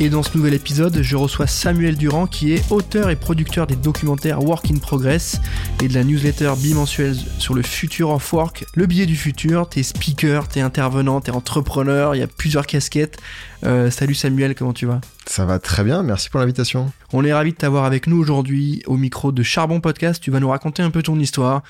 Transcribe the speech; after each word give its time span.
Et 0.00 0.08
dans 0.08 0.24
ce 0.24 0.36
nouvel 0.36 0.54
épisode, 0.54 1.02
je 1.02 1.14
reçois 1.14 1.46
Samuel 1.46 1.96
Durand 1.96 2.26
qui 2.26 2.52
est 2.52 2.72
auteur 2.72 3.10
et 3.10 3.16
producteur 3.16 3.68
des 3.68 3.76
documentaires 3.76 4.42
Work 4.42 4.68
in 4.72 4.78
Progress 4.78 5.40
et 5.80 5.86
de 5.86 5.94
la 5.94 6.02
newsletter 6.02 6.52
bimensuelle 6.58 7.14
sur 7.38 7.54
le 7.54 7.62
futur 7.62 8.10
of 8.10 8.32
work, 8.32 8.66
le 8.74 8.86
billet 8.86 9.06
du 9.06 9.14
futur. 9.14 9.68
T'es 9.68 9.84
speaker, 9.84 10.48
t'es 10.48 10.60
intervenant, 10.60 11.20
t'es 11.20 11.30
entrepreneur, 11.30 12.16
il 12.16 12.18
y 12.18 12.22
a 12.22 12.26
plusieurs 12.26 12.66
casquettes. 12.66 13.18
Euh, 13.62 13.88
salut 13.88 14.14
Samuel, 14.14 14.56
comment 14.56 14.72
tu 14.72 14.84
vas? 14.84 15.00
Ça 15.26 15.44
va 15.44 15.60
très 15.60 15.84
bien, 15.84 16.02
merci 16.02 16.28
pour 16.28 16.40
l'invitation. 16.40 16.90
On 17.12 17.24
est 17.24 17.32
ravis 17.32 17.52
de 17.52 17.56
t'avoir 17.56 17.84
avec 17.84 18.08
nous 18.08 18.18
aujourd'hui 18.18 18.82
au 18.86 18.96
micro 18.96 19.30
de 19.30 19.44
Charbon 19.44 19.80
Podcast. 19.80 20.20
Tu 20.20 20.32
vas 20.32 20.40
nous 20.40 20.48
raconter 20.48 20.82
un 20.82 20.90
peu 20.90 21.04
ton 21.04 21.20
histoire. 21.20 21.62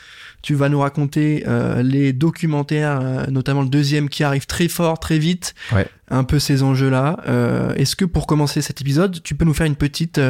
Tu 0.44 0.54
vas 0.54 0.68
nous 0.68 0.80
raconter 0.80 1.42
euh, 1.46 1.82
les 1.82 2.12
documentaires, 2.12 3.00
euh, 3.00 3.26
notamment 3.28 3.62
le 3.62 3.68
deuxième 3.70 4.10
qui 4.10 4.22
arrive 4.24 4.44
très 4.44 4.68
fort, 4.68 5.00
très 5.00 5.18
vite. 5.18 5.54
Ouais. 5.72 5.86
Un 6.10 6.22
peu 6.22 6.38
ces 6.38 6.62
enjeux-là. 6.62 7.16
Est-ce 7.76 7.96
que 7.96 8.04
pour 8.04 8.26
commencer 8.26 8.60
cet 8.60 8.82
épisode, 8.82 9.22
tu 9.22 9.34
peux 9.34 9.46
nous 9.46 9.54
faire 9.54 9.64
une 9.64 9.74
petite 9.74 10.20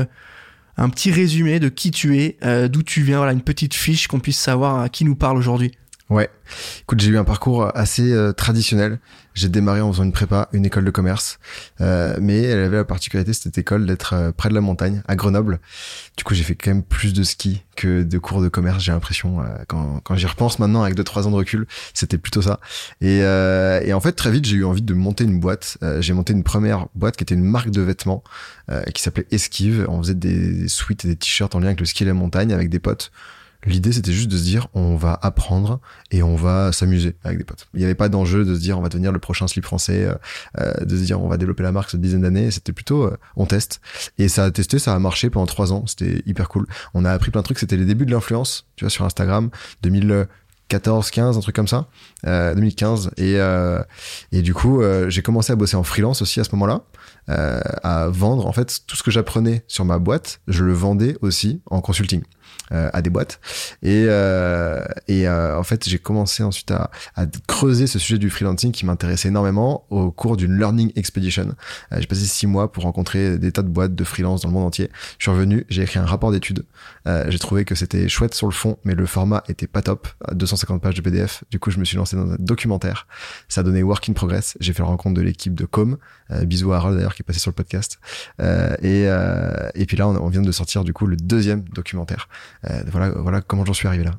un 0.77 0.89
petit 0.89 1.11
résumé 1.11 1.59
de 1.59 1.69
qui 1.69 1.91
tu 1.91 2.21
es, 2.21 2.39
d'où 2.69 2.85
tu 2.85 3.03
viens, 3.03 3.17
voilà, 3.17 3.33
une 3.33 3.43
petite 3.43 3.75
fiche 3.75 4.07
qu'on 4.07 4.21
puisse 4.21 4.39
savoir 4.39 4.81
à 4.81 4.89
qui 4.89 5.05
nous 5.05 5.17
parle 5.17 5.37
aujourd'hui? 5.37 5.73
Ouais. 6.11 6.29
Écoute, 6.83 7.01
j'ai 7.01 7.09
eu 7.09 7.17
un 7.17 7.25
parcours 7.25 7.75
assez 7.75 8.12
euh, 8.12 8.33
traditionnel. 8.33 8.99
J'ai 9.33 9.49
démarré 9.49 9.81
en 9.81 9.91
faisant 9.91 10.05
une 10.05 10.12
prépa, 10.12 10.51
une 10.53 10.67
école 10.67 10.85
de 10.85 10.91
commerce, 10.91 11.39
euh, 11.81 12.17
mais 12.21 12.43
elle 12.43 12.62
avait 12.62 12.77
la 12.77 12.85
particularité 12.85 13.33
cette 13.33 13.57
école 13.57 13.87
d'être 13.87 14.12
euh, 14.12 14.31
près 14.31 14.51
de 14.51 14.55
la 14.55 14.61
montagne, 14.61 15.03
à 15.09 15.17
Grenoble. 15.17 15.61
Du 16.19 16.23
coup, 16.23 16.34
j'ai 16.34 16.45
fait 16.45 16.56
quand 16.56 16.70
même 16.73 16.83
plus 16.83 17.15
de 17.15 17.23
ski 17.23 17.62
que 17.75 18.03
de 18.03 18.19
cours 18.19 18.43
de 18.43 18.48
commerce. 18.48 18.83
J'ai 18.84 18.93
l'impression, 18.93 19.39
quand, 19.67 20.01
quand 20.05 20.15
j'y 20.15 20.27
repense 20.27 20.59
maintenant 20.59 20.83
avec 20.83 20.95
deux 20.95 21.05
trois 21.05 21.27
ans 21.27 21.31
de 21.31 21.37
recul, 21.37 21.67
c'était 21.95 22.19
plutôt 22.19 22.43
ça. 22.43 22.61
Et, 23.00 23.19
et 23.19 23.93
en 23.93 24.00
fait, 24.00 24.12
très 24.12 24.31
vite, 24.31 24.45
j'ai 24.45 24.56
eu 24.56 24.65
envie 24.65 24.83
de 24.83 24.95
monter 24.95 25.25
une 25.25 25.41
boîte. 25.41 25.78
j'ai 25.98 26.12
monté 26.12 26.33
une 26.34 26.45
première 26.45 26.87
boîte 26.95 27.17
qui 27.17 27.25
était 27.25 27.34
une 27.34 27.43
marque 27.43 27.71
de 27.71 27.81
vêtements 27.81 28.23
qui 28.95 29.03
s'appelait 29.03 29.27
Esquive. 29.33 29.87
On 29.89 30.00
faisait 30.03 30.15
des, 30.15 30.53
des 30.53 30.69
suites 30.69 31.05
et 31.05 31.09
des 31.09 31.17
t-shirts 31.17 31.55
en 31.56 31.59
lien 31.59 31.69
avec 31.69 31.81
le 31.81 31.87
ski 31.87 32.05
et 32.05 32.06
la 32.06 32.15
montagne 32.15 32.53
avec 32.53 32.69
des 32.69 32.78
potes. 32.78 33.11
L'idée, 33.67 33.93
c'était 33.93 34.12
juste 34.12 34.31
de 34.31 34.37
se 34.37 34.43
dire, 34.43 34.69
on 34.75 34.95
va 34.97 35.19
apprendre 35.23 35.81
et 36.11 36.23
on 36.23 36.37
va 36.37 36.73
s'amuser 36.73 37.17
avec 37.25 37.39
des 37.39 37.45
potes. 37.45 37.67
Il 37.73 37.79
n'y 37.79 37.84
avait 37.84 37.95
pas 37.95 38.09
d'enjeu 38.09 38.45
de 38.45 38.55
se 38.55 38.61
dire, 38.61 38.79
on 38.79 38.83
va 38.83 38.89
devenir 38.89 39.11
le 39.11 39.19
prochain 39.19 39.47
slip 39.48 39.65
français, 39.65 40.05
euh, 40.05 40.15
euh, 40.61 40.84
de 40.84 40.97
se 40.97 41.03
dire, 41.03 41.23
on 41.23 41.29
va 41.29 41.39
développer 41.39 41.62
la 41.62 41.73
marque 41.73 41.91
cette 41.91 42.01
dizaine 42.01 42.23
d'années. 42.23 42.51
C'était 42.51 42.73
plutôt, 42.73 43.05
euh, 43.05 43.17
on 43.37 43.47
teste. 43.47 43.81
Et 44.19 44.29
ça 44.29 44.45
a 44.45 44.51
testé, 44.51 44.79
ça 44.79 44.95
a 44.95 44.98
marché 44.98 45.31
pendant 45.31 45.47
trois 45.47 45.73
ans. 45.73 45.87
C'était 45.87 46.23
hyper 46.27 46.48
cool. 46.48 46.67
On 46.93 47.05
a 47.05 47.11
appris 47.11 47.31
plein 47.31 47.41
de 47.41 47.45
trucs. 47.45 47.59
C'était 47.59 47.77
les 47.77 47.87
débuts 47.87 48.06
de 48.06 48.11
l'influence, 48.11 48.67
tu 48.77 48.84
vois, 48.84 48.91
sur 48.91 49.06
Instagram, 49.06 49.48
2014, 49.83 51.11
15, 51.11 51.39
un 51.39 51.41
truc 51.41 51.56
comme 51.56 51.69
ça, 51.69 51.89
2015. 52.25 53.12
Et, 53.17 53.39
et 54.33 54.43
du 54.43 54.53
coup, 54.53 54.83
j'ai 55.09 55.23
commencé 55.23 55.53
à 55.53 55.56
bosser 55.56 55.77
en 55.77 55.83
freelance 55.84 56.23
aussi 56.23 56.41
à 56.41 56.45
ce 56.45 56.51
moment-là, 56.53 56.83
à 57.28 58.09
vendre. 58.09 58.47
En 58.47 58.53
fait, 58.53 58.81
tout 58.87 58.97
ce 58.97 59.03
que 59.03 59.11
j'apprenais 59.11 59.65
sur 59.69 59.84
ma 59.84 59.99
boîte, 59.99 60.41
je 60.49 60.65
le 60.65 60.73
vendais 60.73 61.17
aussi 61.23 61.61
en 61.67 61.81
consulting. 61.81 62.23
Euh, 62.72 62.88
à 62.94 63.02
des 63.02 63.10
boîtes. 63.10 63.41
Et, 63.83 64.06
euh, 64.08 64.83
et 65.06 65.28
euh, 65.28 65.58
en 65.58 65.62
fait, 65.64 65.86
j'ai 65.86 65.98
commencé 65.98 66.42
ensuite 66.42 66.70
à, 66.70 66.91
à, 67.14 67.27
creuser 67.47 67.86
ce 67.86 67.98
sujet 67.98 68.16
du 68.16 68.30
freelancing 68.30 68.72
qui 68.72 68.86
m'intéressait 68.86 69.28
énormément 69.28 69.84
au 69.91 70.10
cours 70.10 70.38
d'une 70.38 70.58
learning 70.58 70.91
expedition. 70.97 71.55
j'ai 71.94 72.06
passé 72.06 72.25
six 72.25 72.47
mois 72.47 72.72
pour 72.72 72.84
rencontrer 72.84 73.36
des 73.36 73.52
tas 73.52 73.60
de 73.60 73.69
boîtes 73.69 73.94
de 73.94 74.02
freelance 74.02 74.41
dans 74.41 74.48
le 74.48 74.55
monde 74.55 74.64
entier. 74.64 74.88
Je 75.19 75.25
suis 75.25 75.30
revenu, 75.30 75.66
j'ai 75.69 75.82
écrit 75.82 75.98
un 75.98 76.06
rapport 76.06 76.32
d'études. 76.32 76.64
j'ai 77.05 77.38
trouvé 77.38 77.66
que 77.66 77.75
c'était 77.75 78.08
chouette 78.08 78.34
sur 78.34 78.47
le 78.47 78.53
fond, 78.53 78.78
mais 78.84 78.94
le 78.94 79.04
format 79.04 79.44
était 79.48 79.66
pas 79.66 79.82
top, 79.82 80.09
250 80.32 80.81
pages 80.81 80.94
de 80.94 81.03
PDF. 81.03 81.44
Du 81.50 81.59
coup, 81.59 81.70
je 81.70 81.78
me 81.78 81.84
suis 81.84 81.98
lancé 81.98 82.16
dans 82.16 82.31
un 82.31 82.37
documentaire. 82.38 83.06
Ça 83.48 83.62
donné 83.62 83.82
Work 83.82 84.09
in 84.09 84.14
Progress. 84.14 84.56
J'ai 84.60 84.72
fait 84.72 84.82
la 84.82 84.88
rencontre 84.88 85.16
de 85.16 85.22
l'équipe 85.22 85.54
de 85.54 85.66
Com. 85.66 85.98
bisous 86.44 86.72
à 86.72 86.78
Harold 86.78 86.97
d'ailleurs 86.97 87.14
qui 87.14 87.20
est 87.20 87.26
passé 87.26 87.41
sur 87.41 87.50
le 87.50 87.56
podcast. 87.56 87.98
et, 88.41 89.04
et 89.75 89.87
puis 89.87 89.98
là, 89.98 90.09
on, 90.09 90.16
on 90.16 90.28
vient 90.28 90.43
de 90.43 90.53
sortir 90.53 90.82
du 90.82 90.94
coup 90.94 91.06
le 91.06 91.16
deuxième 91.16 91.62
documentaire 91.75 92.28
euh, 92.71 92.82
voilà, 92.91 93.10
voilà 93.10 93.41
comment 93.41 93.65
j'en 93.65 93.72
suis 93.72 93.88
arrivé 93.88 94.05
là. 94.05 94.12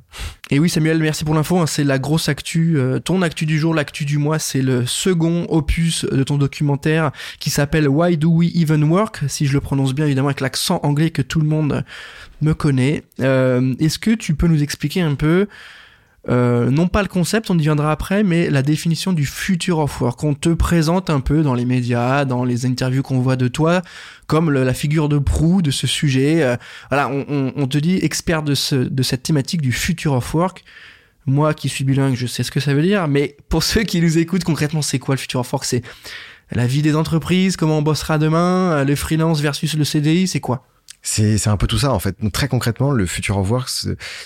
Et 0.51 0.59
oui, 0.59 0.69
Samuel, 0.69 0.99
merci 0.99 1.23
pour 1.23 1.33
l'info. 1.33 1.59
Hein. 1.59 1.67
c'est 1.67 1.83
la 1.83 1.97
grosse 1.97 2.29
actu, 2.29 2.77
euh, 2.77 2.99
ton 2.99 3.21
actu 3.21 3.45
du 3.45 3.57
jour, 3.57 3.73
l'actu 3.73 4.05
du 4.05 4.17
mois. 4.17 4.37
C'est 4.39 4.61
le 4.61 4.85
second 4.85 5.45
opus 5.49 6.05
de 6.05 6.23
ton 6.23 6.37
documentaire 6.37 7.11
qui 7.39 7.49
s'appelle 7.49 7.87
Why 7.87 8.17
Do 8.17 8.29
We 8.29 8.51
Even 8.55 8.83
Work? 8.83 9.21
Si 9.27 9.45
je 9.45 9.53
le 9.53 9.61
prononce 9.61 9.93
bien, 9.93 10.05
évidemment, 10.05 10.27
avec 10.27 10.41
l'accent 10.41 10.79
anglais 10.83 11.09
que 11.09 11.21
tout 11.21 11.39
le 11.39 11.47
monde 11.47 11.83
me 12.41 12.53
connaît. 12.53 13.03
Euh, 13.21 13.73
est-ce 13.79 13.99
que 13.99 14.11
tu 14.11 14.35
peux 14.35 14.47
nous 14.47 14.61
expliquer 14.61 15.01
un 15.01 15.15
peu 15.15 15.47
euh, 16.27 16.71
non 16.71 16.87
pas 16.87 17.01
le 17.03 17.07
concept, 17.07 17.49
on 17.49 17.57
y 17.57 17.61
viendra 17.61 17.91
après, 17.91 18.23
mais 18.23 18.49
la 18.49 18.63
définition 18.63 19.13
du 19.13 19.25
future 19.25 19.79
of 19.79 20.01
work. 20.01 20.23
On 20.23 20.33
te 20.33 20.49
présente 20.49 21.09
un 21.09 21.19
peu 21.19 21.43
dans 21.43 21.53
les 21.53 21.65
médias, 21.65 22.25
dans 22.25 22.43
les 22.43 22.65
interviews 22.65 23.03
qu'on 23.03 23.19
voit 23.19 23.35
de 23.35 23.47
toi, 23.47 23.81
comme 24.27 24.51
la 24.51 24.73
figure 24.73 25.09
de 25.09 25.19
proue 25.19 25.61
de 25.61 25.71
ce 25.71 25.87
sujet. 25.87 26.43
Euh, 26.43 26.55
voilà, 26.89 27.09
on, 27.09 27.67
te 27.67 27.77
dit 27.77 27.97
expert 28.01 28.43
de, 28.43 28.55
ce, 28.55 28.75
de 28.75 29.03
cette 29.03 29.23
thématique 29.23 29.61
du 29.61 29.71
future 29.71 30.13
of 30.13 30.33
work. 30.33 30.63
Moi 31.27 31.53
qui 31.53 31.69
suis 31.69 31.83
bilingue, 31.83 32.15
je 32.15 32.27
sais 32.27 32.43
ce 32.43 32.51
que 32.51 32.59
ça 32.59 32.73
veut 32.73 32.83
dire, 32.83 33.07
mais 33.07 33.35
pour 33.49 33.63
ceux 33.63 33.81
qui 33.81 33.99
nous 33.99 34.17
écoutent 34.17 34.43
concrètement, 34.43 34.81
c'est 34.81 34.99
quoi 34.99 35.15
le 35.15 35.19
future 35.19 35.39
of 35.39 35.51
work? 35.51 35.65
C'est 35.65 35.81
la 36.51 36.67
vie 36.67 36.83
des 36.83 36.95
entreprises, 36.95 37.57
comment 37.57 37.79
on 37.79 37.81
bossera 37.81 38.17
demain, 38.19 38.71
euh, 38.71 38.83
le 38.83 38.95
freelance 38.95 39.41
versus 39.41 39.75
le 39.75 39.83
CDI, 39.83 40.27
c'est 40.27 40.39
quoi? 40.39 40.67
C'est 41.05 41.47
un 41.47 41.57
peu 41.57 41.67
tout 41.67 41.77
ça 41.77 41.93
en 41.93 41.99
fait. 41.99 42.15
très 42.33 42.47
concrètement, 42.47 42.91
le 42.91 43.05
future 43.05 43.37
of 43.37 43.49
work, 43.49 43.69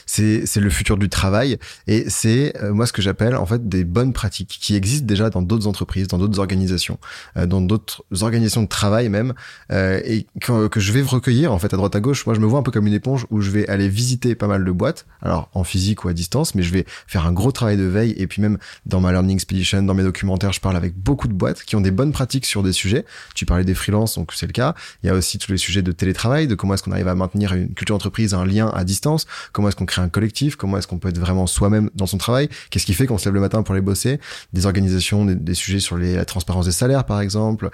c'est 0.06 0.46
c'est 0.46 0.59
le 0.59 0.70
futur 0.70 0.97
du 0.97 1.09
travail 1.09 1.58
et 1.88 2.09
c'est 2.09 2.56
euh, 2.64 2.74
moi 2.74 2.86
ce 2.86 2.94
que 2.94 3.02
j'appelle 3.02 3.36
en 3.36 3.46
fait 3.46 3.68
des 3.68 3.84
bonnes 3.84 4.14
pratiques 4.14 4.58
qui 4.62 4.75
existent 4.75 5.06
déjà 5.06 5.30
dans 5.30 5.42
d'autres 5.42 5.68
entreprises, 5.68 6.08
dans 6.08 6.18
d'autres 6.18 6.40
organisations, 6.40 6.98
euh, 7.38 7.46
dans 7.46 7.62
d'autres 7.62 8.03
organisations 8.22 8.64
de 8.64 8.68
travail 8.68 9.09
même 9.09 9.34
euh, 9.72 10.00
et 10.06 10.25
que, 10.42 10.68
que, 10.68 10.80
je 10.80 10.92
vais 10.94 11.02
recueillir 11.02 11.52
en 11.52 11.59
fait 11.59 11.74
à 11.74 11.78
droite 11.78 11.96
à 11.96 12.00
gauche. 12.00 12.25
Moi, 12.25 12.34
je 12.34 12.40
me 12.40 12.46
vois 12.46 12.59
un 12.59 12.64
peu 12.64 12.72
comme 12.72 12.88
une 12.88 12.94
éponge 12.94 13.25
où 13.30 13.42
je 13.42 13.52
vais 13.52 13.68
aller 13.68 13.90
visiter 13.90 14.36
pas 14.36 14.48
mal 14.48 14.64
de 14.64 14.72
boîtes, 14.72 15.06
alors 15.22 15.50
en 15.53 15.64
physique 15.64 16.06
ou 16.06 16.08
à 16.08 16.14
distance, 16.14 16.56
mais 16.56 16.64
je 16.64 16.72
vais 16.72 16.86
faire 17.08 17.25
un 17.25 17.34
gros 17.34 17.52
travail 17.52 17.78
de 17.78 17.84
veille 17.84 18.16
et 18.18 18.28
puis 18.28 18.42
même 18.42 18.58
dans 18.86 19.02
ma 19.02 19.12
learning 19.12 19.36
expedition, 19.36 19.84
dans 19.84 19.94
mes 19.94 20.03
documentaires, 20.03 20.53
je 20.53 20.62
parle 20.62 20.78
avec 20.78 20.96
beaucoup 20.96 21.28
de 21.28 21.34
boîtes 21.34 21.64
qui 21.64 21.75
ont 21.75 21.81
des 21.81 21.92
bonnes 21.92 22.14
pratiques 22.14 22.46
sur 22.46 22.64
des 22.64 22.74
sujets. 22.74 23.06
Tu 23.36 23.46
parlais 23.46 23.66
des 23.66 23.75
freelances, 23.75 24.16
donc 24.16 24.31
c'est 24.34 24.48
le 24.48 24.53
cas. 24.53 24.75
Il 25.03 25.08
y 25.08 25.09
a 25.09 25.14
aussi 25.14 25.38
tous 25.38 25.52
les 25.52 25.58
sujets 25.58 25.81
de 25.81 25.92
télétravail, 25.92 26.48
de 26.50 26.56
comment 26.56 26.74
est-ce 26.74 26.84
qu'on 26.84 26.92
arrive 26.92 27.08
à 27.08 27.16
maintenir 27.16 27.54
une 27.54 27.74
culture 27.74 27.96
d'entreprise, 27.96 28.34
un 28.34 28.46
lien 28.46 28.70
à 28.70 28.84
distance, 28.84 29.26
comment 29.54 29.70
est-ce 29.70 29.76
qu'on 29.76 29.86
crée 29.86 30.02
un 30.02 30.10
collectif, 30.10 30.56
comment 30.56 30.78
est-ce 30.78 30.88
qu'on 30.88 31.00
peut 31.00 31.10
être 31.10 31.20
vraiment 31.20 31.48
soi-même 31.48 31.90
dans 31.96 32.08
son 32.08 32.18
travail, 32.18 32.50
qu'est-ce 32.70 32.86
qui 32.86 32.94
fait 32.94 33.08
qu'on 33.08 33.18
se 33.18 33.26
lève 33.26 33.36
le 33.36 33.42
matin 33.42 33.64
pour 33.64 33.76
les 33.76 33.82
bosser, 33.82 34.20
des 34.54 34.66
organisations, 34.66 35.26
des, 35.26 35.54
sujets 35.54 35.80
sur 35.80 35.98
les, 35.98 36.16
la 36.16 36.26
transparence 36.26 36.66
des 36.66 36.72
salaires 36.72 37.06
par 37.06 37.22
exemple, 37.22 37.70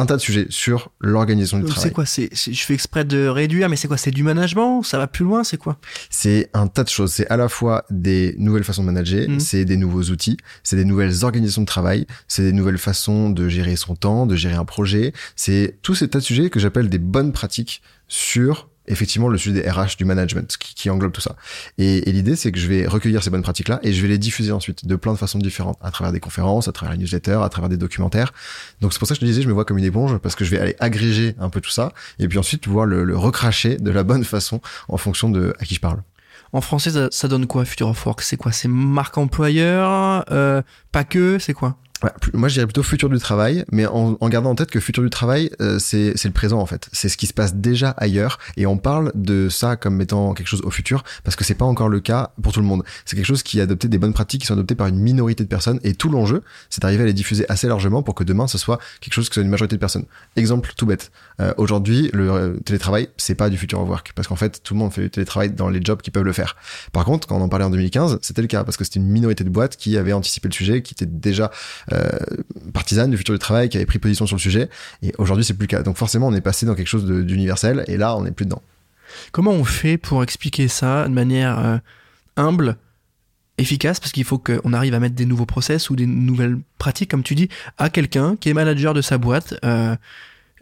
un 0.00 0.06
tas 0.06 0.16
de 0.16 0.20
sujets 0.20 0.46
sur 0.48 0.90
l'organisation 1.00 1.58
du 1.58 1.64
travail. 1.64 1.82
C'est 1.82 1.92
quoi 1.92 2.06
C'est 2.06 2.30
je 2.32 2.64
fais 2.64 2.74
exprès 2.74 3.04
de 3.04 3.26
réduire, 3.26 3.68
mais 3.68 3.76
c'est 3.76 3.88
quoi 3.88 3.96
C'est 3.96 4.10
du 4.10 4.22
management? 4.22 4.82
Ça 4.82 4.98
va 4.98 5.06
plus 5.06 5.24
loin 5.24 5.44
C'est 5.44 5.58
quoi? 5.58 5.76
C'est 6.08 6.48
un 6.54 6.68
tas 6.68 6.84
de 6.84 6.88
choses. 6.88 7.12
C'est 7.12 7.28
à 7.28 7.36
la 7.36 7.48
fois 7.48 7.84
des 7.90 8.34
nouvelles 8.38 8.64
façons 8.64 8.82
de 8.82 8.86
manager, 8.86 9.28
mmh. 9.28 9.40
c'est 9.40 9.64
des 9.64 9.76
nouveaux 9.76 10.04
outils, 10.04 10.38
c'est 10.62 10.76
des 10.76 10.84
nouvelles 10.84 11.24
organisations 11.24 11.62
de 11.62 11.66
travail, 11.66 12.06
c'est 12.28 12.42
des 12.42 12.52
nouvelles 12.52 12.78
façons 12.78 13.30
de 13.30 13.48
gérer 13.48 13.76
son 13.76 13.94
temps, 13.94 14.26
de 14.26 14.36
gérer 14.36 14.54
un 14.54 14.64
projet. 14.64 15.12
C'est 15.36 15.76
tous 15.82 15.94
ces 15.94 16.08
tas 16.08 16.20
de 16.20 16.24
sujets 16.24 16.50
que 16.50 16.60
j'appelle 16.60 16.88
des 16.88 16.98
bonnes 16.98 17.32
pratiques 17.32 17.82
sur 18.10 18.68
effectivement 18.88 19.28
le 19.28 19.38
sujet 19.38 19.62
des 19.62 19.70
RH, 19.70 19.96
du 19.98 20.04
management, 20.04 20.56
qui, 20.58 20.74
qui 20.74 20.90
englobe 20.90 21.12
tout 21.12 21.20
ça. 21.20 21.36
Et, 21.78 22.08
et 22.08 22.12
l'idée, 22.12 22.34
c'est 22.34 22.50
que 22.50 22.58
je 22.58 22.66
vais 22.66 22.88
recueillir 22.88 23.22
ces 23.22 23.30
bonnes 23.30 23.42
pratiques-là 23.42 23.78
et 23.84 23.92
je 23.92 24.02
vais 24.02 24.08
les 24.08 24.18
diffuser 24.18 24.50
ensuite 24.50 24.84
de 24.84 24.96
plein 24.96 25.12
de 25.12 25.18
façons 25.18 25.38
différentes, 25.38 25.78
à 25.80 25.92
travers 25.92 26.12
des 26.12 26.18
conférences, 26.18 26.66
à 26.66 26.72
travers 26.72 26.90
la 26.92 26.98
newsletter, 26.98 27.38
à 27.44 27.48
travers 27.48 27.68
des 27.68 27.76
documentaires. 27.76 28.32
Donc 28.80 28.92
c'est 28.92 28.98
pour 28.98 29.06
ça 29.06 29.14
que 29.14 29.20
je 29.20 29.20
te 29.20 29.26
disais, 29.26 29.42
je 29.42 29.48
me 29.48 29.52
vois 29.52 29.64
comme 29.64 29.78
une 29.78 29.84
éponge, 29.84 30.18
parce 30.18 30.34
que 30.34 30.44
je 30.44 30.50
vais 30.50 30.58
aller 30.58 30.76
agréger 30.80 31.36
un 31.38 31.50
peu 31.50 31.60
tout 31.60 31.70
ça, 31.70 31.92
et 32.18 32.26
puis 32.26 32.36
ensuite 32.38 32.62
pouvoir 32.62 32.84
le, 32.84 33.04
le 33.04 33.16
recracher 33.16 33.76
de 33.76 33.90
la 33.92 34.02
bonne 34.02 34.24
façon 34.24 34.60
en 34.88 34.96
fonction 34.96 35.30
de 35.30 35.54
à 35.60 35.64
qui 35.64 35.76
je 35.76 35.80
parle. 35.80 36.02
En 36.52 36.60
français, 36.60 36.90
ça, 36.90 37.06
ça 37.12 37.28
donne 37.28 37.46
quoi, 37.46 37.64
Future 37.64 37.88
of 37.88 38.04
Work? 38.06 38.22
C'est 38.22 38.36
quoi? 38.36 38.50
C'est 38.50 38.66
marque 38.66 39.16
employeur? 39.18 40.24
Euh, 40.32 40.62
Pas 40.90 41.04
que? 41.04 41.38
C'est 41.38 41.54
quoi? 41.54 41.76
Moi, 42.32 42.48
je 42.48 42.54
dirais 42.54 42.66
plutôt 42.66 42.82
futur 42.82 43.08
du 43.08 43.18
travail, 43.18 43.64
mais 43.70 43.86
en, 43.86 44.16
en 44.20 44.28
gardant 44.28 44.50
en 44.50 44.54
tête 44.54 44.70
que 44.70 44.80
futur 44.80 45.02
du 45.02 45.10
travail, 45.10 45.50
euh, 45.60 45.78
c'est 45.78 46.14
le 46.24 46.30
présent 46.30 46.58
en 46.58 46.66
fait. 46.66 46.88
C'est 46.92 47.08
ce 47.08 47.16
qui 47.16 47.26
se 47.26 47.34
passe 47.34 47.54
déjà 47.54 47.90
ailleurs, 47.90 48.38
et 48.56 48.66
on 48.66 48.78
parle 48.78 49.12
de 49.14 49.48
ça 49.48 49.76
comme 49.76 50.00
étant 50.00 50.34
quelque 50.34 50.46
chose 50.46 50.62
au 50.62 50.70
futur, 50.70 51.04
parce 51.24 51.36
que 51.36 51.44
c'est 51.44 51.54
pas 51.54 51.64
encore 51.64 51.88
le 51.88 52.00
cas 52.00 52.32
pour 52.42 52.52
tout 52.52 52.60
le 52.60 52.66
monde. 52.66 52.84
C'est 53.04 53.16
quelque 53.16 53.26
chose 53.26 53.42
qui 53.42 53.60
a 53.60 53.64
adopté 53.64 53.88
des 53.88 53.98
bonnes 53.98 54.12
pratiques 54.12 54.42
qui 54.42 54.46
sont 54.46 54.54
adoptées 54.54 54.74
par 54.74 54.86
une 54.86 54.98
minorité 54.98 55.44
de 55.44 55.48
personnes, 55.48 55.80
et 55.82 55.94
tout 55.94 56.08
l'enjeu, 56.08 56.42
c'est 56.70 56.82
d'arriver 56.82 57.02
à 57.02 57.06
les 57.06 57.12
diffuser 57.12 57.44
assez 57.50 57.66
largement 57.66 58.02
pour 58.02 58.14
que 58.14 58.24
demain, 58.24 58.46
ce 58.46 58.58
soit 58.58 58.78
quelque 59.00 59.14
chose 59.14 59.28
qui 59.28 59.34
soit 59.34 59.42
une 59.42 59.50
majorité 59.50 59.76
de 59.76 59.80
personnes. 59.80 60.06
Exemple 60.36 60.72
tout 60.76 60.86
bête. 60.86 61.10
Euh, 61.40 61.52
Aujourd'hui, 61.56 62.10
le 62.12 62.30
euh, 62.30 62.56
télétravail, 62.64 63.08
c'est 63.16 63.34
pas 63.34 63.50
du 63.50 63.58
futur 63.58 63.80
work, 63.86 64.12
parce 64.14 64.28
qu'en 64.28 64.36
fait, 64.36 64.62
tout 64.62 64.74
le 64.74 64.80
monde 64.80 64.92
fait 64.92 65.02
du 65.02 65.10
télétravail 65.10 65.50
dans 65.50 65.68
les 65.68 65.80
jobs 65.82 66.00
qui 66.00 66.10
peuvent 66.10 66.24
le 66.24 66.32
faire. 66.32 66.56
Par 66.92 67.04
contre, 67.04 67.26
quand 67.26 67.36
on 67.36 67.42
en 67.42 67.48
parlait 67.48 67.64
en 67.64 67.70
2015, 67.70 68.18
c'était 68.22 68.42
le 68.42 68.48
cas, 68.48 68.64
parce 68.64 68.76
que 68.76 68.84
c'était 68.84 69.00
une 69.00 69.08
minorité 69.08 69.44
de 69.44 69.50
boîtes 69.50 69.76
qui 69.76 69.96
avait 69.98 70.12
anticipé 70.12 70.48
le 70.48 70.54
sujet, 70.54 70.82
qui 70.82 70.94
était 70.94 71.06
déjà 71.06 71.50
partisane 72.72 73.10
du 73.10 73.16
futur 73.16 73.34
du 73.34 73.38
travail, 73.38 73.68
qui 73.68 73.76
avait 73.76 73.86
pris 73.86 73.98
position 73.98 74.26
sur 74.26 74.36
le 74.36 74.40
sujet. 74.40 74.68
Et 75.02 75.12
aujourd'hui, 75.18 75.44
c'est 75.44 75.54
plus 75.54 75.64
le 75.64 75.68
cas. 75.68 75.82
Donc 75.82 75.96
forcément, 75.96 76.28
on 76.28 76.34
est 76.34 76.40
passé 76.40 76.66
dans 76.66 76.74
quelque 76.74 76.88
chose 76.88 77.04
d'universel, 77.06 77.84
et 77.88 77.96
là, 77.96 78.16
on 78.16 78.22
n'est 78.22 78.32
plus 78.32 78.44
dedans. 78.44 78.62
Comment 79.32 79.52
on 79.52 79.64
fait 79.64 79.98
pour 79.98 80.22
expliquer 80.22 80.68
ça 80.68 81.08
de 81.08 81.12
manière 81.12 81.80
humble 82.36 82.76
efficace? 83.58 84.00
Parce 84.00 84.12
qu'il 84.12 84.24
faut 84.24 84.38
qu'on 84.38 84.72
arrive 84.72 84.94
à 84.94 85.00
mettre 85.00 85.14
des 85.16 85.26
nouveaux 85.26 85.46
process 85.46 85.90
ou 85.90 85.96
des 85.96 86.06
nouvelles 86.06 86.58
pratiques, 86.78 87.10
comme 87.10 87.22
tu 87.22 87.34
dis, 87.34 87.48
à 87.78 87.90
quelqu'un 87.90 88.36
qui 88.36 88.48
est 88.48 88.54
manager 88.54 88.94
de 88.94 89.02
sa 89.02 89.18
boîte, 89.18 89.54
euh, 89.64 89.96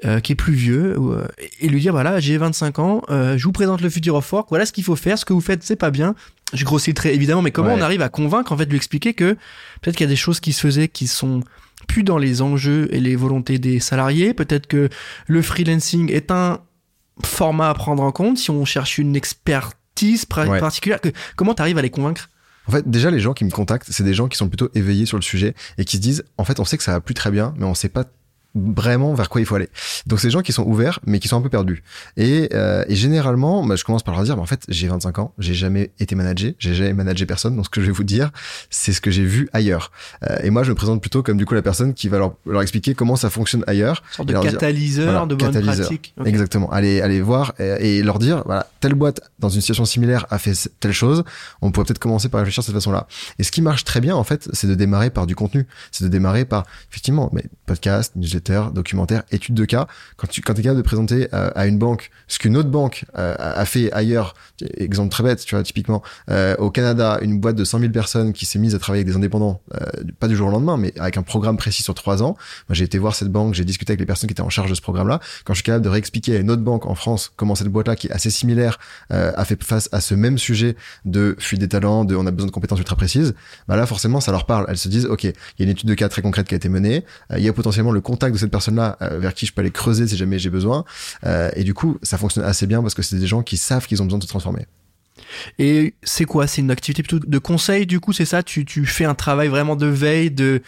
euh, 0.04 0.20
qui 0.20 0.32
est 0.32 0.36
plus 0.36 0.54
vieux, 0.54 0.96
euh, 0.98 1.26
et 1.60 1.68
lui 1.68 1.80
dire 1.80 1.92
voilà, 1.92 2.20
j'ai 2.20 2.36
25 2.36 2.78
ans, 2.78 3.02
je 3.08 3.42
vous 3.42 3.52
présente 3.52 3.80
le 3.80 3.90
futur 3.90 4.14
of 4.14 4.32
work, 4.32 4.48
voilà 4.48 4.66
ce 4.66 4.72
qu'il 4.72 4.84
faut 4.84 4.96
faire, 4.96 5.18
ce 5.18 5.24
que 5.24 5.32
vous 5.32 5.40
faites, 5.40 5.62
c'est 5.62 5.76
pas 5.76 5.90
bien. 5.90 6.14
Je 6.54 6.64
grossis 6.64 6.94
très 6.94 7.14
évidemment, 7.14 7.42
mais 7.42 7.50
comment 7.50 7.74
on 7.74 7.80
arrive 7.80 8.00
à 8.00 8.08
convaincre, 8.08 8.52
en 8.52 8.56
fait, 8.56 8.64
de 8.64 8.70
lui 8.70 8.78
expliquer 8.78 9.12
que 9.12 9.36
peut-être 9.80 9.96
qu'il 9.96 10.04
y 10.04 10.08
a 10.08 10.10
des 10.10 10.16
choses 10.16 10.40
qui 10.40 10.52
se 10.52 10.60
faisaient 10.60 10.88
qui 10.88 11.06
sont 11.06 11.42
plus 11.86 12.02
dans 12.02 12.18
les 12.18 12.42
enjeux 12.42 12.88
et 12.92 13.00
les 13.00 13.16
volontés 13.16 13.58
des 13.58 13.80
salariés, 13.80 14.34
peut-être 14.34 14.66
que 14.66 14.88
le 15.26 15.42
freelancing 15.42 16.10
est 16.10 16.30
un 16.30 16.60
format 17.24 17.68
à 17.68 17.74
prendre 17.74 18.02
en 18.02 18.12
compte 18.12 18.38
si 18.38 18.50
on 18.50 18.64
cherche 18.64 18.98
une 18.98 19.16
expertise 19.16 20.24
particulière. 20.24 21.00
Que, 21.00 21.10
comment 21.36 21.54
tu 21.54 21.62
arrives 21.62 21.78
à 21.78 21.82
les 21.82 21.90
convaincre? 21.90 22.30
En 22.66 22.70
fait, 22.70 22.88
déjà, 22.88 23.10
les 23.10 23.20
gens 23.20 23.32
qui 23.32 23.44
me 23.44 23.50
contactent, 23.50 23.88
c'est 23.90 24.04
des 24.04 24.12
gens 24.12 24.28
qui 24.28 24.36
sont 24.36 24.48
plutôt 24.48 24.68
éveillés 24.74 25.06
sur 25.06 25.16
le 25.16 25.22
sujet 25.22 25.54
et 25.78 25.84
qui 25.84 25.96
se 25.96 26.02
disent, 26.02 26.24
en 26.36 26.44
fait, 26.44 26.60
on 26.60 26.64
sait 26.64 26.76
que 26.76 26.82
ça 26.82 26.92
va 26.92 27.00
plus 27.00 27.14
très 27.14 27.30
bien, 27.30 27.54
mais 27.56 27.64
on 27.64 27.74
sait 27.74 27.88
pas 27.88 28.04
vraiment 28.54 29.14
vers 29.14 29.28
quoi 29.28 29.40
il 29.40 29.46
faut 29.46 29.54
aller. 29.54 29.68
Donc 30.06 30.20
c'est 30.20 30.28
des 30.28 30.32
gens 30.32 30.42
qui 30.42 30.52
sont 30.52 30.64
ouverts 30.64 31.00
mais 31.06 31.18
qui 31.18 31.28
sont 31.28 31.36
un 31.36 31.40
peu 31.40 31.48
perdus. 31.48 31.82
Et, 32.16 32.48
euh, 32.54 32.84
et 32.88 32.96
généralement, 32.96 33.64
bah, 33.64 33.76
je 33.76 33.84
commence 33.84 34.02
par 34.02 34.14
leur 34.14 34.24
dire, 34.24 34.36
bah, 34.36 34.42
en 34.42 34.46
fait 34.46 34.64
j'ai 34.68 34.88
25 34.88 35.18
ans, 35.18 35.34
j'ai 35.38 35.54
jamais 35.54 35.90
été 36.00 36.14
managé, 36.14 36.56
j'ai 36.58 36.74
jamais 36.74 36.94
managé 36.94 37.26
personne. 37.26 37.56
Donc 37.56 37.66
ce 37.66 37.70
que 37.70 37.80
je 37.80 37.86
vais 37.86 37.92
vous 37.92 38.04
dire, 38.04 38.30
c'est 38.70 38.92
ce 38.92 39.00
que 39.00 39.10
j'ai 39.10 39.24
vu 39.24 39.48
ailleurs. 39.52 39.90
Euh, 40.28 40.38
et 40.42 40.50
moi 40.50 40.62
je 40.62 40.70
me 40.70 40.74
présente 40.74 41.00
plutôt 41.00 41.22
comme 41.22 41.36
du 41.36 41.46
coup 41.46 41.54
la 41.54 41.62
personne 41.62 41.94
qui 41.94 42.08
va 42.08 42.18
leur, 42.18 42.34
leur 42.46 42.62
expliquer 42.62 42.94
comment 42.94 43.16
ça 43.16 43.30
fonctionne 43.30 43.64
ailleurs. 43.66 44.02
Une 44.10 44.16
sorte 44.16 44.28
de 44.28 44.50
catalyseur 44.50 45.26
de 45.26 45.34
bonne 45.34 45.62
pratique. 45.62 46.14
Exactement. 46.24 46.70
Allez, 46.70 47.00
allez 47.00 47.20
voir 47.20 47.54
et, 47.58 47.98
et, 47.98 48.02
leur 48.02 48.18
dire, 48.18 48.42
voilà, 48.46 48.66
telle 48.80 48.94
boîte 48.94 49.20
dans 49.38 49.48
une 49.48 49.60
situation 49.60 49.84
similaire 49.84 50.26
a 50.30 50.38
fait 50.38 50.54
telle 50.80 50.92
chose. 50.92 51.24
On 51.60 51.70
pourrait 51.70 51.86
peut-être 51.86 51.98
commencer 51.98 52.28
par 52.28 52.40
réfléchir 52.40 52.62
de 52.62 52.66
cette 52.66 52.74
façon-là. 52.74 53.06
Et 53.38 53.44
ce 53.44 53.52
qui 53.52 53.62
marche 53.62 53.84
très 53.84 54.00
bien 54.00 54.16
en 54.16 54.24
fait, 54.24 54.48
c'est 54.52 54.66
de 54.66 54.74
démarrer 54.74 55.10
par 55.10 55.26
du 55.26 55.34
contenu. 55.34 55.66
C'est 55.92 56.04
de 56.04 56.08
démarrer 56.08 56.44
par 56.44 56.64
effectivement, 56.90 57.30
mais 57.32 57.44
podcast, 57.66 58.12
newsletter 58.16 58.37
documentaire, 58.72 59.22
étude 59.30 59.54
de 59.54 59.64
cas. 59.64 59.86
Quand 60.16 60.26
tu 60.26 60.42
quand 60.42 60.58
es 60.58 60.62
capable 60.62 60.78
de 60.78 60.82
présenter 60.82 61.28
euh, 61.34 61.50
à 61.54 61.66
une 61.66 61.78
banque 61.78 62.10
ce 62.26 62.38
qu'une 62.38 62.56
autre 62.56 62.70
banque 62.70 63.04
euh, 63.16 63.34
a 63.38 63.64
fait 63.64 63.92
ailleurs, 63.92 64.34
exemple 64.76 65.10
très 65.10 65.22
bête, 65.22 65.44
tu 65.44 65.54
vois, 65.54 65.62
typiquement 65.62 66.02
euh, 66.30 66.56
au 66.56 66.70
Canada, 66.70 67.18
une 67.22 67.40
boîte 67.40 67.56
de 67.56 67.64
100 67.64 67.80
000 67.80 67.92
personnes 67.92 68.32
qui 68.32 68.46
s'est 68.46 68.58
mise 68.58 68.74
à 68.74 68.78
travailler 68.78 69.02
avec 69.02 69.12
des 69.12 69.16
indépendants, 69.16 69.60
pas 70.20 70.28
du 70.28 70.36
jour 70.36 70.48
au 70.48 70.50
lendemain, 70.50 70.76
mais 70.76 70.92
avec 70.98 71.16
un 71.16 71.22
programme 71.22 71.56
précis 71.56 71.82
sur 71.82 71.94
trois 71.94 72.22
ans. 72.22 72.36
J'ai 72.70 72.84
été 72.84 72.98
voir 72.98 73.14
cette 73.14 73.28
banque, 73.28 73.54
j'ai 73.54 73.64
discuté 73.64 73.92
avec 73.92 74.00
les 74.00 74.06
personnes 74.06 74.28
qui 74.28 74.32
étaient 74.32 74.42
en 74.42 74.50
charge 74.50 74.70
de 74.70 74.74
ce 74.74 74.82
programme-là. 74.82 75.20
Quand 75.44 75.54
je 75.54 75.58
suis 75.58 75.64
capable 75.64 75.84
de 75.84 75.88
réexpliquer 75.88 76.36
à 76.36 76.38
une 76.40 76.50
autre 76.50 76.62
banque 76.62 76.86
en 76.86 76.94
France 76.94 77.32
comment 77.36 77.54
cette 77.54 77.68
boîte-là, 77.68 77.96
qui 77.96 78.08
est 78.08 78.12
assez 78.12 78.30
similaire, 78.30 78.78
a 79.10 79.44
fait 79.44 79.62
face 79.62 79.88
à 79.92 80.00
ce 80.00 80.14
même 80.14 80.38
sujet 80.38 80.76
de 81.04 81.36
fuite 81.38 81.60
des 81.60 81.68
talents, 81.68 82.04
de 82.04 82.14
on 82.14 82.26
a 82.26 82.30
besoin 82.30 82.46
de 82.46 82.52
compétences 82.52 82.78
ultra 82.78 82.96
précises, 82.96 83.34
bah 83.68 83.76
là 83.76 83.86
forcément 83.86 84.20
ça 84.20 84.32
leur 84.32 84.46
parle. 84.46 84.66
Elles 84.68 84.78
se 84.78 84.88
disent 84.88 85.06
ok, 85.06 85.24
il 85.24 85.32
y 85.58 85.62
a 85.62 85.64
une 85.64 85.70
étude 85.70 85.88
de 85.88 85.94
cas 85.94 86.08
très 86.08 86.22
concrète 86.22 86.46
qui 86.48 86.54
a 86.54 86.56
été 86.56 86.68
menée, 86.68 87.04
il 87.36 87.42
y 87.42 87.48
a 87.48 87.52
potentiellement 87.52 87.92
le 87.92 88.00
contact 88.00 88.27
de 88.34 88.38
cette 88.38 88.50
personne-là 88.50 88.96
euh, 89.02 89.18
vers 89.18 89.34
qui 89.34 89.46
je 89.46 89.52
peux 89.52 89.60
aller 89.60 89.70
creuser 89.70 90.06
si 90.06 90.16
jamais 90.16 90.38
j'ai 90.38 90.50
besoin. 90.50 90.84
Euh, 91.24 91.50
et 91.54 91.64
du 91.64 91.74
coup, 91.74 91.98
ça 92.02 92.18
fonctionne 92.18 92.44
assez 92.44 92.66
bien 92.66 92.82
parce 92.82 92.94
que 92.94 93.02
c'est 93.02 93.16
des 93.16 93.26
gens 93.26 93.42
qui 93.42 93.56
savent 93.56 93.86
qu'ils 93.86 94.02
ont 94.02 94.04
besoin 94.04 94.18
de 94.18 94.24
se 94.24 94.28
transformer. 94.28 94.66
Et 95.58 95.94
c'est 96.02 96.24
quoi? 96.24 96.46
C'est 96.46 96.60
une 96.60 96.70
activité 96.70 97.02
plutôt 97.02 97.24
de 97.24 97.38
conseil, 97.38 97.86
du 97.86 98.00
coup, 98.00 98.12
c'est 98.12 98.24
ça? 98.24 98.42
Tu, 98.42 98.64
tu 98.64 98.86
fais 98.86 99.04
un 99.04 99.14
travail 99.14 99.48
vraiment 99.48 99.76
de 99.76 99.86
veille, 99.86 100.30
de, 100.30 100.62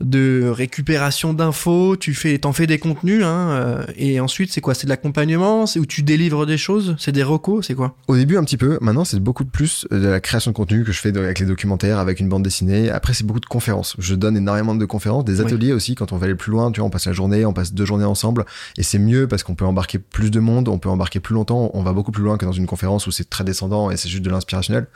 de 0.00 0.48
récupération 0.48 1.34
d'infos, 1.34 1.96
tu 1.96 2.14
fais, 2.14 2.38
t'en 2.38 2.52
fais 2.52 2.66
des 2.66 2.78
contenus, 2.78 3.24
hein, 3.24 3.50
euh, 3.50 3.84
et 3.96 4.20
ensuite, 4.20 4.52
c'est 4.52 4.60
quoi? 4.60 4.74
C'est 4.74 4.86
de 4.86 4.90
l'accompagnement? 4.90 5.66
C'est 5.66 5.78
où 5.78 5.86
tu 5.86 6.02
délivres 6.02 6.46
des 6.46 6.58
choses? 6.58 6.96
C'est 6.98 7.12
des 7.12 7.22
recos? 7.22 7.66
C'est 7.66 7.74
quoi? 7.74 7.96
Au 8.08 8.16
début, 8.16 8.36
un 8.36 8.44
petit 8.44 8.56
peu. 8.56 8.78
Maintenant, 8.80 9.04
c'est 9.04 9.20
beaucoup 9.20 9.44
plus 9.44 9.86
de 9.90 10.06
la 10.06 10.20
création 10.20 10.50
de 10.50 10.56
contenu 10.56 10.84
que 10.84 10.92
je 10.92 11.00
fais 11.00 11.16
avec 11.16 11.38
les 11.38 11.46
documentaires, 11.46 11.98
avec 11.98 12.20
une 12.20 12.28
bande 12.28 12.42
dessinée. 12.42 12.90
Après, 12.90 13.14
c'est 13.14 13.24
beaucoup 13.24 13.40
de 13.40 13.46
conférences. 13.46 13.96
Je 13.98 14.14
donne 14.14 14.36
énormément 14.36 14.74
de 14.74 14.84
conférences, 14.84 15.24
des 15.24 15.40
ateliers 15.40 15.72
aussi. 15.72 15.94
Quand 15.94 16.12
on 16.12 16.16
va 16.16 16.26
aller 16.26 16.34
plus 16.34 16.50
loin, 16.50 16.70
tu 16.72 16.80
vois, 16.80 16.86
on 16.86 16.90
passe 16.90 17.06
la 17.06 17.12
journée, 17.12 17.44
on 17.46 17.52
passe 17.52 17.72
deux 17.72 17.86
journées 17.86 18.04
ensemble, 18.04 18.44
et 18.76 18.82
c'est 18.82 18.98
mieux 18.98 19.28
parce 19.28 19.42
qu'on 19.42 19.54
peut 19.54 19.64
embarquer 19.64 19.98
plus 19.98 20.30
de 20.30 20.40
monde, 20.40 20.68
on 20.68 20.78
peut 20.78 20.88
embarquer 20.88 21.20
plus 21.20 21.34
longtemps, 21.34 21.70
on 21.74 21.82
va 21.82 21.92
beaucoup 21.92 22.12
plus 22.12 22.22
loin 22.22 22.36
que 22.36 22.44
dans 22.44 22.52
une 22.52 22.66
conférence 22.66 23.06
où 23.06 23.10
c'est 23.10 23.28
très 23.28 23.44
descendant 23.44 23.90
c'est 23.96 24.08
juste 24.08 24.22
de 24.22 24.30
l'inspirationnel. 24.30 24.86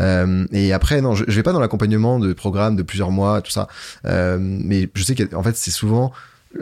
Euh, 0.00 0.46
et 0.52 0.72
après, 0.72 1.00
non, 1.00 1.14
je, 1.14 1.24
je 1.26 1.34
vais 1.34 1.42
pas 1.42 1.52
dans 1.52 1.60
l'accompagnement 1.60 2.18
de 2.18 2.32
programmes 2.32 2.76
de 2.76 2.82
plusieurs 2.82 3.10
mois, 3.10 3.40
tout 3.42 3.50
ça. 3.50 3.68
Euh, 4.04 4.38
mais 4.40 4.88
je 4.94 5.02
sais 5.02 5.14
qu'en 5.14 5.42
fait, 5.42 5.56
c'est 5.56 5.70
souvent 5.70 6.12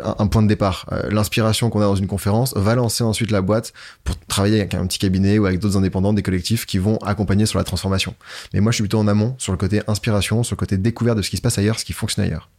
un, 0.03 0.27
point 0.27 0.43
de 0.43 0.49
départ. 0.49 0.87
Euh, 0.93 1.11
l'inspiration 1.11 1.71
qu'on 1.71 1.81
a 1.81 1.85
dans 1.85 1.95
une 1.95 2.07
conférence 2.07 2.55
va 2.57 2.75
lancer 2.75 3.05
ensuite 3.05 3.31
la 3.31 3.43
boîte 3.43 3.73
pour 4.03 4.19
travailler 4.27 4.61
avec 4.61 4.75
un 4.75 4.87
petit 4.87 4.99
cabinet 4.99 5.39
ou 5.39 5.47
avec 5.47 5.61
d'autres 5.61 5.77
indépendants, 5.77 6.13
des 6.13 6.23
collectifs 6.23 6.67
qui 6.67 6.79
vont 6.79 6.99
accompagner 6.99 7.47
sur 7.47 7.59
la 7.59 7.65
transformation. 7.65 8.15
Mais 8.53 8.61
moi, 8.61 8.73
je 8.73 8.77
suis 8.77 8.83
plutôt 8.83 8.99
en 8.99 9.09
amont 9.09 9.35
sur 9.39 9.53
le 9.53 9.59
côté 9.59 9.83
inspiration, 9.87 10.43
sur 10.43 10.55
le 10.55 10.59
côté 10.59 10.77
découverte 10.79 11.17
de 11.17 11.23
ce 11.23 11.31
qui 11.31 11.37
se 11.37 11.43
passe 11.43 11.59
ailleurs, 11.59 11.79
ce 11.79 11.85
qui 11.85 11.93
fonctionne 11.93 12.25
ailleurs. 12.25 12.51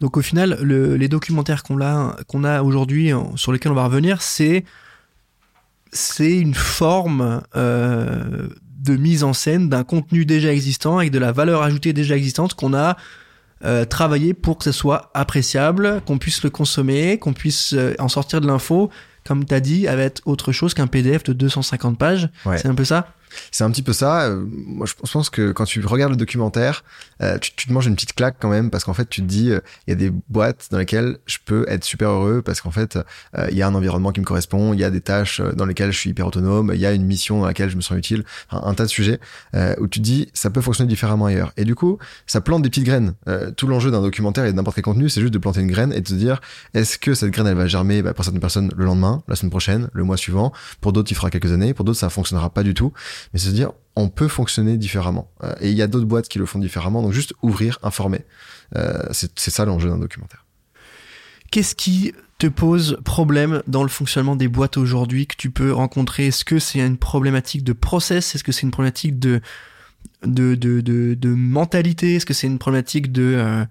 Donc 0.00 0.16
au 0.16 0.22
final, 0.22 0.58
le, 0.62 0.96
les 0.96 1.08
documentaires 1.08 1.64
qu'on 1.64 1.80
a 1.80 2.62
aujourd'hui, 2.62 3.10
sur 3.34 3.52
lesquels 3.52 3.72
on 3.72 3.74
va 3.74 3.84
revenir, 3.84 4.22
c'est 4.22 4.64
c'est 5.92 6.38
une 6.38 6.54
forme 6.54 7.42
euh, 7.56 8.48
de 8.78 8.96
mise 8.96 9.24
en 9.24 9.32
scène 9.32 9.68
d'un 9.68 9.84
contenu 9.84 10.24
déjà 10.24 10.52
existant 10.52 10.98
avec 10.98 11.10
de 11.10 11.18
la 11.18 11.32
valeur 11.32 11.62
ajoutée 11.62 11.92
déjà 11.92 12.16
existante 12.16 12.54
qu'on 12.54 12.74
a 12.74 12.96
euh, 13.64 13.84
travaillé 13.84 14.34
pour 14.34 14.58
que 14.58 14.64
ce 14.64 14.72
soit 14.72 15.10
appréciable, 15.14 16.00
qu'on 16.06 16.18
puisse 16.18 16.42
le 16.44 16.50
consommer, 16.50 17.18
qu'on 17.18 17.32
puisse 17.32 17.72
euh, 17.72 17.94
en 17.98 18.08
sortir 18.08 18.40
de 18.40 18.46
l'info, 18.46 18.90
comme 19.24 19.44
tu 19.44 19.54
as 19.54 19.60
dit, 19.60 19.88
avec 19.88 20.20
autre 20.26 20.52
chose 20.52 20.74
qu'un 20.74 20.86
PDF 20.86 21.24
de 21.24 21.32
250 21.32 21.98
pages. 21.98 22.28
C'est 22.56 22.66
un 22.68 22.74
peu 22.74 22.84
ça 22.84 23.08
c'est 23.50 23.64
un 23.64 23.70
petit 23.70 23.82
peu 23.82 23.92
ça. 23.92 24.22
Euh, 24.22 24.44
moi, 24.50 24.86
je 24.86 25.12
pense 25.12 25.30
que 25.30 25.52
quand 25.52 25.64
tu 25.64 25.84
regardes 25.84 26.12
le 26.12 26.16
documentaire, 26.16 26.84
euh, 27.22 27.38
tu, 27.38 27.52
te 27.52 27.72
manges 27.72 27.86
une 27.86 27.94
petite 27.94 28.14
claque 28.14 28.36
quand 28.38 28.48
même 28.48 28.70
parce 28.70 28.84
qu'en 28.84 28.94
fait, 28.94 29.08
tu 29.08 29.22
te 29.22 29.26
dis, 29.26 29.50
euh, 29.50 29.60
il 29.86 29.90
y 29.90 29.92
a 29.92 29.96
des 29.96 30.10
boîtes 30.28 30.68
dans 30.70 30.78
lesquelles 30.78 31.18
je 31.26 31.38
peux 31.44 31.64
être 31.68 31.84
super 31.84 32.10
heureux 32.10 32.42
parce 32.42 32.60
qu'en 32.60 32.70
fait, 32.70 32.98
il 33.50 33.56
y 33.56 33.62
a 33.62 33.66
un 33.66 33.74
environnement 33.74 34.12
qui 34.12 34.20
me 34.20 34.24
correspond, 34.24 34.72
il 34.72 34.80
y 34.80 34.84
a 34.84 34.90
des 34.90 35.00
tâches 35.00 35.40
dans 35.40 35.66
lesquelles 35.66 35.92
je 35.92 35.98
suis 35.98 36.10
hyper 36.10 36.26
autonome, 36.26 36.72
il 36.74 36.80
y 36.80 36.86
a 36.86 36.92
une 36.92 37.04
mission 37.04 37.40
dans 37.40 37.46
laquelle 37.46 37.70
je 37.70 37.76
me 37.76 37.80
sens 37.80 37.96
utile, 37.96 38.24
un, 38.50 38.74
tas 38.74 38.84
de 38.84 38.88
sujets 38.88 39.20
où 39.78 39.86
tu 39.86 40.00
te 40.00 40.04
dis, 40.04 40.28
ça 40.34 40.50
peut 40.50 40.60
fonctionner 40.60 40.88
différemment 40.88 41.26
ailleurs. 41.26 41.52
Et 41.56 41.64
du 41.64 41.74
coup, 41.74 41.98
ça 42.26 42.40
plante 42.40 42.62
des 42.62 42.70
petites 42.70 42.84
graines. 42.84 43.14
tout 43.56 43.66
l'enjeu 43.66 43.90
d'un 43.90 44.02
documentaire 44.02 44.44
et 44.44 44.52
de 44.52 44.56
n'importe 44.56 44.76
quel 44.76 44.84
contenu, 44.84 45.08
c'est 45.08 45.20
juste 45.20 45.34
de 45.34 45.38
planter 45.38 45.60
une 45.60 45.70
graine 45.70 45.92
et 45.92 46.00
de 46.00 46.08
se 46.08 46.14
dire, 46.14 46.40
est-ce 46.74 46.98
que 46.98 47.14
cette 47.14 47.30
graine, 47.30 47.46
elle 47.46 47.56
va 47.56 47.66
germer 47.66 48.02
bah, 48.02 48.14
pour 48.14 48.24
certaines 48.24 48.40
personnes 48.40 48.72
le 48.76 48.84
lendemain, 48.84 49.22
la 49.28 49.36
semaine 49.36 49.50
prochaine, 49.50 49.88
le 49.92 50.04
mois 50.04 50.16
suivant. 50.16 50.52
Pour 50.80 50.92
d'autres, 50.92 51.10
il 51.10 51.14
fera 51.14 51.30
quelques 51.30 51.52
années. 51.52 51.74
Pour 51.74 51.84
d'autres, 51.84 51.98
ça 51.98 52.10
fonctionnera 52.10 52.50
pas 52.50 52.62
du 52.62 52.74
tout 52.74 52.92
mais 53.32 53.38
se 53.38 53.50
dire 53.50 53.72
on 53.96 54.08
peut 54.08 54.28
fonctionner 54.28 54.76
différemment. 54.76 55.30
Euh, 55.42 55.52
et 55.60 55.70
il 55.70 55.76
y 55.76 55.82
a 55.82 55.88
d'autres 55.88 56.06
boîtes 56.06 56.28
qui 56.28 56.38
le 56.38 56.46
font 56.46 56.60
différemment, 56.60 57.02
donc 57.02 57.12
juste 57.12 57.34
ouvrir, 57.42 57.78
informer. 57.82 58.20
Euh, 58.76 59.02
c'est 59.10 59.50
ça 59.50 59.64
l'enjeu 59.64 59.88
d'un 59.88 59.98
documentaire. 59.98 60.44
Qu'est-ce 61.50 61.74
qui 61.74 62.12
te 62.38 62.46
pose 62.46 62.98
problème 63.04 63.62
dans 63.66 63.82
le 63.82 63.88
fonctionnement 63.88 64.36
des 64.36 64.46
boîtes 64.46 64.76
aujourd'hui 64.76 65.26
que 65.26 65.34
tu 65.36 65.50
peux 65.50 65.72
rencontrer? 65.72 66.28
Est-ce 66.28 66.44
que 66.44 66.58
c'est 66.60 66.78
une 66.78 66.96
problématique 66.96 67.64
de 67.64 67.72
process? 67.72 68.34
Est-ce 68.34 68.44
que 68.44 68.52
c'est 68.52 68.62
une 68.62 68.70
problématique 68.70 69.18
de, 69.18 69.40
de, 70.24 70.54
de, 70.54 70.80
de, 70.80 71.28
mentalité? 71.28 72.14
Est-ce 72.14 72.26
que 72.26 72.34
c'est 72.34 72.46
une 72.46 72.58
problématique 72.58 73.10
de... 73.10 73.34
Euh, 73.36 73.64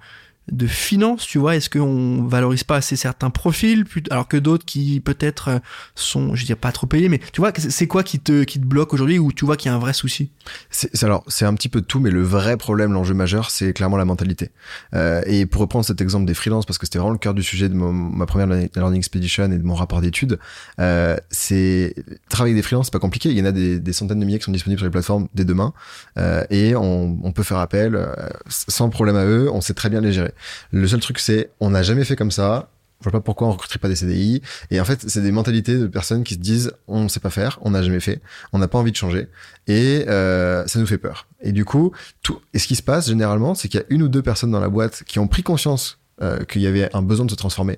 de 0.52 0.68
finance, 0.68 1.26
tu 1.26 1.38
vois 1.38 1.56
Est-ce 1.56 1.70
qu'on 1.70 2.24
valorise 2.24 2.64
pas 2.64 2.78
assez 2.78 2.96
certains 2.96 3.30
profils, 3.30 3.86
alors 4.10 4.28
que 4.28 4.38
d'autres 4.38 4.66
qui 4.66 5.00
peut-être 5.00 5.50
euh, 5.50 5.60
sont, 5.96 6.36
je 6.36 6.46
veux 6.46 6.56
pas 6.56 6.72
trop 6.72 6.88
payés, 6.88 7.10
mais 7.10 7.20
tu 7.34 7.42
vois, 7.42 7.52
c'est 7.56 7.88
quoi 7.88 8.04
qui 8.04 8.20
te, 8.20 8.44
qui 8.44 8.60
te 8.60 8.66
bloque 8.66 8.94
aujourd'hui 8.94 9.20
ou 9.20 9.32
tu 9.32 9.46
vois 9.46 9.58
qu'il 9.58 9.70
y 9.70 9.74
a 9.74 9.76
un 9.76 9.80
vrai 9.80 9.94
souci? 9.94 10.30
C'est, 10.70 11.04
Alors, 11.04 11.24
c'est 11.28 11.46
un 11.46 11.54
petit 11.54 11.70
peu 11.70 11.82
de 11.82 11.86
tout, 11.86 12.00
mais 12.00 12.12
le 12.12 12.24
vrai 12.24 12.58
problème, 12.58 12.94
l'enjeu 12.94 13.14
majeur, 13.14 13.52
c'est 13.52 13.74
clairement 13.74 13.98
la 13.98 14.06
mentalité. 14.06 14.52
Euh, 14.94 15.22
et 15.26 15.46
pour 15.46 15.62
reprendre 15.62 15.86
cet 15.86 16.02
exemple 16.02 16.26
des 16.26 16.34
freelances, 16.34 16.66
parce 16.66 16.78
que 16.78 16.86
c'était 16.86 17.00
vraiment 17.00 17.14
le 17.14 17.20
cœur 17.20 17.34
du 17.34 17.44
sujet 17.44 17.70
de 17.70 17.76
ma 17.76 18.26
première 18.26 18.48
Learning 18.48 18.98
Expedition 18.98 19.52
et 19.52 19.58
de 19.58 19.64
mon 19.64 19.76
rapport 19.76 20.02
d'études, 20.02 20.40
euh, 20.80 21.18
c'est 21.30 21.96
travailler 22.30 22.54
avec 22.54 22.64
des 22.64 22.66
freelances, 22.66 22.88
c'est 22.88 22.94
pas 22.94 23.00
compliqué. 23.00 23.30
Il 23.30 23.38
y 23.38 23.42
en 23.42 23.46
a 23.46 23.52
des, 23.52 23.80
des, 23.80 23.94
centaines 23.94 24.20
de 24.20 24.26
milliers 24.26 24.40
qui 24.40 24.46
sont 24.46 24.52
disponibles 24.52 24.80
sur 24.80 24.86
les 24.86 24.92
plateformes 24.92 25.28
dès 25.34 25.46
demain, 25.46 25.74
euh, 26.18 26.44
et 26.50 26.76
on, 26.76 27.20
on, 27.24 27.32
peut 27.32 27.44
faire 27.44 27.58
appel 27.58 27.96
euh, 27.96 28.14
sans 28.48 28.90
problème 28.90 29.16
à 29.16 29.26
eux. 29.26 29.50
On 29.52 29.62
sait 29.62 29.74
très 29.74 29.90
bien 29.90 30.02
les 30.02 30.12
gérer. 30.12 30.34
Le 30.72 30.88
seul 30.88 31.00
truc, 31.00 31.20
c'est 31.20 31.50
on 31.60 31.70
n'a 31.70 31.84
jamais 31.84 32.04
fait 32.04 32.16
comme 32.16 32.32
ça. 32.32 32.70
Je 33.00 33.04
vois 33.04 33.12
pas 33.12 33.22
pourquoi 33.22 33.48
on 33.48 33.52
recruterait 33.52 33.80
pas 33.80 33.90
des 33.90 33.96
CDI. 33.96 34.42
Et 34.72 34.82
en 34.82 34.86
fait, 34.86 35.08
c'est 35.08 35.22
des 35.22 35.32
mentalités 35.32 35.78
de 35.78 35.86
personnes 35.86 36.24
qui 36.24 36.34
se 36.34 36.40
disent 36.40 36.72
on 36.88 37.04
ne 37.04 37.08
sait 37.08 37.20
pas 37.20 37.30
faire, 37.30 37.60
on 37.62 37.72
n'a 37.72 37.84
jamais 37.84 38.00
fait, 38.00 38.22
on 38.54 38.58
n'a 38.58 38.68
pas 38.68 38.80
envie 38.80 38.92
de 38.92 38.96
changer, 38.96 39.28
et 39.68 40.06
euh, 40.08 40.66
ça 40.66 40.80
nous 40.80 40.88
fait 40.88 40.98
peur. 40.98 41.28
Et 41.42 41.52
du 41.52 41.64
coup, 41.64 41.92
tout. 42.24 42.42
Et 42.54 42.60
ce 42.60 42.68
qui 42.68 42.76
se 42.76 42.82
passe 42.82 43.08
généralement, 43.08 43.54
c'est 43.54 43.68
qu'il 43.68 43.80
y 43.80 43.84
a 43.84 43.86
une 43.90 44.02
ou 44.02 44.08
deux 44.08 44.24
personnes 44.24 44.52
dans 44.52 44.60
la 44.60 44.70
boîte 44.70 45.04
qui 45.06 45.20
ont 45.20 45.28
pris 45.28 45.44
conscience 45.44 46.00
euh, 46.22 46.44
qu'il 46.46 46.64
y 46.64 46.68
avait 46.68 46.90
un 46.96 47.04
besoin 47.04 47.26
de 47.26 47.32
se 47.32 47.36
transformer 47.36 47.78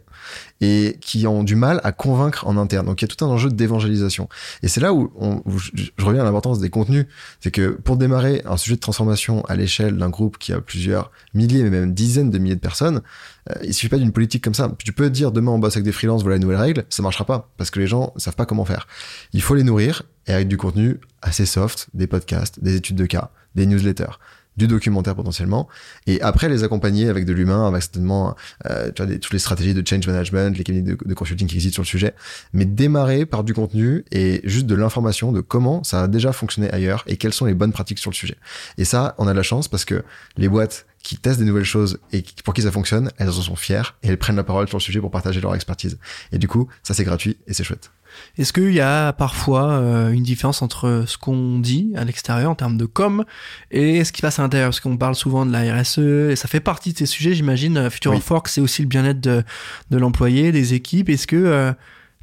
et 0.62 0.98
qui 1.02 1.28
ont 1.28 1.44
du 1.44 1.56
mal 1.58 1.82
à 1.84 1.92
convaincre 1.92 2.48
en 2.48 2.56
interne. 2.56 2.86
Donc 2.86 3.02
il 3.02 3.06
y 3.06 3.12
a 3.12 3.14
tout 3.14 3.26
un 3.26 3.28
enjeu 3.28 3.50
d'évangélisation. 3.50 4.30
Et 4.64 4.70
c'est 4.70 4.80
là 4.80 4.94
où, 4.94 5.12
on, 5.20 5.42
je, 5.58 5.72
je, 5.74 6.06
reviens 6.06 6.22
à 6.22 6.24
l'importance 6.24 6.60
des 6.60 6.70
contenus. 6.70 7.06
C'est 7.42 7.52
que 7.52 7.72
pour 7.72 7.98
démarrer 7.98 8.42
un 8.46 8.56
sujet 8.56 8.76
de 8.76 8.80
transformation 8.80 9.44
à 9.46 9.56
l'échelle 9.56 9.98
d'un 9.98 10.10
groupe 10.10 10.38
qui 10.38 10.54
a 10.54 10.62
plusieurs 10.62 11.12
milliers, 11.34 11.64
mais 11.64 11.70
même 11.70 11.94
dizaines 11.94 12.30
de 12.30 12.38
milliers 12.38 12.56
de 12.56 12.62
personnes, 12.62 13.02
euh, 13.50 13.56
il 13.64 13.74
suffit 13.74 13.90
pas 13.90 13.98
d'une 13.98 14.14
politique 14.14 14.44
comme 14.44 14.54
ça. 14.54 14.72
Tu 14.84 14.94
peux 14.94 15.10
dire 15.10 15.34
demain 15.34 15.52
on 15.52 15.60
bosse 15.60 15.76
avec 15.76 15.84
des 15.84 15.92
freelances, 15.92 16.22
voilà 16.22 16.38
les 16.38 16.42
nouvelles 16.42 16.62
règles, 16.62 16.86
ça 16.90 17.04
marchera 17.04 17.26
pas 17.26 17.52
parce 17.58 17.72
que 17.72 17.80
les 17.80 17.88
gens 17.88 18.14
savent 18.16 18.36
pas 18.36 18.46
comment 18.46 18.64
faire. 18.64 18.88
Il 19.34 19.42
faut 19.42 19.56
les 19.56 19.64
nourrir 19.64 20.04
et 20.28 20.34
avec 20.34 20.48
du 20.48 20.56
contenu 20.56 21.00
assez 21.22 21.46
soft, 21.46 21.88
des 21.94 22.08
podcasts, 22.08 22.64
des 22.64 22.76
études 22.76 22.96
de 22.96 23.06
cas, 23.06 23.32
des 23.56 23.66
newsletters 23.66 24.18
du 24.60 24.68
documentaire 24.68 25.16
potentiellement, 25.16 25.68
et 26.06 26.22
après 26.22 26.50
les 26.50 26.64
accompagner 26.64 27.10
avec 27.10 27.26
de 27.26 27.34
l'humain, 27.34 27.68
avec 27.68 27.82
certainement 27.82 28.36
euh, 28.70 28.92
toutes 28.92 29.34
les 29.34 29.40
stratégies 29.40 29.74
de 29.74 29.88
change 29.88 30.06
management, 30.06 30.56
les 30.58 30.64
cabinets 30.64 30.96
de, 30.96 31.14
consulting 31.14 31.48
qui 31.48 31.56
existent 31.56 31.76
sur 31.76 31.84
le 31.84 31.88
sujet, 31.88 32.14
mais 32.54 32.66
démarrer 32.66 33.26
par 33.26 33.44
du 33.44 33.54
contenu 33.54 34.04
et 34.12 34.42
juste 34.44 34.68
de 34.68 34.76
l'information 34.76 35.32
de 35.32 35.42
comment 35.42 35.84
ça 35.84 36.04
a 36.04 36.08
déjà 36.08 36.34
fonctionné 36.34 36.70
ailleurs 36.72 37.04
et 37.08 37.18
quelles 37.18 37.34
sont 37.34 37.46
les 37.46 37.54
bonnes 37.54 37.72
pratiques 37.72 38.00
sur 38.00 38.12
le 38.12 38.16
sujet. 38.16 38.36
Et 38.78 38.86
ça, 38.86 39.16
on 39.18 39.28
a 39.28 39.34
la 39.34 39.44
chance 39.44 39.68
parce 39.68 39.86
que 39.86 40.04
les 40.38 40.50
boîtes 40.50 40.86
qui 41.04 41.18
testent 41.18 41.40
des 41.40 41.46
nouvelles 41.46 41.64
choses 41.64 42.00
et 42.12 42.24
pour 42.44 42.54
qui 42.54 42.62
ça 42.62 42.72
fonctionne, 42.72 43.12
elles 43.18 43.30
en 43.30 43.34
sont 43.34 43.56
fières 43.56 43.98
et 44.04 44.10
elles 44.10 44.18
prennent 44.18 44.36
la 44.36 44.44
parole 44.44 44.68
sur 44.68 44.78
le 44.78 44.84
sujet 44.84 45.00
pour 45.00 45.12
partager 45.12 45.42
leur 45.42 45.56
expertise. 45.56 45.98
Et 46.32 46.38
du 46.38 46.48
coup, 46.48 46.68
ça 46.84 46.94
c'est 46.94 47.04
gratuit 47.04 47.38
et 47.48 47.54
c'est 47.54 47.64
chouette. 47.64 47.92
Est-ce 48.38 48.54
qu'il 48.54 48.74
y 48.74 48.82
a 48.82 49.14
parfois 49.14 49.72
euh, 49.72 50.12
une 50.12 50.24
différence 50.24 50.62
entre 50.62 51.04
ce 51.06 51.18
qu'on 51.18 51.60
dit 51.60 51.94
à 51.96 52.04
l'extérieur 52.04 52.52
en 52.52 52.56
termes 52.56 52.78
de 52.78 52.86
com 52.86 53.24
et 53.72 54.04
ce 54.04 54.12
qui 54.12 54.22
passe 54.22 54.40
à 54.40 54.42
l'intérieur? 54.42 54.70
Parce 54.70 54.80
qu'on 54.80 54.98
parle 54.98 55.16
souvent 55.16 55.46
de 55.46 55.52
la 55.52 55.80
RSE 55.80 56.00
et 56.32 56.36
ça 56.36 56.48
fait 56.48 56.60
partie 56.60 56.94
de 56.94 56.98
ces 56.98 57.06
sujets, 57.06 57.34
j'imagine. 57.34 57.78
Euh, 57.78 57.90
Future 57.90 58.14
of 58.14 58.32
Work, 58.32 58.48
c'est 58.48 58.62
aussi 58.62 58.82
le 58.82 58.88
bien-être 58.88 59.22
de, 59.22 59.44
de 59.92 59.98
l'employé, 59.98 60.52
des 60.52 60.74
équipes. 60.74 61.10
Est-ce 61.10 61.28
que 61.28 61.36
euh, 61.36 61.72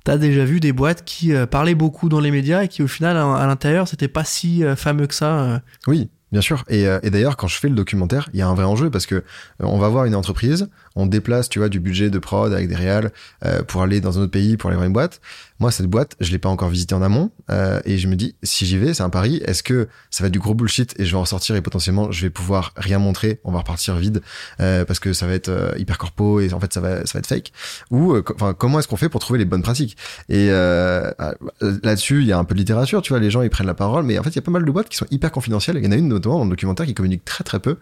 tu 0.04 0.10
as 0.10 0.18
déjà 0.18 0.44
vu 0.44 0.60
des 0.60 0.72
boîtes 0.72 1.04
qui 1.04 1.32
euh, 1.32 1.46
parlaient 1.46 1.74
beaucoup 1.74 2.08
dans 2.08 2.20
les 2.20 2.30
médias 2.30 2.64
et 2.64 2.68
qui 2.68 2.82
au 2.82 2.88
final 2.88 3.16
à, 3.16 3.34
à 3.34 3.46
l'intérieur 3.46 3.88
c'était 3.88 4.08
pas 4.08 4.24
si 4.24 4.62
fameux 4.76 5.06
que 5.06 5.14
ça 5.14 5.62
Oui, 5.86 6.10
Bien 6.32 6.40
sûr. 6.40 6.64
Et, 6.68 6.86
euh, 6.86 6.98
et 7.02 7.10
d'ailleurs, 7.10 7.36
quand 7.36 7.46
je 7.46 7.58
fais 7.58 7.68
le 7.68 7.74
documentaire, 7.74 8.28
il 8.32 8.38
y 8.38 8.42
a 8.42 8.48
un 8.48 8.54
vrai 8.54 8.64
enjeu 8.64 8.90
parce 8.90 9.06
que 9.06 9.16
euh, 9.16 9.22
on 9.60 9.78
va 9.78 9.88
voir 9.88 10.04
une 10.06 10.14
entreprise, 10.14 10.68
on 10.96 11.06
déplace, 11.06 11.48
tu 11.48 11.58
vois, 11.58 11.68
du 11.68 11.80
budget 11.80 12.10
de 12.10 12.18
prod 12.18 12.52
avec 12.52 12.68
des 12.68 12.74
réals 12.74 13.12
euh, 13.44 13.62
pour 13.62 13.82
aller 13.82 14.00
dans 14.00 14.18
un 14.18 14.22
autre 14.22 14.32
pays 14.32 14.56
pour 14.56 14.68
aller 14.68 14.76
voir 14.76 14.86
une 14.86 14.92
boîte. 14.92 15.20
Moi, 15.58 15.70
cette 15.70 15.86
boîte, 15.86 16.16
je 16.20 16.30
l'ai 16.32 16.38
pas 16.38 16.50
encore 16.50 16.68
visitée 16.68 16.94
en 16.94 17.00
amont 17.00 17.30
euh, 17.50 17.80
et 17.86 17.96
je 17.96 18.08
me 18.08 18.16
dis, 18.16 18.34
si 18.42 18.66
j'y 18.66 18.76
vais, 18.76 18.92
c'est 18.92 19.02
un 19.02 19.08
pari. 19.08 19.40
Est-ce 19.46 19.62
que 19.62 19.88
ça 20.10 20.22
va 20.22 20.26
être 20.26 20.32
du 20.32 20.38
gros 20.38 20.54
bullshit 20.54 20.94
et 20.98 21.06
je 21.06 21.10
vais 21.12 21.16
en 21.16 21.22
ressortir 21.22 21.56
et 21.56 21.62
potentiellement 21.62 22.12
je 22.12 22.22
vais 22.22 22.30
pouvoir 22.30 22.74
rien 22.76 22.98
montrer, 22.98 23.40
on 23.44 23.52
va 23.52 23.60
repartir 23.60 23.96
vide 23.96 24.20
euh, 24.60 24.84
parce 24.84 25.00
que 25.00 25.14
ça 25.14 25.26
va 25.26 25.32
être 25.32 25.48
euh, 25.48 25.72
hyper 25.78 25.96
corpo 25.96 26.40
et 26.40 26.52
en 26.52 26.60
fait 26.60 26.72
ça 26.74 26.80
va 26.80 27.06
ça 27.06 27.12
va 27.14 27.20
être 27.20 27.26
fake? 27.26 27.52
Ou 27.90 28.16
enfin 28.34 28.52
comment 28.52 28.78
est-ce 28.78 28.88
qu'on 28.88 28.96
fait 28.96 29.08
pour 29.08 29.20
trouver 29.20 29.38
les 29.38 29.46
bonnes 29.46 29.62
pratiques? 29.62 29.96
Et 30.28 30.48
là-dessus, 30.48 32.20
il 32.20 32.26
y 32.26 32.32
a 32.32 32.38
un 32.38 32.44
peu 32.44 32.54
de 32.54 32.58
littérature, 32.58 33.00
tu 33.00 33.12
vois, 33.12 33.20
les 33.20 33.30
gens 33.30 33.42
ils 33.42 33.50
prennent 33.50 33.66
la 33.66 33.74
parole, 33.74 34.04
mais 34.04 34.18
en 34.18 34.22
fait 34.22 34.30
il 34.30 34.36
y 34.36 34.38
a 34.38 34.42
pas 34.42 34.50
mal 34.50 34.64
de 34.64 34.70
boîtes 34.70 34.88
qui 34.88 34.96
sont 34.96 35.06
hyper 35.10 35.30
confidentielles. 35.30 35.76
Il 35.78 35.84
y 35.84 35.88
en 35.88 35.92
a 35.92 35.96
une 35.96 36.08
notamment 36.08 36.38
dans 36.38 36.44
le 36.44 36.50
documentaire 36.50 36.84
qui 36.84 36.94
communique 36.94 37.24
très 37.24 37.44
très 37.44 37.60
peu, 37.60 37.78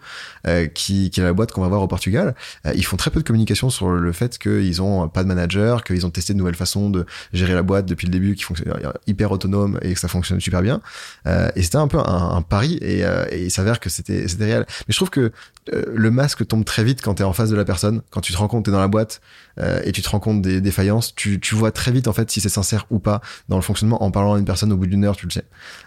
qui, 0.73 1.09
qui 1.09 1.19
est 1.19 1.23
la 1.23 1.33
boîte 1.33 1.51
qu'on 1.51 1.61
va 1.61 1.67
voir 1.67 1.81
au 1.81 1.87
Portugal. 1.87 2.35
ils 2.73 2.85
font 2.85 2.97
peu 3.11 3.19
de 3.19 3.25
communication 3.25 3.69
sur 3.69 3.89
le 3.89 4.11
fait 4.11 4.37
qu'ils 4.37 4.81
ont 4.81 5.07
pas 5.07 5.23
de 5.23 5.27
manager, 5.27 5.83
qu'ils 5.83 6.05
ont 6.05 6.09
testé 6.09 6.33
de 6.33 6.37
nouvelles 6.37 6.55
façons 6.55 6.89
de 6.89 7.05
gérer 7.33 7.53
la 7.53 7.63
boîte 7.63 7.85
depuis 7.85 8.07
le 8.07 8.11
début 8.11 8.35
qui 8.35 8.43
fonctionne 8.43 8.73
hyper 9.07 9.31
autonome 9.31 9.79
et 9.81 9.93
que 9.93 9.99
ça 9.99 10.07
fonctionne 10.07 10.39
super 10.39 10.61
bien. 10.61 10.81
Euh, 11.27 11.49
et 11.55 11.63
c'était 11.63 11.77
un 11.77 11.87
peu 11.87 11.99
un, 11.99 12.41
pari 12.41 12.77
et, 12.81 13.05
euh, 13.05 13.25
et 13.31 13.45
il 13.45 13.51
s'avère 13.51 13.79
que 13.79 13.89
c'était 13.89 14.27
c'était 14.27 14.45
réel. 14.45 14.65
Mais 14.67 14.91
je 14.91 14.95
trouve 14.95 15.09
que 15.09 15.31
euh, 15.73 15.83
le 15.93 16.11
masque 16.11 16.45
tombe 16.45 16.63
très 16.63 16.83
vite 16.83 17.01
quand 17.01 17.15
t'es 17.15 17.23
en 17.23 17.33
face 17.33 17.49
de 17.49 17.55
la 17.55 17.65
personne, 17.65 18.01
quand 18.11 18.21
tu 18.21 18.31
te 18.31 18.37
rends 18.37 18.47
compte 18.47 18.65
t'es 18.65 18.71
dans 18.71 18.79
la 18.79 18.87
boîte 18.87 19.21
euh, 19.59 19.79
et 19.83 19.91
tu 19.91 20.01
te 20.01 20.09
rends 20.09 20.19
compte 20.19 20.41
des 20.41 20.61
défaillances, 20.61 21.15
tu, 21.15 21.39
tu 21.39 21.55
vois 21.55 21.71
très 21.71 21.91
vite 21.91 22.07
en 22.07 22.13
fait 22.13 22.29
si 22.29 22.39
c'est 22.39 22.49
sincère 22.49 22.85
ou 22.91 22.99
pas 22.99 23.21
dans 23.49 23.55
le 23.55 23.61
fonctionnement. 23.61 24.03
En 24.03 24.11
parlant 24.11 24.35
à 24.35 24.39
une 24.39 24.45
personne 24.45 24.71
au 24.71 24.77
bout 24.77 24.85
d'une 24.85 25.03
heure, 25.05 25.15
tu 25.15 25.25
le 25.25 25.31
sais. 25.31 25.45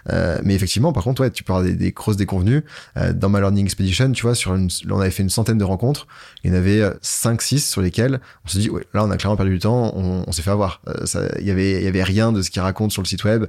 Euh, 0.09 0.39
mais 0.43 0.53
effectivement, 0.55 0.91
par 0.91 1.03
contre, 1.03 1.21
ouais, 1.21 1.31
tu 1.31 1.43
parles 1.43 1.65
des, 1.65 1.73
des 1.73 1.91
grosses 1.91 2.17
déconvenues. 2.17 2.63
dans 3.13 3.29
ma 3.29 3.39
learning 3.39 3.65
expedition, 3.65 4.11
tu 4.11 4.23
vois, 4.23 4.35
sur 4.35 4.51
on 4.89 4.99
avait 4.99 5.11
fait 5.11 5.23
une 5.23 5.29
centaine 5.29 5.57
de 5.57 5.63
rencontres. 5.63 6.07
Il 6.43 6.51
y 6.51 6.53
en 6.53 6.57
avait 6.57 6.83
5-6 7.09 7.59
sur 7.59 7.81
lesquelles 7.81 8.19
on 8.45 8.47
s'est 8.47 8.59
dit, 8.59 8.69
ouais, 8.69 8.85
là 8.93 9.03
on 9.03 9.11
a 9.11 9.17
clairement 9.17 9.37
perdu 9.37 9.53
du 9.53 9.59
temps, 9.59 9.95
on, 9.95 10.31
s'est 10.31 10.41
fait 10.41 10.51
avoir. 10.51 10.81
Il 11.39 11.45
y 11.45 11.51
avait, 11.51 11.83
y 11.83 11.87
avait 11.87 12.03
rien 12.03 12.31
de 12.31 12.41
ce 12.41 12.49
qu'il 12.49 12.61
raconte 12.61 12.91
sur 12.91 13.01
le 13.01 13.07
site 13.07 13.23
web. 13.23 13.45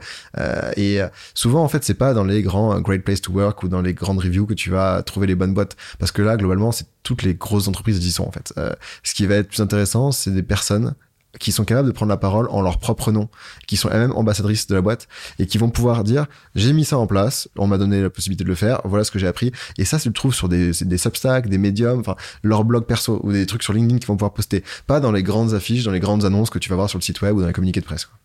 et 0.76 1.00
souvent 1.35 1.62
en 1.62 1.69
fait, 1.69 1.85
c'est 1.85 1.95
pas 1.95 2.14
dans 2.14 2.25
les 2.25 2.43
grands 2.43 2.81
Great 2.81 3.05
Place 3.05 3.21
to 3.21 3.33
Work 3.33 3.62
ou 3.62 3.69
dans 3.69 3.83
les 3.83 3.95
grandes 3.95 4.19
reviews 4.19 4.47
que 4.47 4.55
tu 4.55 4.71
vas 4.71 5.02
trouver 5.02 5.26
les 5.26 5.35
bonnes 5.35 5.55
boîtes, 5.55 5.76
parce 5.99 6.12
que 6.12 6.23
là, 6.23 6.37
globalement, 6.37 6.73
c'est 6.73 6.87
toutes 7.02 7.23
les 7.23 7.35
grosses 7.35 7.69
entreprises 7.69 8.05
y 8.05 8.12
sont 8.12 8.26
en 8.26 8.33
fait. 8.33 8.52
Euh, 8.59 8.73
ce 9.02 9.14
qui 9.14 9.26
va 9.26 9.37
être 9.37 9.49
plus 9.49 9.61
intéressant, 9.61 10.12
c'est 10.12 10.31
des 10.31 10.43
personnes 10.43 10.95
qui 11.38 11.52
sont 11.52 11.64
capables 11.64 11.88
de 11.88 11.92
prendre 11.92 12.10
la 12.10 12.16
parole 12.16 12.49
en 12.50 12.62
leur 12.62 12.78
propre 12.78 13.12
nom, 13.12 13.28
qui 13.66 13.76
sont 13.76 13.88
elles-mêmes 13.88 14.12
ambassadrices 14.12 14.66
de 14.66 14.75
la 14.75 14.80
boîte 14.80 15.08
et 15.38 15.46
qui 15.46 15.58
vont 15.58 15.70
pouvoir 15.70 16.04
dire 16.04 16.26
j'ai 16.54 16.72
mis 16.72 16.84
ça 16.84 16.99
en 16.99 17.06
place, 17.06 17.49
on 17.56 17.66
m'a 17.66 17.78
donné 17.78 18.02
la 18.02 18.10
possibilité 18.10 18.44
de 18.44 18.49
le 18.49 18.54
faire, 18.54 18.80
voilà 18.84 19.04
ce 19.04 19.10
que 19.10 19.18
j'ai 19.18 19.26
appris. 19.26 19.52
Et 19.78 19.84
ça, 19.84 19.99
tu 19.99 20.08
le 20.08 20.14
trouves 20.14 20.34
sur 20.34 20.49
des, 20.49 20.72
des 20.80 20.99
Substack, 20.99 21.49
des 21.49 21.58
médiums, 21.58 22.00
enfin 22.00 22.16
leur 22.42 22.64
blog 22.64 22.84
perso 22.84 23.20
ou 23.22 23.32
des 23.32 23.46
trucs 23.46 23.62
sur 23.62 23.72
LinkedIn 23.72 23.99
qui 23.99 24.06
vont 24.06 24.16
pouvoir 24.16 24.32
poster, 24.32 24.64
pas 24.87 25.00
dans 25.00 25.12
les 25.12 25.22
grandes 25.22 25.54
affiches, 25.54 25.84
dans 25.84 25.92
les 25.92 26.00
grandes 26.00 26.25
annonces 26.25 26.50
que 26.50 26.58
tu 26.58 26.68
vas 26.68 26.76
voir 26.76 26.90
sur 26.90 26.99
le 26.99 27.02
site 27.02 27.20
web 27.22 27.37
ou 27.37 27.40
dans 27.40 27.46
les 27.46 27.52
communiqués 27.52 27.80
de 27.80 27.87
presse. 27.87 28.06
Quoi 28.06 28.18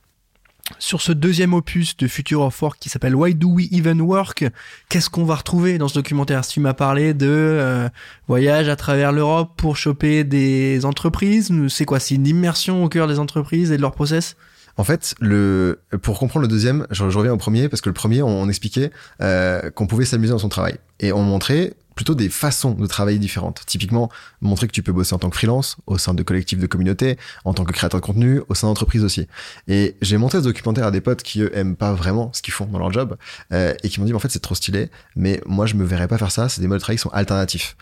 sur 0.79 1.01
ce 1.01 1.12
deuxième 1.12 1.53
opus 1.53 1.95
de 1.98 2.07
Future 2.07 2.41
of 2.41 2.62
Work 2.62 2.79
qui 2.79 2.89
s'appelle 2.89 3.15
Why 3.15 3.36
Do 3.36 3.50
We 3.50 3.67
Even 3.72 4.01
Work, 4.01 4.45
qu'est-ce 4.89 5.10
qu'on 5.10 5.25
va 5.25 5.36
retrouver 5.36 5.77
dans 5.77 5.88
ce 5.88 5.95
documentaire? 5.95 6.43
Si 6.43 6.53
tu 6.53 6.60
m'as 6.60 6.74
parlé 6.74 7.13
de 7.13 7.27
euh, 7.29 7.89
voyage 8.27 8.69
à 8.69 8.75
travers 8.75 9.12
l'Europe 9.12 9.51
pour 9.57 9.77
choper 9.77 10.24
des 10.24 10.86
entreprises, 10.86 11.51
c'est 11.69 11.86
quoi? 11.86 12.00
C'est 12.00 12.15
une 12.15 12.27
immersion 12.27 12.84
au 12.84 12.89
cœur 12.89 13.07
des 13.07 13.19
entreprises 13.19 13.72
et 13.72 13.77
de 13.77 13.81
leur 13.81 13.93
process? 13.93 14.36
En 14.77 14.84
fait, 14.84 15.15
le 15.19 15.79
pour 16.01 16.19
comprendre 16.19 16.41
le 16.41 16.50
deuxième, 16.50 16.86
je, 16.91 17.03
reviens 17.03 17.31
au 17.31 17.38
premier 17.38 17.69
parce 17.69 17.81
que 17.81 17.89
le 17.89 17.93
premier, 17.93 18.22
on, 18.22 18.41
on 18.41 18.50
expliquait 18.50 18.91
euh, 19.22 19.69
qu'on 19.72 19.88
pouvait 19.88 20.05
s'amuser 20.05 20.34
dans 20.34 20.39
son 20.39 20.50
travail. 20.50 20.77
Et 21.00 21.13
on 21.13 21.24
montrait 21.24 21.74
plutôt 21.96 22.14
des 22.14 22.30
façons 22.30 22.72
de 22.72 22.86
travailler 22.88 23.18
différentes. 23.18 23.64
Typiquement, 23.66 24.10
montrer 24.42 24.68
que 24.68 24.74
tu 24.74 24.84
peux 24.84 24.92
bosser 24.92 25.16
en 25.16 25.20
tant 25.20 25.30
que 25.30 25.38
freelance, 25.38 25.78
au 25.88 25.98
sein 25.98 26.14
de 26.14 26.24
collectifs 26.24 26.60
de 26.60 26.68
communauté, 26.68 27.18
en 27.46 27.54
tant 27.54 27.64
que 27.64 27.72
créateur 27.72 28.02
de 28.02 28.06
contenu, 28.06 28.42
au 28.50 28.54
sein 28.54 28.68
d'entreprises 28.68 29.04
aussi. 29.04 29.28
Et 29.68 29.96
j'ai 30.02 30.18
montré 30.18 30.40
ce 30.40 30.44
documentaire 30.44 30.86
à 30.86 30.92
des 30.92 31.02
potes 31.02 31.24
qui, 31.24 31.42
eux, 31.42 31.58
aiment 31.58 31.75
pas 31.75 31.94
vraiment 31.94 32.32
ce 32.34 32.42
qu'ils 32.42 32.54
font 32.54 32.66
dans 32.66 32.80
leur 32.80 32.92
job, 32.92 33.18
euh, 33.54 33.74
et 33.84 33.90
qui 33.90 34.00
m'ont 34.00 34.06
dit, 34.06 34.14
en 34.14 34.20
fait, 34.20 34.30
c'est 34.30 34.40
trop 34.40 34.56
stylé, 34.56 34.90
mais 35.16 35.42
moi, 35.46 35.66
je 35.66 35.75
me 35.75 35.86
verrais 35.86 36.08
pas 36.08 36.18
faire 36.18 36.32
ça, 36.32 36.50
c'est 36.50 36.62
des 36.62 36.68
modes 36.68 36.78
de 36.78 36.82
travail 36.82 36.98
qui 36.98 37.02
sont 37.02 37.10
alternatifs. 37.10 37.78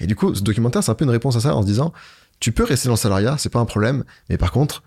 Et 0.00 0.06
du 0.06 0.16
coup, 0.16 0.34
ce 0.34 0.42
documentaire, 0.42 0.82
c'est 0.82 0.90
un 0.90 0.94
peu 0.94 1.04
une 1.04 1.10
réponse 1.10 1.36
à 1.36 1.40
ça 1.40 1.54
en 1.54 1.62
se 1.62 1.66
disant, 1.66 1.92
tu 2.40 2.52
peux 2.52 2.64
rester 2.64 2.88
dans 2.88 2.94
le 2.94 2.98
salariat, 2.98 3.36
c'est 3.38 3.48
pas 3.48 3.58
un 3.58 3.64
problème, 3.64 4.04
mais 4.28 4.38
par 4.38 4.52
contre, 4.52 4.82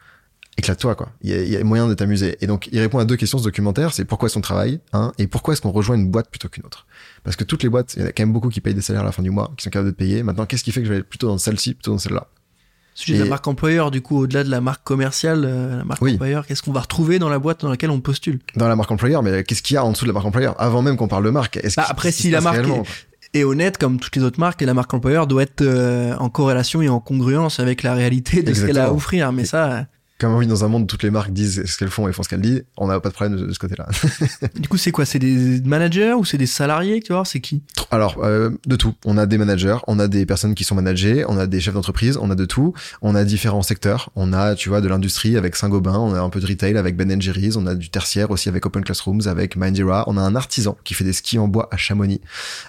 éclate-toi 0.62 0.96
quoi. 0.96 1.10
Il 1.22 1.30
y, 1.30 1.34
a, 1.34 1.42
il 1.42 1.50
y 1.50 1.58
a 1.58 1.64
moyen 1.64 1.88
de 1.88 1.94
t'amuser. 1.94 2.38
Et 2.42 2.48
donc 2.48 2.70
il 2.72 2.80
répond 2.80 3.00
à 3.00 3.06
deux 3.06 3.16
questions 3.18 3.38
ce 3.38 3.44
documentaire, 3.44 3.94
c'est 3.94 4.06
pourquoi 4.06 4.28
est-ce 4.28 4.36
qu'on 4.36 4.42
travaille, 4.42 4.80
hein, 4.94 5.12
et 5.18 5.28
pourquoi 5.28 5.54
est-ce 5.54 5.62
qu'on 5.62 5.72
rejoint 5.72 5.96
une 5.96 6.10
boîte 6.10 6.30
plutôt 6.30 6.48
qu'une 6.50 6.66
autre? 6.66 6.86
Parce 7.24 7.36
que 7.36 7.44
toutes 7.44 7.64
les 7.64 7.70
boîtes, 7.70 7.94
il 7.96 8.02
y 8.02 8.06
en 8.06 8.08
a 8.08 8.12
quand 8.12 8.24
même 8.24 8.34
beaucoup 8.34 8.50
qui 8.50 8.62
payent 8.62 8.74
des 8.74 8.82
salaires 8.82 9.02
à 9.04 9.06
la 9.06 9.12
fin 9.12 9.24
du 9.24 9.30
mois, 9.32 9.52
qui 9.58 9.64
sont 9.64 9.70
capables 9.70 9.88
de 9.90 9.92
te 9.94 9.98
payer. 9.98 10.24
Maintenant, 10.24 10.46
qu'est-ce 10.46 10.64
qui 10.64 10.72
fait 10.72 10.82
que 10.82 10.88
je 10.88 10.94
vais 10.94 11.00
être 11.00 11.10
plutôt 11.10 11.28
dans 11.28 11.38
celle-ci 11.38 11.74
plutôt 11.74 11.92
dans 11.92 11.98
celle-là? 11.98 12.28
Sujet 12.94 13.18
de 13.20 13.24
la 13.24 13.30
marque 13.30 13.48
employeur, 13.48 13.90
du 13.90 14.02
coup, 14.02 14.18
au-delà 14.24 14.44
de 14.44 14.50
la 14.50 14.60
marque 14.60 14.84
commerciale, 14.84 15.44
euh, 15.46 15.78
la 15.78 15.84
marque 15.86 16.02
Oui. 16.02 16.14
employeur, 16.14 16.46
qu'est-ce 16.46 16.62
qu'on 16.62 16.74
va 16.74 16.82
retrouver 16.82 17.20
dans 17.20 17.30
la 17.30 17.40
boîte 17.40 17.62
dans 17.62 17.70
laquelle 17.70 17.90
on 17.90 18.02
postule? 18.02 18.40
Dans 18.58 18.68
la 18.68 18.76
marque 18.76 18.92
employeur, 18.92 19.24
mais 19.24 19.44
qu'est-ce 19.46 19.62
qu'il 19.64 19.76
y 19.76 19.78
a 19.78 19.86
en 19.86 19.92
dessous 19.94 20.04
de 20.06 20.10
la 20.10 20.14
marque 20.14 20.26
employeur? 20.26 20.56
Avant 20.60 20.82
même 20.82 20.98
qu'on 20.98 21.08
parle 21.08 21.24
de 21.24 21.30
marque. 21.30 21.58
Est-ce 21.58 21.78
Bah, 21.78 21.86
après, 21.88 22.12
si 22.12 22.30
la 22.30 22.42
marque 22.42 22.58
réellement 22.58 22.84
Et 23.34 23.46
honnête, 23.46 23.78
comme 23.78 23.98
toutes 24.00 24.16
les 24.18 24.24
autres 24.24 24.42
marques, 24.42 24.62
et 24.62 24.66
la 24.66 24.74
marque 24.74 24.94
employeur 24.94 25.26
doit 25.26 25.44
être 25.44 25.62
euh, 25.62 26.14
en 26.18 26.30
corrélation 26.30 26.82
et 26.82 26.90
en 26.90 27.00
congruence 27.00 27.62
avec 27.62 27.82
la 27.82 27.94
réalité 27.94 28.44
de 28.44 28.54
ce 28.54 28.66
qu'elle 28.66 28.78
a 28.78 28.88
à 28.88 28.92
offrir. 28.92 29.32
Mais 29.32 29.46
ça, 29.46 29.88
Comme 30.22 30.36
on 30.36 30.38
vit 30.38 30.46
dans 30.46 30.64
un 30.64 30.68
monde 30.68 30.84
où 30.84 30.86
toutes 30.86 31.02
les 31.02 31.10
marques 31.10 31.34
disent 31.34 31.66
ce 31.66 31.78
qu'elles 31.80 31.90
font 31.90 32.08
et 32.08 32.14
font 32.14 32.22
ce 32.22 32.30
qu'elles 32.30 32.42
disent, 32.42 32.64
on 32.78 32.86
n'a 32.86 33.00
pas 33.00 33.10
de 33.10 33.14
problème 33.16 33.40
de, 33.40 33.48
de 33.48 33.54
ce 33.54 33.58
côté-là. 33.58 33.88
du 34.56 34.70
coup, 34.70 34.78
c'est 34.78 34.92
quoi? 34.92 35.04
C'est 35.04 35.18
des 35.18 35.60
managers 35.62 36.14
ou 36.14 36.26
c'est 36.26 36.38
des 36.38 36.46
salariés, 36.46 37.02
tu 37.02 37.12
vois? 37.12 37.26
C'est 37.26 37.40
qui? 37.40 37.64
Alors, 37.90 38.24
euh, 38.24 38.52
de 38.68 38.76
tout. 38.76 38.94
On 39.04 39.18
a 39.18 39.26
des 39.26 39.40
managers, 39.40 39.78
on 39.88 39.98
a 39.98 40.08
des 40.08 40.28
personnes 40.28 40.54
qui 40.54 40.64
sont 40.64 40.76
managées, 40.76 41.26
on 41.28 41.40
a 41.40 41.48
des 41.48 41.60
chefs 41.60 41.74
d'entreprise, 41.74 42.20
on 42.22 42.30
a 42.30 42.36
de 42.36 42.46
tout. 42.46 42.76
On 43.02 43.16
a 43.16 43.24
différents 43.24 43.64
secteurs. 43.64 44.12
On 44.16 44.32
a, 44.32 44.54
tu 44.54 44.70
vois, 44.70 44.80
de 44.80 44.88
l'industrie 44.88 45.38
avec 45.38 45.56
Saint-Gobain, 45.56 45.98
on 45.98 46.14
a 46.14 46.20
un 46.20 46.30
peu 46.30 46.40
de 46.40 46.46
retail 46.46 46.78
avec 46.78 46.96
Ben 46.96 47.20
Jerry's, 47.20 47.56
on 47.56 47.66
a 47.66 47.74
du 47.74 47.90
tertiaire 47.90 48.30
aussi 48.30 48.48
avec 48.48 48.64
Open 48.68 48.84
Classrooms, 48.84 49.22
avec 49.26 49.56
Mindera. 49.56 50.04
On 50.06 50.18
a 50.18 50.22
un 50.22 50.36
artisan 50.36 50.78
qui 50.84 50.94
fait 50.94 51.04
des 51.04 51.14
skis 51.14 51.40
en 51.40 51.48
bois 51.48 51.68
à 51.72 51.78
Chamonix. 51.78 52.22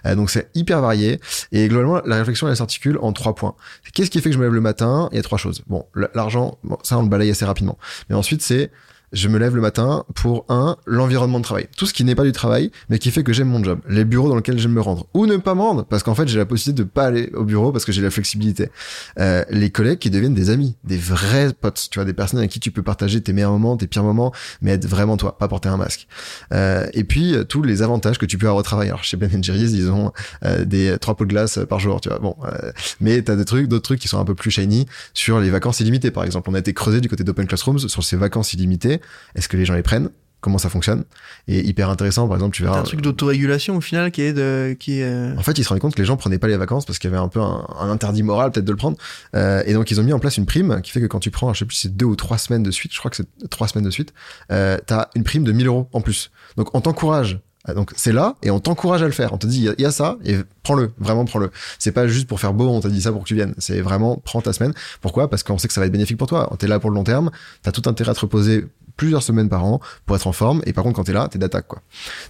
Euh, 0.07 0.15
donc 0.15 0.31
c'est 0.31 0.49
hyper 0.55 0.81
varié. 0.81 1.21
Et 1.53 1.69
globalement, 1.69 2.01
la 2.07 2.17
réflexion, 2.17 2.49
elle 2.49 2.57
s'articule 2.57 2.99
en 3.03 3.13
trois 3.13 3.35
points. 3.35 3.55
Qu'est-ce 3.93 4.11
qui 4.11 4.23
fait 4.23 4.31
que 4.31 4.37
je 4.37 4.39
me 4.39 4.45
lève 4.45 4.55
le 4.55 4.63
matin? 4.63 5.11
Il 5.13 5.17
y 5.17 5.19
a 5.19 5.23
trois 5.23 5.37
choses. 5.37 5.61
Bon, 5.67 5.85
l'argent, 6.15 6.57
bon, 6.65 6.79
ça 6.83 6.97
on 6.97 7.03
le 7.03 7.11
balaye 7.11 7.31
assez 7.31 7.42
rapidement. 7.45 7.79
Mais 8.09 8.15
ensuite, 8.15 8.43
c'est 8.43 8.71
je 9.13 9.29
me 9.29 9.39
lève 9.39 9.55
le 9.55 9.61
matin 9.61 10.05
pour 10.15 10.45
un 10.49 10.77
l'environnement 10.87 11.39
de 11.39 11.45
travail, 11.45 11.69
tout 11.77 11.87
ce 11.87 11.93
qui 11.93 12.05
n'est 12.05 12.15
pas 12.15 12.25
du 12.25 12.33
travail, 12.33 12.71
mais 12.89 12.99
qui 12.99 13.11
fait 13.11 13.23
que 13.23 13.33
j'aime 13.33 13.49
mon 13.49 13.63
job, 13.63 13.81
les 13.89 14.05
bureaux 14.05 14.29
dans 14.29 14.37
lesquels 14.37 14.59
j'aime 14.59 14.73
me 14.73 14.81
rendre, 14.81 15.07
ou 15.15 15.27
ne 15.27 15.37
pas 15.37 15.55
me 15.55 15.61
rendre, 15.61 15.85
parce 15.85 16.03
qu'en 16.03 16.15
fait 16.15 16.29
j'ai 16.29 16.39
la 16.39 16.47
possibilité 16.47 16.83
de 16.83 16.89
pas 16.89 17.05
aller 17.05 17.31
au 17.35 17.45
bureau 17.45 17.73
parce 17.73 17.85
que 17.85 17.93
j'ai 17.93 18.03
la 18.03 18.11
flexibilité. 18.11 18.71
Euh, 19.19 19.45
les 19.51 19.71
collègues 19.71 19.99
qui 19.99 20.11
deviennent 20.11 20.35
des 20.35 20.51
amis, 20.51 20.77
des 20.85 20.97
vrais 20.97 21.53
potes, 21.53 21.89
tu 21.91 21.99
vois, 21.99 22.05
des 22.05 22.13
personnes 22.13 22.39
avec 22.39 22.51
qui 22.51 22.61
tu 22.61 22.71
peux 22.71 22.83
partager 22.83 23.21
tes 23.21 23.33
meilleurs 23.33 23.53
moments, 23.53 23.77
tes 23.77 23.87
pires 23.87 24.05
moments, 24.05 24.33
mais 24.61 24.73
être 24.73 24.87
vraiment 24.87 25.17
toi, 25.17 25.39
pas 25.39 25.49
porter 25.49 25.69
un 25.69 25.77
masque. 25.77 26.07
Euh, 26.53 26.87
et 26.95 27.05
puis 27.05 27.35
euh, 27.35 27.45
tous 27.45 27.63
les 27.63 27.83
avantages 27.83 28.19
que 28.19 28.27
tu 28.27 28.39
peux 28.39 28.47
avoir 28.47 28.61
au 28.61 28.63
travail. 28.63 28.89
Alors 28.89 29.05
chez 29.05 29.17
Ben 29.17 29.43
Jerry's, 29.43 29.73
ils 29.73 29.91
ont 29.91 30.13
euh, 30.45 30.65
des 30.65 30.97
trois 30.99 31.15
pots 31.15 31.25
de 31.25 31.31
glace 31.31 31.59
par 31.69 31.79
jour, 31.79 32.01
tu 32.01 32.09
vois. 32.09 32.19
Bon, 32.19 32.37
euh, 32.45 32.73
mais 33.01 33.21
t'as 33.23 33.37
des 33.37 33.45
trucs, 33.45 33.69
d'autres 33.69 33.83
trucs 33.83 34.01
qui 34.01 34.09
sont 34.09 34.19
un 34.19 34.25
peu 34.25 34.35
plus 34.35 34.51
shiny 34.51 34.87
sur 35.15 35.41
les 35.41 35.51
vacances 35.51 35.81
illimitées, 35.81 36.11
par 36.11 36.25
exemple. 36.25 36.49
On 36.51 36.55
a 36.55 36.59
été 36.59 36.73
creusé 36.73 37.01
du 37.01 37.09
côté 37.09 37.25
d'Open 37.25 37.47
Classrooms 37.47 37.79
sur 37.79 38.03
ces 38.03 38.17
vacances 38.17 38.55
illimitées. 38.55 39.01
Est-ce 39.35 39.49
que 39.49 39.57
les 39.57 39.65
gens 39.65 39.75
les 39.75 39.83
prennent? 39.83 40.11
Comment 40.41 40.59
ça 40.59 40.69
fonctionne? 40.69 41.05
Et 41.47 41.61
hyper 41.61 41.89
intéressant 41.89 42.27
par 42.27 42.37
exemple 42.37 42.57
tu 42.57 42.65
verras 42.65 42.81
un 42.81 42.83
truc 42.83 43.01
d'autorégulation 43.01 43.77
au 43.77 43.81
final 43.81 44.11
qui 44.11 44.23
est 44.23 44.33
de 44.33 44.77
qui 44.79 44.99
est... 44.99 45.05
Euh, 45.05 45.37
en 45.37 45.43
fait 45.43 45.57
ils 45.57 45.63
se 45.63 45.69
rendaient 45.69 45.81
compte 45.81 45.95
que 45.95 46.01
les 46.01 46.05
gens 46.05 46.17
prenaient 46.17 46.41
pas 46.41 46.49
les 46.49 46.57
vacances 46.57 46.85
parce 46.85 46.99
qu'il 46.99 47.09
y 47.09 47.15
avait 47.15 47.23
un 47.23 47.29
peu 47.29 47.41
un, 47.41 47.65
interdit 47.79 48.25
moral 48.25 48.51
peut-être 48.51 48.65
de 48.65 48.73
le 48.73 48.77
prendre 48.77 48.97
euh, 49.37 49.63
et 49.67 49.73
donc 49.73 49.93
ils 49.93 50.01
ont 50.01 50.03
mis 50.03 50.13
en 50.13 50.19
place 50.19 50.39
une 50.39 50.47
prime 50.47 50.81
qui 50.83 50.91
fait 50.91 51.01
que 51.01 51.07
quand 51.07 51.21
tu 51.21 51.31
prends 51.31 51.55
je 51.55 51.61
sais 51.61 51.65
plus 51.65 51.77
si 51.77 51.83
c'est 51.83 51.97
deux 51.97 52.07
ou 52.07 52.17
trois 52.17 52.39
semaines 52.39 52.65
de 52.65 52.73
suite 52.73 52.93
je 52.93 52.99
crois 52.99 53.11
que 53.13 53.19
c'est 53.19 53.49
trois 53.51 53.69
semaines 53.69 53.85
de 53.85 53.91
suite 53.91 54.13
euh, 54.51 54.79
t'as 54.85 55.11
une 55.15 55.23
prime 55.23 55.45
de 55.45 55.53
1000 55.53 55.69
euros 55.69 55.89
en 55.93 56.01
plus 56.01 56.33
donc 56.57 56.75
on 56.75 56.81
t'encourage 56.81 57.39
ah, 57.65 57.75
donc 57.75 57.93
c'est 57.97 58.13
là 58.13 58.35
et 58.43 58.51
on 58.51 58.59
t'encourage 58.59 59.03
à 59.03 59.07
le 59.07 59.13
faire. 59.13 59.33
On 59.33 59.39
te 59.39 59.47
dit 59.47 59.69
il 59.79 59.81
y, 59.81 59.87
a 59.87 59.93
ça 59.93 60.17
et 60.25 60.37
prends-le, 60.65 60.93
vraiment 60.99 61.25
prends-le. 61.25 61.51
C'est 61.79 61.93
pas 61.93 62.09
juste 62.09 62.27
pour 62.27 62.41
faire 62.41 62.55
beau, 62.55 62.69
on 62.69 62.81
t'a 62.81 62.89
dit 62.89 63.01
ça 63.01 63.13
pour 63.13 63.23
que 63.23 63.29
tu 63.29 63.35
viennes. 63.35 63.55
C'est 63.59 63.81
vraiment 63.81 64.17
prends 64.17 64.41
ta 64.41 64.53
semaine. 64.53 64.73
Pourquoi? 65.01 65.31
Parce 65.31 65.45
qu'on 65.45 65.59
sait 65.59 65.69
que 65.69 65.75
ça 65.75 65.81
va 65.81 65.87
être 65.87 65.93
bénéfique 65.93 66.17
pour 66.17 66.27
toi. 66.27 66.53
T'es 66.59 66.67
là 66.67 66.81
pour 66.81 66.91
le 66.91 66.97
long 66.97 67.05
terme, 67.05 67.31
t'as 67.63 67.71
tout 67.71 67.89
intérêt 67.89 68.11
à 68.11 68.15
te 68.15 68.21
reposer 68.21 68.67
plusieurs 68.97 69.23
semaines 69.23 69.49
par 69.49 69.65
an 69.65 69.81
pour 70.07 70.17
être 70.17 70.27
en 70.27 70.33
forme. 70.33 70.63
Et 70.67 70.73
par 70.73 70.85
contre, 70.85 70.97
quand 70.97 71.05
t'es 71.05 71.13
là, 71.13 71.29
t'es 71.29 71.39
d'attaque, 71.39 71.67
quoi. 71.67 71.83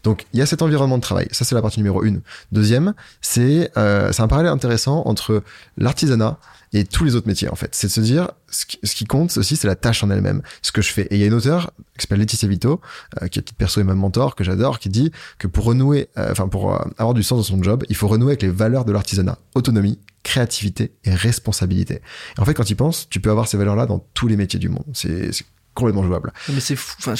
Donc, 0.02 0.26
il 0.32 0.38
y 0.38 0.42
a 0.42 0.46
cet 0.46 0.62
environnement 0.62 0.96
de 0.96 1.02
travail. 1.02 1.28
Ça, 1.30 1.44
c'est 1.44 1.54
la 1.54 1.62
partie 1.62 1.80
numéro 1.80 2.02
une. 2.02 2.22
Deuxième, 2.52 2.94
c'est 3.20 3.70
euh, 3.76 4.12
c'est 4.12 4.22
un 4.22 4.28
parallèle 4.28 4.52
intéressant 4.52 5.02
entre 5.06 5.42
l'artisanat 5.76 6.38
et 6.74 6.84
tous 6.84 7.04
les 7.04 7.16
autres 7.16 7.26
métiers, 7.26 7.50
en 7.50 7.54
fait. 7.54 7.74
C'est 7.74 7.88
de 7.88 7.92
se 7.92 8.00
dire, 8.00 8.30
ce 8.48 8.64
qui, 8.64 9.04
compte 9.04 9.36
aussi, 9.36 9.56
c'est 9.56 9.66
la 9.66 9.76
tâche 9.76 10.02
en 10.04 10.10
elle-même, 10.10 10.40
ce 10.62 10.72
que 10.72 10.80
je 10.80 10.90
fais. 10.90 11.02
Et 11.10 11.16
il 11.16 11.20
y 11.20 11.24
a 11.24 11.26
une 11.26 11.34
auteure 11.34 11.70
qui 11.98 12.02
s'appelle 12.02 12.18
Laetitia 12.18 12.48
Vito, 12.48 12.80
euh, 13.20 13.28
qui 13.28 13.38
est 13.38 13.42
petite 13.42 13.58
perso 13.58 13.80
et 13.80 13.84
même 13.84 13.98
mentor, 13.98 14.34
que 14.34 14.42
j'adore, 14.42 14.78
qui 14.78 14.88
dit 14.88 15.12
que 15.38 15.46
pour 15.46 15.64
renouer, 15.64 16.08
euh, 16.16 16.30
enfin, 16.30 16.48
pour 16.48 16.80
avoir 16.96 17.12
du 17.12 17.22
sens 17.22 17.38
dans 17.38 17.56
son 17.56 17.62
job, 17.62 17.84
il 17.90 17.96
faut 17.96 18.08
renouer 18.08 18.30
avec 18.30 18.42
les 18.42 18.48
valeurs 18.48 18.86
de 18.86 18.92
l'artisanat. 18.92 19.38
Autonomie, 19.54 19.98
créativité 20.22 20.92
et 21.04 21.14
responsabilité. 21.14 22.00
Et 22.38 22.40
en 22.40 22.44
fait, 22.44 22.54
quand 22.54 22.64
tu 22.64 22.76
penses, 22.76 23.06
tu 23.10 23.20
peux 23.20 23.30
avoir 23.30 23.48
ces 23.48 23.58
valeurs-là 23.58 23.84
dans 23.84 23.98
tous 24.14 24.28
les 24.28 24.36
métiers 24.36 24.58
du 24.58 24.70
monde. 24.70 24.84
C'est 24.94 25.30
complètement 25.74 26.04
jouable. 26.04 26.32
Mais 26.48 26.60
c'est 26.60 26.76
fou. 26.76 26.94
Enfin, 26.98 27.14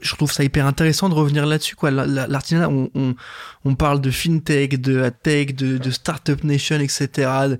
je, 0.00 0.14
trouve 0.14 0.30
ça 0.30 0.44
hyper 0.44 0.66
intéressant 0.66 1.08
de 1.08 1.14
revenir 1.14 1.46
là-dessus. 1.46 1.76
Quoi. 1.76 1.90
L'artisanat, 1.90 2.68
on, 2.68 2.90
on, 2.94 3.14
on, 3.64 3.74
parle 3.74 4.00
de 4.00 4.10
fintech, 4.10 4.80
de 4.80 5.10
tech, 5.22 5.54
de, 5.54 5.78
de 5.78 5.90
startup 5.90 6.44
nation, 6.44 6.78
etc. 6.78 7.56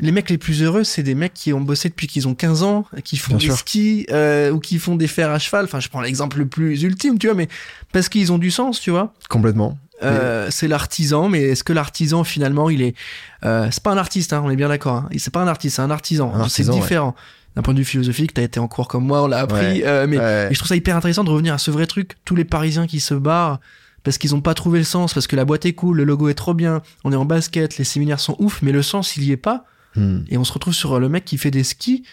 Les 0.00 0.10
mecs 0.10 0.28
les 0.28 0.38
plus 0.38 0.62
heureux, 0.62 0.82
c'est 0.82 1.04
des 1.04 1.14
mecs 1.14 1.34
qui 1.34 1.52
ont 1.52 1.60
bossé 1.60 1.88
depuis 1.88 2.08
qu'ils 2.08 2.26
ont 2.26 2.34
15 2.34 2.64
ans, 2.64 2.84
qui 3.04 3.16
font 3.16 3.36
des 3.36 3.50
skis 3.50 4.06
euh, 4.10 4.50
ou 4.50 4.58
qui 4.58 4.80
font 4.80 4.96
des 4.96 5.06
fers 5.06 5.30
à 5.30 5.38
cheval. 5.38 5.66
Enfin, 5.66 5.78
je 5.78 5.88
prends 5.88 6.00
l'exemple 6.00 6.38
le 6.38 6.46
plus 6.46 6.82
ultime, 6.82 7.18
tu 7.18 7.28
vois, 7.28 7.36
mais 7.36 7.48
parce 7.92 8.08
qu'ils 8.08 8.32
ont 8.32 8.38
du 8.38 8.50
sens, 8.50 8.80
tu 8.80 8.90
vois. 8.90 9.14
Complètement. 9.28 9.78
Euh, 10.02 10.48
c'est 10.50 10.66
l'artisan, 10.66 11.28
mais 11.28 11.42
est-ce 11.42 11.62
que 11.62 11.72
l'artisan 11.72 12.24
finalement 12.24 12.68
il 12.68 12.82
est 12.82 12.96
euh, 13.44 13.68
c'est 13.70 13.82
pas 13.82 13.92
un 13.92 13.96
artiste, 13.96 14.32
hein, 14.32 14.42
on 14.44 14.50
est 14.50 14.56
bien 14.56 14.68
d'accord. 14.68 14.96
Hein. 14.96 15.08
C'est 15.16 15.32
pas 15.32 15.40
un 15.40 15.46
artiste, 15.46 15.76
c'est 15.76 15.82
un 15.82 15.90
artisan. 15.90 16.48
C'est 16.48 16.68
différent 16.68 17.14
d'un 17.56 17.62
point 17.62 17.74
de 17.74 17.78
vue 17.78 17.84
philosophique, 17.84 18.34
t'as 18.34 18.42
été 18.42 18.58
en 18.58 18.68
cours 18.68 18.88
comme 18.88 19.06
moi, 19.06 19.22
on 19.22 19.26
l'a 19.26 19.38
appris. 19.38 19.82
Euh, 19.84 20.06
mais 20.08 20.16
je 20.52 20.58
trouve 20.58 20.68
ça 20.68 20.76
hyper 20.76 20.96
intéressant 20.96 21.24
de 21.24 21.30
revenir 21.30 21.54
à 21.54 21.58
ce 21.58 21.70
vrai 21.70 21.86
truc. 21.86 22.16
Tous 22.24 22.34
les 22.34 22.44
Parisiens 22.44 22.86
qui 22.86 23.00
se 23.00 23.14
barrent 23.14 23.60
parce 24.02 24.18
qu'ils 24.18 24.34
ont 24.34 24.40
pas 24.40 24.54
trouvé 24.54 24.78
le 24.78 24.84
sens, 24.84 25.14
parce 25.14 25.26
que 25.26 25.34
la 25.34 25.46
boîte 25.46 25.64
est 25.64 25.72
cool, 25.72 25.96
le 25.96 26.04
logo 26.04 26.28
est 26.28 26.34
trop 26.34 26.52
bien, 26.52 26.82
on 27.04 27.12
est 27.12 27.16
en 27.16 27.24
basket, 27.24 27.78
les 27.78 27.84
séminaires 27.84 28.20
sont 28.20 28.36
ouf, 28.38 28.60
mais 28.60 28.70
le 28.70 28.82
sens 28.82 29.16
il 29.16 29.24
y 29.24 29.32
est 29.32 29.38
pas. 29.38 29.64
Hmm. 29.96 30.20
Et 30.28 30.36
on 30.36 30.44
se 30.44 30.52
retrouve 30.52 30.74
sur 30.74 31.00
le 31.00 31.08
mec 31.08 31.24
qui 31.24 31.38
fait 31.38 31.50
des 31.50 31.64
skis 31.64 32.04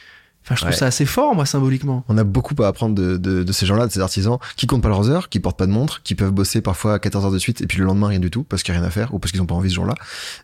Enfin, 0.43 0.55
je 0.55 0.61
trouve 0.61 0.73
ça 0.73 0.87
assez 0.87 1.05
fort, 1.05 1.35
moi, 1.35 1.45
symboliquement. 1.45 2.03
On 2.09 2.17
a 2.17 2.23
beaucoup 2.23 2.55
à 2.63 2.67
apprendre 2.67 2.95
de, 2.95 3.17
de, 3.17 3.43
de 3.43 3.51
ces 3.51 3.65
gens-là, 3.65 3.85
de 3.85 3.91
ces 3.91 3.99
artisans, 3.99 4.37
qui 4.55 4.65
comptent 4.65 4.81
pas 4.81 4.89
leurs 4.89 5.09
heures, 5.09 5.29
qui 5.29 5.39
portent 5.39 5.57
pas 5.57 5.67
de 5.67 5.71
montre, 5.71 6.01
qui 6.01 6.15
peuvent 6.15 6.31
bosser 6.31 6.61
parfois 6.61 6.95
à 6.95 6.99
14 6.99 7.25
heures 7.25 7.31
de 7.31 7.37
suite, 7.37 7.61
et 7.61 7.67
puis 7.67 7.77
le 7.77 7.85
lendemain, 7.85 8.07
rien 8.07 8.19
du 8.19 8.31
tout, 8.31 8.43
parce 8.43 8.63
qu'il 8.63 8.73
y 8.73 8.77
a 8.77 8.79
rien 8.79 8.87
à 8.87 8.91
faire, 8.91 9.13
ou 9.13 9.19
parce 9.19 9.31
qu'ils 9.31 9.41
ont 9.41 9.45
pas 9.45 9.53
envie 9.53 9.69
ce 9.69 9.75
jour-là. 9.75 9.93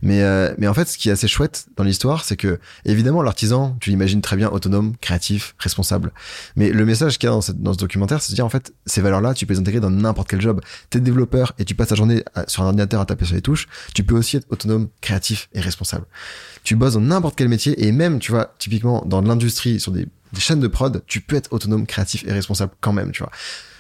Mais, 0.04 0.22
euh, 0.22 0.54
mais 0.60 0.68
en 0.68 0.74
fait, 0.74 0.88
ce 0.88 0.98
qui 0.98 1.10
est 1.10 1.12
assez 1.12 1.28
chouette 1.28 1.68
dans 1.78 1.84
l'histoire, 1.84 2.24
c'est 2.24 2.38
que, 2.38 2.60
évidemment, 2.86 3.24
l'artisan, 3.24 3.76
tu 3.80 3.90
l'imagines 3.90 4.22
très 4.22 4.36
bien 4.36 4.50
autonome, 4.50 4.96
créatif, 5.02 5.56
responsable. 5.58 6.12
Mais 6.56 6.70
le 6.70 6.86
message 6.86 7.18
qu'il 7.18 7.28
y 7.28 7.32
a 7.32 7.34
dans, 7.34 7.42
cette, 7.42 7.62
dans 7.62 7.74
ce 7.74 7.80
documentaire, 7.80 8.22
c'est 8.22 8.32
de 8.32 8.36
dire, 8.36 8.46
en 8.46 8.50
fait, 8.50 8.74
ces 8.86 9.02
valeurs-là, 9.02 9.34
tu 9.34 9.48
peux 9.48 9.54
les 9.54 9.60
intégrer 9.60 9.80
dans 9.80 9.90
n'importe 9.90 10.30
quel 10.30 10.42
job. 10.42 10.62
T'es 10.92 11.00
développeur 11.00 11.54
et 11.58 11.66
tu 11.66 11.74
passes 11.74 11.88
ta 11.88 11.96
journée 11.96 12.24
sur 12.48 12.64
un 12.64 12.68
ordinateur 12.68 13.02
à 13.02 13.06
taper 13.06 13.26
sur 13.26 13.36
les 13.36 13.42
touches, 13.42 13.68
tu 13.96 14.04
peux 14.04 14.16
aussi 14.16 14.38
être 14.38 14.46
autonome, 14.50 14.90
créatif 15.02 15.50
et 15.54 15.60
responsable. 15.60 16.06
Tu 16.68 16.76
bosses 16.76 16.96
dans 16.96 17.00
n'importe 17.00 17.38
quel 17.38 17.48
métier, 17.48 17.88
et 17.88 17.94
même, 17.94 18.20
tu 18.20 18.34
vois, 18.34 18.54
typiquement, 18.60 19.02
dans 19.06 19.22
l'industrie, 19.22 19.80
sur 19.80 19.94
des 19.94 20.06
chaînes 20.38 20.60
de 20.60 20.68
prod, 20.68 21.02
tu 21.08 21.22
peux 21.22 21.38
être 21.38 21.54
autonome, 21.54 21.86
créatif 21.86 22.26
et 22.28 22.34
responsable 22.34 22.74
quand 22.82 22.92
même, 22.92 23.14
tu 23.14 23.24
vois. 23.24 23.32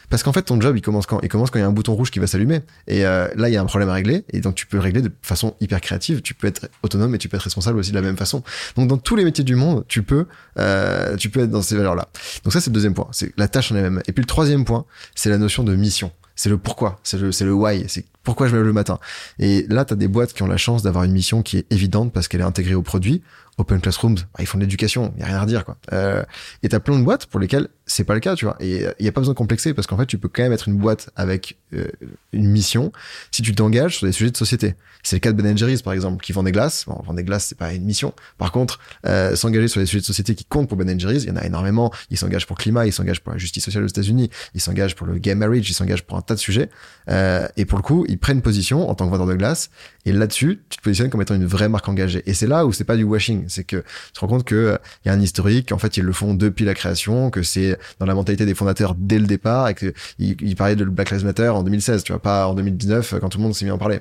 Parce 0.09 0.23
qu'en 0.23 0.31
fait, 0.31 0.43
ton 0.43 0.61
job, 0.61 0.77
il 0.77 0.81
commence 0.81 1.05
quand 1.05 1.19
Il 1.21 1.27
commence 1.27 1.51
quand 1.51 1.59
il 1.59 1.63
y 1.63 1.65
a 1.65 1.67
un 1.67 1.73
bouton 1.73 1.95
rouge 1.95 2.11
qui 2.11 2.19
va 2.19 2.27
s'allumer. 2.27 2.61
Et 2.87 3.05
euh, 3.05 3.27
là, 3.35 3.49
il 3.49 3.53
y 3.53 3.57
a 3.57 3.61
un 3.61 3.65
problème 3.65 3.89
à 3.89 3.93
régler. 3.93 4.23
Et 4.31 4.39
donc, 4.39 4.55
tu 4.55 4.65
peux 4.67 4.79
régler 4.79 5.01
de 5.01 5.11
façon 5.21 5.57
hyper 5.59 5.81
créative. 5.81 6.21
Tu 6.21 6.33
peux 6.33 6.47
être 6.47 6.69
autonome 6.81 7.13
et 7.13 7.17
tu 7.17 7.27
peux 7.27 7.35
être 7.35 7.43
responsable 7.43 7.77
aussi 7.77 7.89
de 7.89 7.95
la 7.95 8.01
même 8.01 8.15
façon. 8.15 8.41
Donc, 8.77 8.87
dans 8.87 8.97
tous 8.97 9.17
les 9.17 9.25
métiers 9.25 9.43
du 9.43 9.55
monde, 9.55 9.83
tu 9.89 10.01
peux, 10.03 10.25
euh, 10.57 11.17
tu 11.17 11.29
peux 11.29 11.41
être 11.41 11.51
dans 11.51 11.61
ces 11.61 11.75
valeurs-là. 11.75 12.07
Donc 12.45 12.53
ça, 12.53 12.61
c'est 12.61 12.69
le 12.69 12.73
deuxième 12.73 12.93
point. 12.93 13.09
C'est 13.11 13.33
la 13.35 13.49
tâche 13.49 13.69
en 13.73 13.75
elle-même. 13.75 14.01
Et 14.07 14.13
puis 14.13 14.21
le 14.21 14.27
troisième 14.27 14.63
point, 14.63 14.85
c'est 15.13 15.29
la 15.29 15.37
notion 15.37 15.65
de 15.65 15.75
mission. 15.75 16.13
C'est 16.37 16.49
le 16.49 16.57
pourquoi. 16.57 16.99
C'est 17.03 17.17
le, 17.17 17.33
c'est 17.33 17.43
le 17.43 17.53
why. 17.53 17.83
C'est 17.89 18.05
pourquoi 18.23 18.47
je 18.47 18.53
me 18.53 18.59
lève 18.59 18.67
le 18.67 18.73
matin. 18.73 18.99
Et 19.39 19.65
là, 19.67 19.83
tu 19.83 19.93
as 19.93 19.95
des 19.97 20.07
boîtes 20.07 20.33
qui 20.33 20.43
ont 20.43 20.47
la 20.47 20.57
chance 20.57 20.83
d'avoir 20.83 21.03
une 21.03 21.11
mission 21.11 21.41
qui 21.41 21.57
est 21.57 21.71
évidente 21.73 22.13
parce 22.13 22.29
qu'elle 22.29 22.41
est 22.41 22.45
intégrée 22.45 22.75
au 22.75 22.83
produit, 22.83 23.23
Open 23.57 23.81
Classrooms, 23.81 24.15
bah, 24.15 24.39
ils 24.39 24.45
font 24.45 24.59
de 24.59 24.63
l'éducation, 24.63 25.13
il 25.17 25.21
y 25.21 25.23
a 25.23 25.25
rien 25.25 25.37
à 25.37 25.41
redire 25.41 25.65
quoi. 25.65 25.77
Euh, 25.91 26.23
et 26.61 26.69
t'as 26.69 26.79
plein 26.79 26.97
de 26.97 27.03
boîtes 27.03 27.25
pour 27.25 27.39
lesquelles 27.39 27.67
c'est 27.87 28.03
pas 28.03 28.13
le 28.13 28.19
cas, 28.19 28.35
tu 28.35 28.45
vois. 28.45 28.57
Et 28.59 28.85
il 28.99 29.05
y 29.05 29.09
a 29.09 29.11
pas 29.11 29.21
besoin 29.21 29.33
de 29.33 29.37
complexer 29.37 29.73
parce 29.73 29.87
qu'en 29.87 29.97
fait, 29.97 30.05
tu 30.05 30.17
peux 30.17 30.27
quand 30.27 30.43
même 30.43 30.51
être 30.51 30.67
une 30.67 30.75
boîte 30.75 31.09
avec 31.15 31.57
euh, 31.73 31.87
une 32.33 32.47
mission 32.47 32.91
si 33.31 33.41
tu 33.41 33.55
t'engages 33.55 33.97
sur 33.97 34.05
des 34.05 34.11
sujets 34.11 34.29
de 34.29 34.37
société. 34.37 34.75
C'est 35.03 35.15
le 35.15 35.19
cas 35.21 35.31
de 35.31 35.41
Ben 35.41 35.57
Jerry's 35.57 35.81
par 35.81 35.93
exemple, 35.93 36.23
qui 36.23 36.33
vend 36.33 36.43
des 36.43 36.51
glaces. 36.51 36.85
Bon, 36.85 37.01
vend 37.05 37.13
des 37.13 37.23
glaces, 37.23 37.45
c'est 37.45 37.57
pas 37.57 37.73
une 37.73 37.85
mission. 37.85 38.13
Par 38.37 38.51
contre, 38.51 38.79
euh, 39.05 39.35
s'engager 39.35 39.69
sur 39.69 39.79
des 39.79 39.85
sujets 39.85 40.01
de 40.01 40.05
société 40.05 40.35
qui 40.35 40.43
comptent 40.43 40.67
pour 40.67 40.77
Ben 40.77 40.99
Jerry's, 40.99 41.23
il 41.23 41.29
y 41.29 41.31
en 41.31 41.37
a 41.37 41.45
énormément. 41.45 41.91
Ils 42.09 42.17
s'engagent 42.17 42.45
pour 42.45 42.57
le 42.57 42.61
climat, 42.61 42.85
ils 42.85 42.93
s'engagent 42.93 43.21
pour 43.21 43.31
la 43.31 43.39
justice 43.39 43.63
sociale 43.63 43.85
aux 43.85 43.87
États-Unis, 43.87 44.29
ils 44.53 44.61
s'engagent 44.61 44.95
pour 44.95 45.07
le 45.07 45.17
gay 45.17 45.33
marriage, 45.33 45.69
ils 45.69 45.73
s'engagent 45.73 46.03
pour 46.03 46.17
un 46.17 46.21
tas 46.21 46.35
de 46.35 46.39
sujets. 46.39 46.69
Euh, 47.09 47.47
et 47.55 47.65
pour 47.65 47.77
le 47.77 47.83
coup, 47.83 48.05
ils 48.09 48.19
prennent 48.19 48.41
position 48.41 48.89
en 48.89 48.95
tant 48.95 49.05
que 49.05 49.11
vendeur 49.11 49.27
de 49.27 49.35
glace. 49.35 49.69
Et 50.05 50.11
là-dessus, 50.11 50.61
tu 50.69 50.77
te 50.77 50.83
positionnes 50.83 51.09
comme 51.09 51.21
étant 51.21 51.35
une 51.35 51.45
vraie 51.45 51.69
marque 51.69 51.87
engagée. 51.87 52.23
Et 52.25 52.33
c'est 52.33 52.47
là 52.47 52.65
où 52.65 52.73
c'est 52.73 52.83
pas 52.83 52.97
du 52.97 53.03
washing, 53.03 53.45
c'est 53.47 53.63
que 53.63 53.77
tu 53.77 54.13
te 54.13 54.19
rends 54.19 54.27
compte 54.27 54.43
que 54.43 54.55
euh, 54.55 54.77
il 55.05 55.09
y 55.09 55.11
a 55.11 55.13
un 55.13 55.21
historique. 55.21 55.71
En 55.71 55.77
fait, 55.77 55.97
ils 55.97 56.03
le 56.03 56.13
font 56.13 56.33
depuis 56.33 56.65
la 56.65 56.73
création, 56.73 57.29
que 57.29 57.43
c'est 57.43 57.76
dans 57.99 58.05
la 58.05 58.15
mentalité 58.15 58.45
des 58.45 58.55
fondateurs 58.55 58.95
dès 58.97 59.19
le 59.19 59.27
départ, 59.27 59.69
et 59.69 59.75
qu'ils 59.75 59.93
ils 60.19 60.55
parlaient 60.55 60.75
de 60.75 60.85
Black 60.85 61.11
Lives 61.11 61.25
Matter 61.25 61.49
en 61.49 61.63
2016, 61.63 62.03
tu 62.03 62.11
vois, 62.11 62.21
pas 62.21 62.47
en 62.47 62.53
2019 62.53 63.15
quand 63.19 63.29
tout 63.29 63.37
le 63.37 63.43
monde 63.43 63.55
s'est 63.55 63.65
mis 63.65 63.71
à 63.71 63.75
en 63.75 63.77
parler. 63.77 63.99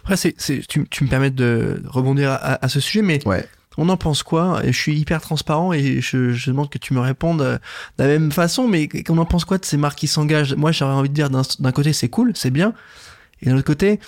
Après, 0.00 0.16
c'est, 0.16 0.34
tu, 0.68 0.86
tu 0.88 1.04
me 1.04 1.08
permets 1.08 1.30
de 1.30 1.82
rebondir 1.86 2.30
à, 2.32 2.64
à 2.64 2.68
ce 2.68 2.80
sujet, 2.80 3.02
mais 3.02 3.26
ouais. 3.26 3.46
on 3.76 3.88
en 3.88 3.96
pense 3.96 4.22
quoi? 4.22 4.60
Je 4.64 4.72
suis 4.72 4.98
hyper 4.98 5.20
transparent 5.20 5.72
et 5.72 6.00
je, 6.00 6.32
je, 6.32 6.50
demande 6.50 6.70
que 6.70 6.78
tu 6.78 6.94
me 6.94 7.00
répondes 7.00 7.40
de 7.40 7.58
la 7.98 8.06
même 8.06 8.32
façon, 8.32 8.66
mais 8.66 8.88
on 9.08 9.18
en 9.18 9.26
pense 9.26 9.44
quoi 9.44 9.58
de 9.58 9.64
ces 9.64 9.76
marques 9.76 9.98
qui 9.98 10.08
s'engagent? 10.08 10.54
Moi, 10.54 10.72
j'aurais 10.72 10.94
envie 10.94 11.08
de 11.08 11.14
dire 11.14 11.30
d'un 11.30 11.72
côté, 11.72 11.92
c'est 11.92 12.08
cool, 12.08 12.32
c'est 12.34 12.50
bien, 12.50 12.74
et 13.42 13.50
d'un 13.50 13.56
autre 13.56 13.66
côté, 13.66 14.00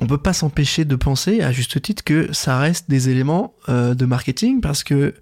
on 0.00 0.06
peut 0.06 0.18
pas 0.18 0.32
s'empêcher 0.32 0.84
de 0.84 0.96
penser, 0.96 1.40
à 1.40 1.52
juste 1.52 1.80
titre, 1.80 2.02
que 2.02 2.32
ça 2.32 2.58
reste 2.58 2.90
des 2.90 3.08
éléments 3.08 3.54
euh, 3.68 3.94
de 3.94 4.06
marketing 4.06 4.60
parce 4.60 4.82
que 4.82 5.14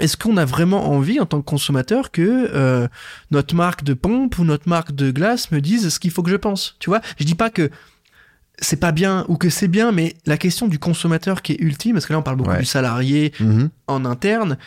est-ce 0.00 0.16
qu'on 0.16 0.36
a 0.36 0.44
vraiment 0.44 0.90
envie 0.90 1.20
en 1.20 1.26
tant 1.26 1.40
que 1.40 1.44
consommateur 1.46 2.10
que 2.10 2.22
euh, 2.52 2.88
notre 3.30 3.54
marque 3.54 3.84
de 3.84 3.94
pompe 3.94 4.38
ou 4.38 4.44
notre 4.44 4.68
marque 4.68 4.92
de 4.92 5.10
glace 5.10 5.50
me 5.52 5.60
dise 5.60 5.88
ce 5.88 5.98
qu'il 6.00 6.10
faut 6.10 6.22
que 6.22 6.30
je 6.30 6.36
pense 6.36 6.76
Tu 6.80 6.90
vois, 6.90 7.00
je 7.18 7.24
dis 7.24 7.34
pas 7.36 7.50
que 7.50 7.70
c'est 8.58 8.78
pas 8.80 8.92
bien 8.92 9.24
ou 9.28 9.36
que 9.36 9.50
c'est 9.50 9.68
bien, 9.68 9.90
mais 9.92 10.14
la 10.26 10.36
question 10.36 10.68
du 10.68 10.78
consommateur 10.78 11.42
qui 11.42 11.52
est 11.52 11.60
ultime, 11.60 11.94
parce 11.94 12.06
que 12.06 12.12
là 12.12 12.18
on 12.18 12.22
parle 12.22 12.36
beaucoup 12.36 12.56
du 12.56 12.64
salarié 12.64 13.32
Mhm. 13.40 13.70
en 13.88 14.04
interne. 14.04 14.58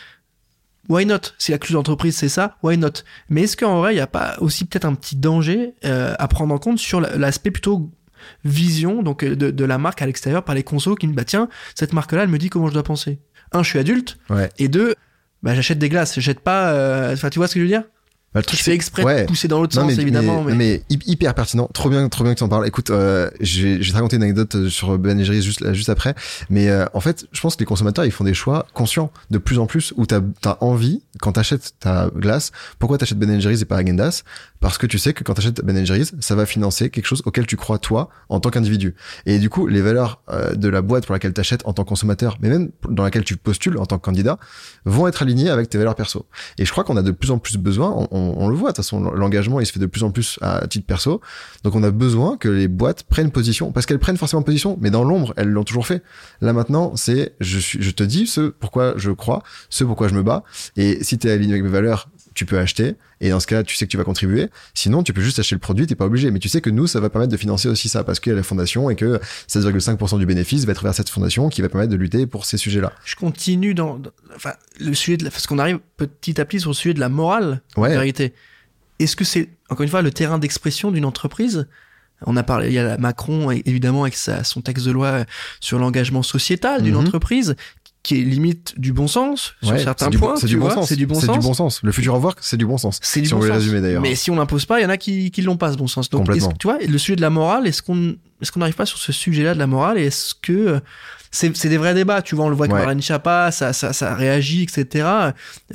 Why 0.90 1.06
not? 1.06 1.20
Si 1.38 1.52
la 1.52 1.58
clé 1.58 1.74
d'entreprise 1.74 2.16
c'est 2.16 2.30
ça, 2.30 2.58
why 2.64 2.78
not? 2.78 2.90
Mais 3.30 3.42
est-ce 3.44 3.58
qu'en 3.58 3.80
vrai 3.80 3.92
il 3.94 3.96
n'y 3.96 4.02
a 4.02 4.08
pas 4.08 4.36
aussi 4.40 4.64
peut-être 4.66 4.86
un 4.86 4.94
petit 4.96 5.18
danger 5.18 5.74
euh, 5.84 6.14
à 6.18 6.28
prendre 6.30 6.54
en 6.54 6.58
compte 6.60 6.80
sur 6.80 7.02
la- 7.02 7.18
l'aspect 7.18 7.52
plutôt 7.52 7.92
vision 8.46 9.04
donc 9.04 9.24
euh, 9.24 9.36
de, 9.36 9.52
de 9.52 9.66
la 9.66 9.78
marque 9.78 10.02
à 10.02 10.06
l'extérieur 10.06 10.44
par 10.44 10.56
les 10.56 10.64
consos 10.64 10.96
qui 10.96 11.08
me 11.08 11.14
bah 11.14 11.24
tiens 11.24 11.50
cette 11.76 11.94
marque 11.94 12.12
là 12.14 12.24
elle 12.24 12.30
me 12.30 12.38
dit 12.38 12.50
comment 12.50 12.68
je 12.68 12.74
dois 12.74 12.84
penser. 12.84 13.20
Un 13.52 13.64
je 13.64 13.70
suis 13.70 13.80
adulte 13.80 14.18
Ouais. 14.30 14.50
et 14.60 14.68
deux 14.70 14.96
bah 15.44 15.54
j'achète 15.56 15.80
des 15.80 15.90
glaces, 15.90 16.16
j'achète 16.16 16.40
pas. 16.42 16.72
euh, 16.74 17.14
Enfin 17.14 17.30
tu 17.30 17.40
vois 17.40 17.48
ce 17.48 17.54
que 17.56 17.60
je 17.60 17.64
veux 17.66 17.70
dire? 17.70 17.84
Bah, 18.38 18.42
le 18.42 18.46
truc, 18.46 18.60
c'est- 18.60 18.72
exprès 18.72 19.04
ouais. 19.04 19.22
de 19.24 19.28
pousser 19.28 19.48
dans 19.48 19.60
l'autre 19.60 19.74
sens, 19.74 19.88
mais, 19.88 20.00
évidemment. 20.00 20.44
mais, 20.44 20.54
Mais, 20.54 20.84
mais 20.90 20.96
hy- 20.96 21.12
hyper 21.12 21.34
pertinent, 21.34 21.68
trop 21.74 21.90
bien, 21.90 22.08
trop 22.08 22.24
bien 22.24 22.34
que 22.34 22.38
tu 22.38 22.44
en 22.44 22.50
parles. 22.50 22.68
Écoute, 22.68 22.92
euh, 22.92 23.32
je 23.42 23.64
vais, 23.64 23.82
je 23.82 23.94
raconter 23.94 24.18
une 24.18 24.24
anecdote 24.24 24.54
euh, 24.54 24.70
sur 24.70 24.96
Ben 25.00 25.20
Jerry's 25.24 25.44
juste, 25.44 25.62
là, 25.62 25.74
juste 25.74 25.90
après. 25.90 26.14
Mais 26.52 26.70
euh, 26.70 26.86
en 26.94 27.00
fait, 27.00 27.26
je 27.32 27.42
pense 27.42 27.56
que 27.56 27.62
les 27.62 27.66
consommateurs, 27.66 28.06
ils 28.06 28.12
font 28.12 28.24
des 28.24 28.36
choix 28.36 28.68
conscients 28.76 29.12
de 29.32 29.40
plus 29.40 29.58
en 29.58 29.66
plus 29.66 29.92
où 29.98 30.06
t'as 30.06 30.22
as 30.46 30.64
envie, 30.64 31.02
quand 31.20 31.32
t'achètes 31.32 31.74
ta 31.80 32.12
glace, 32.16 32.52
pourquoi 32.78 33.00
t'achètes 33.00 33.18
Ben 33.18 33.40
Jerry's 33.42 33.62
et 33.64 33.66
pas 33.66 33.78
Agendas? 33.78 34.22
Parce 34.60 34.78
que 34.78 34.86
tu 34.88 34.98
sais 35.00 35.14
que 35.14 35.24
quand 35.24 35.34
t'achètes 35.34 35.62
Ben 35.64 35.84
Jerry's, 35.86 36.14
ça 36.20 36.36
va 36.36 36.46
financer 36.46 36.90
quelque 36.92 37.06
chose 37.06 37.22
auquel 37.26 37.46
tu 37.48 37.58
crois 37.58 37.78
toi 37.80 38.10
en 38.30 38.40
tant 38.40 38.50
qu'individu. 38.50 38.96
Et 39.26 39.40
du 39.40 39.50
coup, 39.50 39.68
les 39.68 39.82
valeurs 39.82 40.22
euh, 40.30 40.54
de 40.56 40.68
la 40.70 40.82
boîte 40.82 41.06
pour 41.06 41.14
laquelle 41.14 41.34
t'achètes 41.34 41.62
en 41.66 41.74
tant 41.74 41.84
que 41.84 41.90
consommateur, 41.90 42.38
mais 42.42 42.50
même 42.50 42.70
dans 42.90 43.04
laquelle 43.04 43.24
tu 43.24 43.36
postules 43.38 43.78
en 43.78 43.86
tant 43.86 43.98
que 43.98 44.04
candidat, 44.06 44.38
vont 44.86 45.08
être 45.08 45.22
alignées 45.24 45.50
avec 45.50 45.70
tes 45.70 45.78
valeurs 45.78 45.96
perso. 45.96 46.26
Et 46.58 46.66
je 46.66 46.72
crois 46.72 46.84
qu'on 46.84 46.98
a 46.98 47.02
de 47.04 47.12
plus 47.12 47.32
en 47.32 47.38
plus 47.40 47.58
besoin, 47.58 47.92
on, 47.96 48.08
on- 48.12 48.27
on 48.38 48.48
le 48.48 48.56
voit, 48.56 48.72
de 48.72 48.76
toute 48.76 48.84
façon, 48.84 49.00
l'engagement, 49.00 49.60
il 49.60 49.66
se 49.66 49.72
fait 49.72 49.80
de 49.80 49.86
plus 49.86 50.04
en 50.04 50.12
plus 50.12 50.40
à 50.42 50.68
titre 50.68 50.86
perso. 50.86 51.22
Donc 51.64 51.76
on 51.76 51.84
a 51.84 51.92
besoin 51.92 52.38
que 52.38 52.50
les 52.50 52.68
boîtes 52.68 53.04
prennent 53.04 53.32
position, 53.32 53.72
parce 53.72 53.86
qu'elles 53.86 54.00
prennent 54.00 54.18
forcément 54.18 54.42
position, 54.42 54.78
mais 54.82 54.90
dans 54.90 55.04
l'ombre, 55.04 55.34
elles 55.38 55.50
l'ont 55.50 55.64
toujours 55.64 55.88
fait. 55.88 56.04
Là 56.42 56.54
maintenant, 56.54 56.96
c'est, 56.96 57.36
je 57.40 57.60
je 57.60 57.92
te 57.92 58.04
dis 58.04 58.28
ce 58.28 58.50
pourquoi 58.50 58.94
je 58.98 59.12
crois, 59.12 59.44
ce 59.70 59.84
pourquoi 59.84 60.08
je 60.08 60.16
me 60.16 60.24
bats. 60.24 60.44
Et 60.76 61.04
si 61.04 61.18
t'es 61.18 61.32
aligné 61.32 61.54
avec 61.54 61.64
mes 61.64 61.70
valeurs, 61.70 62.10
tu 62.38 62.46
peux 62.46 62.58
acheter. 62.60 62.96
Et 63.20 63.30
dans 63.32 63.40
ce 63.40 63.48
cas-là, 63.48 63.64
tu 63.64 63.76
sais 63.76 63.86
que 63.86 63.92
tu 63.92 63.98
vas 63.98 64.04
contribuer. 64.04 64.48
Sinon, 64.74 65.04
tu 65.04 65.12
peux 65.12 65.22
juste 65.22 65.40
acheter 65.40 65.56
le 65.56 65.60
produit, 65.60 65.88
t'es 65.88 65.96
pas 65.96 66.06
obligé. 66.06 66.32
Mais 66.32 66.40
tu 66.40 66.48
sais 66.50 66.62
que 66.62 66.70
nous, 66.70 66.88
ça 66.88 67.00
va 67.00 67.10
permettre 67.10 67.32
de 67.32 67.38
financer 67.38 67.68
aussi 67.68 67.90
ça, 67.90 68.04
parce 68.04 68.20
qu'il 68.20 68.30
y 68.32 68.34
a 68.34 68.36
la 68.38 68.44
fondation 68.44 68.90
et 68.90 68.96
que 68.96 69.20
16,5% 69.50 70.20
du 70.20 70.26
bénéfice 70.26 70.66
va 70.66 70.72
être 70.72 70.84
vers 70.84 70.94
cette 70.94 71.10
fondation 71.10 71.50
qui 71.50 71.62
va 71.62 71.70
permettre 71.70 71.92
de 71.92 71.98
lutter 71.98 72.28
pour 72.28 72.46
ces 72.46 72.58
sujets-là. 72.58 72.94
je 73.06 73.16
continue 73.16 73.74
dans, 73.74 73.98
dans- 73.98 74.12
enfin, 74.36 74.54
le 74.80 74.94
sujet 74.94 75.18
de 75.18 75.24
la, 75.26 75.32
parce 75.32 75.48
qu'on 75.48 75.60
arrive 75.60 75.80
petit 75.98 76.40
à 76.40 76.46
petit 76.46 76.60
sur 76.60 76.70
le 76.70 76.76
sujet 76.76 76.94
de 76.94 77.00
la 77.00 77.10
morale, 77.10 77.62
en 77.76 77.82
Ouais. 77.82 77.90
vérité. 77.90 78.34
Est-ce 79.00 79.16
que 79.16 79.24
c'est, 79.26 79.50
encore 79.70 79.84
une 79.84 79.90
fois, 79.90 80.02
le 80.02 80.12
terrain 80.12 80.38
d'expression 80.40 80.92
d'une 80.92 81.06
entreprise? 81.06 81.68
On 82.26 82.36
a 82.36 82.42
parlé, 82.44 82.68
il 82.68 82.74
y 82.74 82.80
a 82.80 82.98
Macron, 82.98 83.52
évidemment, 83.52 84.04
avec 84.04 84.16
sa, 84.16 84.44
son 84.44 84.62
texte 84.62 84.86
de 84.86 84.92
loi 84.92 85.26
sur 85.60 85.78
l'engagement 85.78 86.24
sociétal 86.24 86.82
d'une 86.82 86.96
Mhm. 86.96 87.02
entreprise, 87.02 87.56
qui 88.08 88.22
est 88.22 88.24
limite 88.24 88.74
du 88.78 88.94
bon 88.94 89.08
sens 89.08 89.54
sur 89.62 89.74
Ouais, 89.74 89.84
certains 89.84 90.06
c'est 90.06 90.12
du 90.12 90.18
points. 90.18 90.36
C'est 90.38 90.48
du 90.48 90.58
bon 90.58 90.70
sens. 90.70 90.88
C'est 90.88 90.96
du 90.96 91.06
bon 91.08 91.16
C'est 91.16 91.28
du 91.28 91.34
sens. 91.34 91.44
bon 91.46 91.54
sens. 91.54 91.82
Le 91.84 91.92
futur 91.92 92.16
work, 92.16 92.38
c'est 92.42 92.56
du 92.56 92.66
bon 92.66 92.78
sens. 92.78 93.00
C'est 93.04 93.20
du 93.20 93.28
si 93.28 93.34
bon 93.34 93.40
on 93.40 93.42
veut 93.42 93.48
le 93.50 93.54
sens. 93.56 93.64
résumer 93.64 93.82
d'ailleurs. 93.82 94.02
Mais 94.02 94.16
si 94.16 94.32
on 94.32 94.38
l'impose 94.38 94.66
pas, 94.66 94.80
il 94.80 94.84
y 94.84 94.86
en 94.86 94.90
a 94.90 94.96
qui, 94.98 95.30
qui 95.30 95.42
l'ont 95.42 95.58
pas 95.58 95.74
ce 95.74 95.78
bon 95.78 95.88
sens. 95.88 96.10
Donc, 96.10 96.26
tu 96.58 96.68
vois, 96.68 96.78
le 96.80 96.98
sujet 96.98 97.18
de 97.18 97.22
la 97.22 97.30
morale, 97.30 97.68
est-ce 97.68 97.82
qu'on 97.82 98.16
est-ce 98.42 98.52
qu'on 98.52 98.60
n'arrive 98.60 98.76
pas 98.76 98.86
sur 98.86 98.98
ce 99.00 99.12
sujet-là 99.12 99.54
de 99.54 99.60
la 99.60 99.68
morale 99.68 99.98
et 99.98 100.06
Est-ce 100.06 100.34
que 100.42 100.52
euh, 100.54 100.80
c'est 101.30 101.56
c'est 101.58 101.68
des 101.70 101.78
vrais 101.78 101.94
débats 101.94 102.22
Tu 102.22 102.36
vois, 102.36 102.46
on 102.46 102.50
le 102.50 102.56
voit 102.56 102.66
avec 102.66 102.74
Ouais. 102.74 102.80
Marlène 102.80 103.02
Schiappa, 103.02 103.52
ça, 103.52 103.74
ça, 103.74 103.92
ça 103.94 104.16
réagit, 104.16 104.64
etc. 104.64 105.06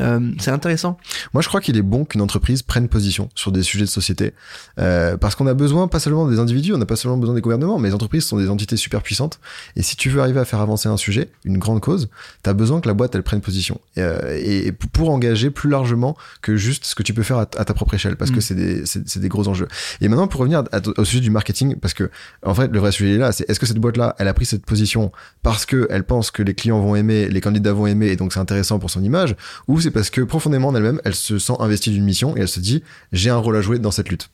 Euh, 0.01 0.31
c'est 0.41 0.51
intéressant. 0.51 0.97
Moi, 1.35 1.43
je 1.43 1.49
crois 1.49 1.61
qu'il 1.61 1.77
est 1.77 1.83
bon 1.83 2.05
qu'une 2.07 2.23
entreprise 2.23 2.63
prenne 2.63 2.89
position 2.89 3.29
sur 3.35 3.53
des 3.53 3.63
sujets 3.63 3.85
de 3.85 3.91
société, 3.91 4.33
euh, 4.79 5.17
parce 5.19 5.35
qu'on 5.35 5.47
a 5.47 5.53
besoin 5.55 5.89
pas 5.89 6.01
seulement 6.01 6.27
des 6.27 6.39
individus, 6.39 6.73
on 6.73 6.79
n'a 6.79 6.87
pas 6.87 6.97
seulement 6.97 7.19
besoin 7.19 7.35
des 7.35 7.43
gouvernements, 7.43 7.79
mais 7.79 7.89
les 7.89 7.95
entreprises 7.95 8.25
sont 8.25 8.39
des 8.39 8.49
entités 8.49 8.77
super 8.79 9.03
puissantes. 9.03 9.41
Et 9.77 9.83
si 9.83 9.95
tu 9.95 10.09
veux 10.09 10.21
arriver 10.23 10.41
à 10.41 10.45
faire 10.47 10.61
avancer 10.61 10.89
un 10.89 10.97
sujet, 10.97 11.29
une 11.45 11.59
grande 11.59 11.81
cause, 11.81 12.09
t'as 12.43 12.55
besoin 12.55 12.81
que 12.81 12.89
la 12.89 12.95
boîte 12.95 13.15
elle 13.15 13.23
prenne 13.23 13.43
position 13.43 13.79
et, 13.97 14.01
euh, 14.01 14.73
pour 14.93 15.11
engager 15.11 15.51
plus 15.51 15.69
largement 15.69 16.17
que 16.41 16.57
juste 16.57 16.87
ce 16.87 16.95
que 16.95 17.03
tu 17.03 17.13
peux 17.13 17.23
faire 17.23 17.37
à, 17.39 17.43
à 17.43 17.65
ta 17.65 17.75
propre 17.75 17.93
échelle, 17.95 18.17
parce 18.17 18.31
Mm. 18.31 18.35
que 18.35 18.41
c'est 18.41 18.55
des 18.55 18.87
c'est 18.87 19.07
c'est 19.07 19.21
des 19.21 19.29
gros 19.29 19.47
enjeux. 19.49 19.69
Et 20.01 20.09
maintenant, 20.09 20.29
pour 20.29 20.41
revenir 20.41 20.65
à- 20.73 20.81
au 20.97 21.05
sujet 21.05 21.21
du 21.21 21.31
marketing, 21.31 21.77
parce 21.77 21.93
que 21.95 22.11
en 22.43 22.52
fait, 22.55 22.71
le 22.73 22.79
vrai 22.79 22.93
sujet 22.93 23.15
est 23.15 23.19
là, 23.19 23.33
c'est 23.33 23.49
est-ce 23.49 23.59
que 23.61 23.67
cette 23.67 23.79
boîte-là, 23.79 24.15
elle 24.19 24.29
a 24.29 24.35
pris 24.35 24.47
cette 24.47 24.65
position 24.67 25.13
parce 25.43 25.67
que 25.67 25.87
elle 25.91 26.05
pense 26.05 26.31
que 26.31 26.43
les 26.43 26.55
clients 26.55 26.81
vont 26.81 26.95
aimer, 26.97 27.29
les 27.29 27.41
candidats 27.41 27.73
vont 27.73 27.87
aimer, 27.87 28.09
et 28.09 28.17
donc 28.17 28.33
c'est 28.33 28.41
intéressant 28.41 28.79
pour 28.79 28.91
son 28.91 29.03
image, 29.03 29.37
ou 29.69 29.81
c'est 29.81 29.91
parce 29.91 30.11
que 30.11 30.21
profondément 30.21 30.69
en 30.69 30.75
elle-même, 30.75 31.01
elle 31.05 31.15
se 31.15 31.39
sent 31.39 31.55
investie 31.61 31.91
d'une 31.91 32.05
mission 32.05 32.37
et 32.37 32.41
elle 32.41 32.49
se 32.49 32.61
dit 32.61 32.83
j'ai 33.13 33.31
un 33.31 33.37
rôle 33.37 33.57
à 33.57 33.61
jouer 33.61 33.79
dans 33.79 33.91
cette 33.91 34.09
lutte. 34.09 34.31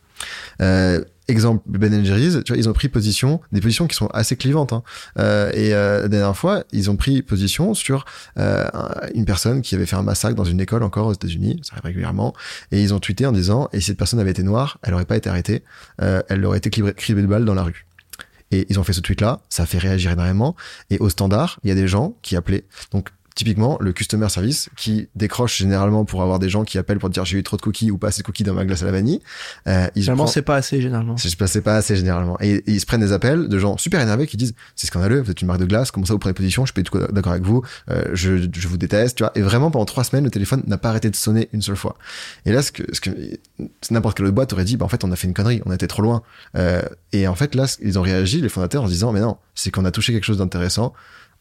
Euh, 0.61 1.05
exemple 1.29 1.63
Ben 1.69 2.05
Jerry's, 2.05 2.39
tu 2.45 2.53
vois, 2.53 2.57
ils 2.57 2.69
ont 2.69 2.73
pris 2.73 2.89
position, 2.89 3.41
des 3.53 3.61
positions 3.61 3.87
qui 3.87 3.95
sont 3.95 4.09
assez 4.09 4.35
clivantes. 4.35 4.73
Hein. 4.73 4.83
Euh, 5.19 5.51
et 5.53 5.75
euh, 5.75 6.03
la 6.03 6.09
dernière 6.09 6.37
fois, 6.37 6.65
ils 6.73 6.91
ont 6.91 6.97
pris 6.97 7.23
position 7.23 7.75
sur 7.75 8.05
euh, 8.39 8.67
un- 8.73 8.91
une 9.15 9.25
personne 9.27 9.63
qui 9.63 9.75
avait 9.77 9.87
fait 9.87 9.95
un 9.97 10.03
massacre 10.03 10.35
dans 10.35 10.45
une 10.45 10.61
école 10.61 10.83
encore 10.83 11.07
aux 11.07 11.13
États-Unis, 11.13 11.61
ça 11.63 11.75
arrive 11.75 11.85
régulièrement, 11.85 12.35
et 12.73 12.83
ils 12.83 12.93
ont 12.95 12.99
tweeté 12.99 13.27
en 13.27 13.33
disant 13.33 13.69
et 13.73 13.81
si 13.81 13.87
cette 13.87 13.99
personne 13.99 14.19
avait 14.19 14.33
été 14.33 14.43
noire, 14.43 14.79
elle 14.83 14.95
aurait 14.95 15.05
pas 15.05 15.17
été 15.17 15.29
arrêtée, 15.31 15.63
euh, 16.03 16.21
elle 16.29 16.45
aurait 16.45 16.59
été 16.59 16.71
criblée 16.71 17.23
de 17.23 17.29
balles 17.29 17.45
dans 17.45 17.55
la 17.55 17.63
rue. 17.63 17.85
Et 18.51 18.67
ils 18.71 18.79
ont 18.81 18.85
fait 18.85 18.93
ce 18.93 19.01
tweet-là, 19.01 19.41
ça 19.49 19.67
fait 19.67 19.79
réagir 19.79 20.11
énormément. 20.11 20.57
Et 20.91 20.99
au 20.99 21.09
standard, 21.09 21.59
il 21.65 21.69
y 21.69 21.71
a 21.71 21.75
des 21.75 21.89
gens 21.89 22.15
qui 22.23 22.37
appelaient. 22.37 22.65
Donc, 22.93 23.11
typiquement, 23.38 23.79
le 23.81 23.92
customer 23.92 24.29
service 24.29 24.68
qui 24.77 25.09
décroche 25.14 25.59
généralement 25.59 26.05
pour 26.05 26.22
avoir 26.22 26.40
des 26.40 26.48
gens 26.48 26.64
qui 26.64 26.77
appellent 26.77 26.98
pour 26.98 27.09
dire 27.09 27.24
j'ai 27.24 27.38
eu 27.38 27.44
trop 27.44 27.57
de 27.57 27.62
cookies 27.62 27.92
ou 27.92 27.96
pas 27.96 28.09
assez 28.09 28.22
de 28.22 28.27
cookies 28.27 28.42
dans 28.42 28.53
ma 28.53 28.64
glace 28.64 28.83
à 28.83 28.87
la 28.87 28.90
vanille. 28.90 29.20
Euh, 29.68 29.87
ils 29.94 30.03
prend- 30.24 30.27
c'est 30.27 30.42
pas 30.42 30.57
assez, 30.57 30.81
généralement. 30.81 31.16
c'est 31.46 31.61
pas 31.62 31.77
assez 31.77 31.94
généralement. 31.94 32.37
Et, 32.40 32.55
et 32.57 32.62
ils 32.72 32.81
se 32.81 32.87
prennent 32.87 33.01
des 33.01 33.12
appels 33.12 33.46
de 33.48 33.59
gens 33.61 33.77
super 33.77 34.01
énervés 34.01 34.27
qui 34.27 34.37
disent 34.37 34.55
c'est 34.74 34.88
scandaleux, 34.88 35.20
vous 35.20 35.31
êtes 35.31 35.40
une 35.40 35.46
marque 35.46 35.61
de 35.61 35.66
glace, 35.66 35.92
comment 35.92 36.05
ça 36.05 36.14
vous 36.14 36.18
prenez 36.18 36.33
position, 36.35 36.66
je 36.66 36.72
suis 36.72 36.74
pas 36.74 36.83
du 36.83 36.90
tout 36.90 36.98
d'accord 37.12 37.31
avec 37.31 37.44
vous, 37.44 37.62
euh, 37.92 38.03
je, 38.12 38.48
je 38.53 38.66
vous 38.66 38.77
déteste, 38.77 39.18
tu 39.18 39.22
vois. 39.22 39.31
Et 39.37 39.40
vraiment 39.42 39.70
pendant 39.70 39.85
trois 39.85 40.03
semaines 40.03 40.24
le 40.24 40.31
téléphone 40.31 40.64
n'a 40.66 40.77
pas 40.77 40.88
arrêté 40.88 41.09
de 41.09 41.14
sonner 41.14 41.48
une 41.53 41.62
seule 41.62 41.77
fois. 41.77 41.96
Et 42.44 42.51
là 42.51 42.61
ce 42.62 42.72
que, 42.72 42.83
ce 42.92 43.01
que 43.01 43.11
n'importe 43.92 44.16
quelle 44.16 44.27
autre 44.27 44.35
boîte 44.35 44.53
aurait 44.53 44.64
dit 44.64 44.77
bah 44.77 44.85
en 44.85 44.88
fait 44.88 45.05
on 45.05 45.12
a 45.12 45.16
fait 45.16 45.29
une 45.29 45.35
connerie, 45.35 45.62
on 45.64 45.70
a 45.70 45.77
été 45.77 45.87
trop 45.87 46.03
loin. 46.03 46.22
Euh, 46.57 46.83
et 47.12 47.29
en 47.29 47.37
fait 47.37 47.55
là 47.55 47.66
ils 47.83 48.01
ont 48.01 48.03
réagi 48.03 48.40
les 48.40 48.48
fondateurs 48.48 48.83
en 48.83 48.87
se 48.87 48.92
disant 48.92 49.12
mais 49.12 49.20
non 49.20 49.37
c'est 49.55 49.70
qu'on 49.70 49.85
a 49.85 49.92
touché 49.92 50.12
quelque 50.12 50.24
chose 50.24 50.38
d'intéressant. 50.38 50.92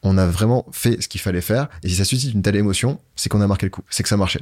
On 0.04 0.18
a 0.18 0.26
vraiment 0.28 0.66
fait 0.72 1.02
ce 1.02 1.08
qu'il 1.08 1.20
fallait 1.22 1.42
faire. 1.42 1.68
Et 1.84 1.90
si 1.90 1.96
ça 1.96 2.06
suscite 2.06 2.34
une 2.34 2.42
telle 2.42 2.56
émotion, 2.56 3.00
c'est 3.16 3.30
qu'on 3.30 3.42
a 3.42 3.48
marqué 3.48 3.66
le 3.66 3.70
coup. 3.72 3.82
C'est 3.90 4.04
que 4.04 4.10
ça 4.10 4.18
marchait. 4.18 4.42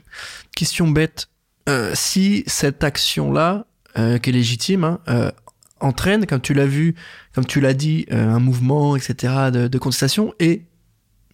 Question 0.55 0.87
bête. 0.89 1.27
Euh, 1.69 1.91
si 1.95 2.43
cette 2.45 2.83
action-là, 2.83 3.65
euh, 3.97 4.17
qui 4.17 4.29
est 4.29 4.33
légitime, 4.33 4.83
hein, 4.83 4.99
euh, 5.07 5.31
entraîne, 5.79 6.25
comme 6.25 6.41
tu 6.41 6.53
l'as 6.53 6.65
vu, 6.67 6.95
comme 7.33 7.45
tu 7.45 7.61
l'as 7.61 7.73
dit, 7.73 8.05
un 8.11 8.39
mouvement, 8.39 8.95
etc., 8.95 9.33
de, 9.51 9.67
de 9.67 9.77
contestation 9.77 10.33
et 10.39 10.63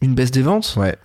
une 0.01 0.15
baisse 0.15 0.31
des 0.31 0.41
ventes, 0.41 0.75
Ouais. 0.77 0.95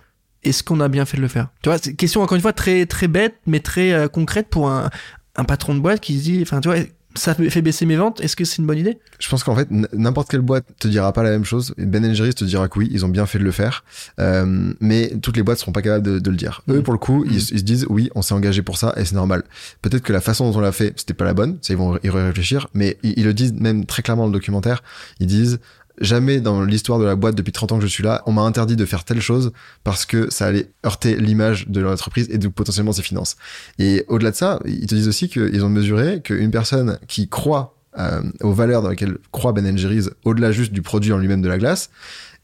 est-ce 0.43 0.63
qu'on 0.63 0.79
a 0.79 0.87
bien 0.87 1.05
fait 1.05 1.17
de 1.17 1.21
le 1.21 1.27
faire? 1.27 1.49
Tu 1.61 1.69
vois, 1.69 1.77
c'est 1.77 1.89
une 1.91 1.95
question 1.95 2.21
encore 2.21 2.35
une 2.35 2.41
fois 2.41 2.53
très 2.53 2.85
très 2.85 3.07
bête, 3.07 3.35
mais 3.45 3.59
très 3.59 4.07
concrète 4.11 4.47
pour 4.49 4.69
un, 4.69 4.89
un 5.35 5.43
patron 5.43 5.75
de 5.75 5.79
boîte 5.79 5.99
qui 5.99 6.17
se 6.17 6.23
dit, 6.23 6.39
enfin, 6.41 6.61
tu 6.61 6.69
vois, 6.69 6.77
ça 7.17 7.33
fait 7.35 7.61
baisser 7.61 7.85
mes 7.85 7.95
ventes? 7.95 8.21
Est-ce 8.21 8.35
que 8.35 8.45
c'est 8.45 8.57
une 8.57 8.65
bonne 8.67 8.77
idée? 8.77 8.97
Je 9.19 9.27
pense 9.29 9.43
qu'en 9.43 9.55
fait, 9.55 9.67
n'importe 9.93 10.29
quelle 10.29 10.41
boîte 10.41 10.65
te 10.79 10.87
dira 10.87 11.11
pas 11.13 11.23
la 11.23 11.31
même 11.31 11.43
chose. 11.45 11.73
Ben 11.77 12.13
Jerry's 12.13 12.35
te 12.35 12.45
dira 12.45 12.67
que 12.69 12.79
oui, 12.79 12.89
ils 12.91 13.05
ont 13.05 13.09
bien 13.09 13.25
fait 13.25 13.39
de 13.39 13.43
le 13.43 13.51
faire. 13.51 13.83
Euh, 14.19 14.73
mais 14.79 15.11
toutes 15.21 15.35
les 15.37 15.43
boîtes 15.43 15.59
seront 15.59 15.71
pas 15.71 15.81
capables 15.81 16.05
de, 16.05 16.19
de 16.19 16.29
le 16.29 16.37
dire. 16.37 16.61
Eux, 16.69 16.77
Mhm. 16.77 16.83
pour 16.83 16.93
le 16.93 16.99
coup, 16.99 17.23
ils, 17.25 17.31
Mhm. 17.31 17.37
ils 17.37 17.59
se 17.59 17.63
disent 17.63 17.85
oui, 17.89 18.09
on 18.15 18.21
s'est 18.21 18.33
engagé 18.33 18.61
pour 18.61 18.77
ça 18.77 18.93
et 18.97 19.05
c'est 19.05 19.15
normal. 19.15 19.43
Peut-être 19.81 20.03
que 20.03 20.13
la 20.13 20.21
façon 20.21 20.49
dont 20.51 20.57
on 20.57 20.61
l'a 20.61 20.71
fait, 20.71 20.93
c'était 20.97 21.13
pas 21.13 21.25
la 21.25 21.33
bonne. 21.33 21.57
Ça, 21.61 21.73
ils 21.73 21.77
vont 21.77 21.97
y 22.03 22.09
réfléchir. 22.09 22.67
Mais 22.73 22.97
ils, 23.03 23.13
ils 23.17 23.23
le 23.25 23.33
disent 23.33 23.53
même 23.53 23.85
très 23.85 24.01
clairement 24.03 24.23
dans 24.23 24.29
le 24.29 24.33
documentaire. 24.33 24.83
Ils 25.19 25.27
disent 25.27 25.59
jamais 25.99 26.39
dans 26.39 26.63
l'histoire 26.63 26.99
de 26.99 27.05
la 27.05 27.15
boîte 27.15 27.35
depuis 27.35 27.51
30 27.51 27.71
ans 27.73 27.77
que 27.77 27.83
je 27.83 27.87
suis 27.87 28.03
là, 28.03 28.23
on 28.25 28.31
m'a 28.31 28.41
interdit 28.41 28.75
de 28.75 28.85
faire 28.85 29.03
telle 29.03 29.21
chose 29.21 29.51
parce 29.83 30.05
que 30.05 30.31
ça 30.31 30.45
allait 30.45 30.71
heurter 30.85 31.15
l'image 31.15 31.67
de 31.67 31.81
l'entreprise 31.81 32.27
et 32.29 32.37
donc 32.37 32.53
potentiellement 32.53 32.93
ses 32.93 33.01
finances. 33.01 33.35
Et 33.79 34.05
au-delà 34.07 34.31
de 34.31 34.35
ça, 34.35 34.59
ils 34.65 34.85
te 34.85 34.95
disent 34.95 35.07
aussi 35.07 35.29
qu'ils 35.29 35.63
ont 35.63 35.69
mesuré 35.69 36.21
qu'une 36.21 36.51
personne 36.51 36.99
qui 37.07 37.27
croit 37.29 37.75
euh, 37.97 38.21
aux 38.41 38.53
valeurs 38.53 38.81
dans 38.81 38.89
lesquelles 38.89 39.17
croit 39.31 39.53
Ben 39.53 39.77
Jerry's, 39.77 40.09
au-delà 40.23 40.51
juste 40.51 40.71
du 40.71 40.81
produit 40.81 41.11
en 41.13 41.17
lui-même 41.17 41.41
de 41.41 41.49
la 41.49 41.57
glace, 41.57 41.89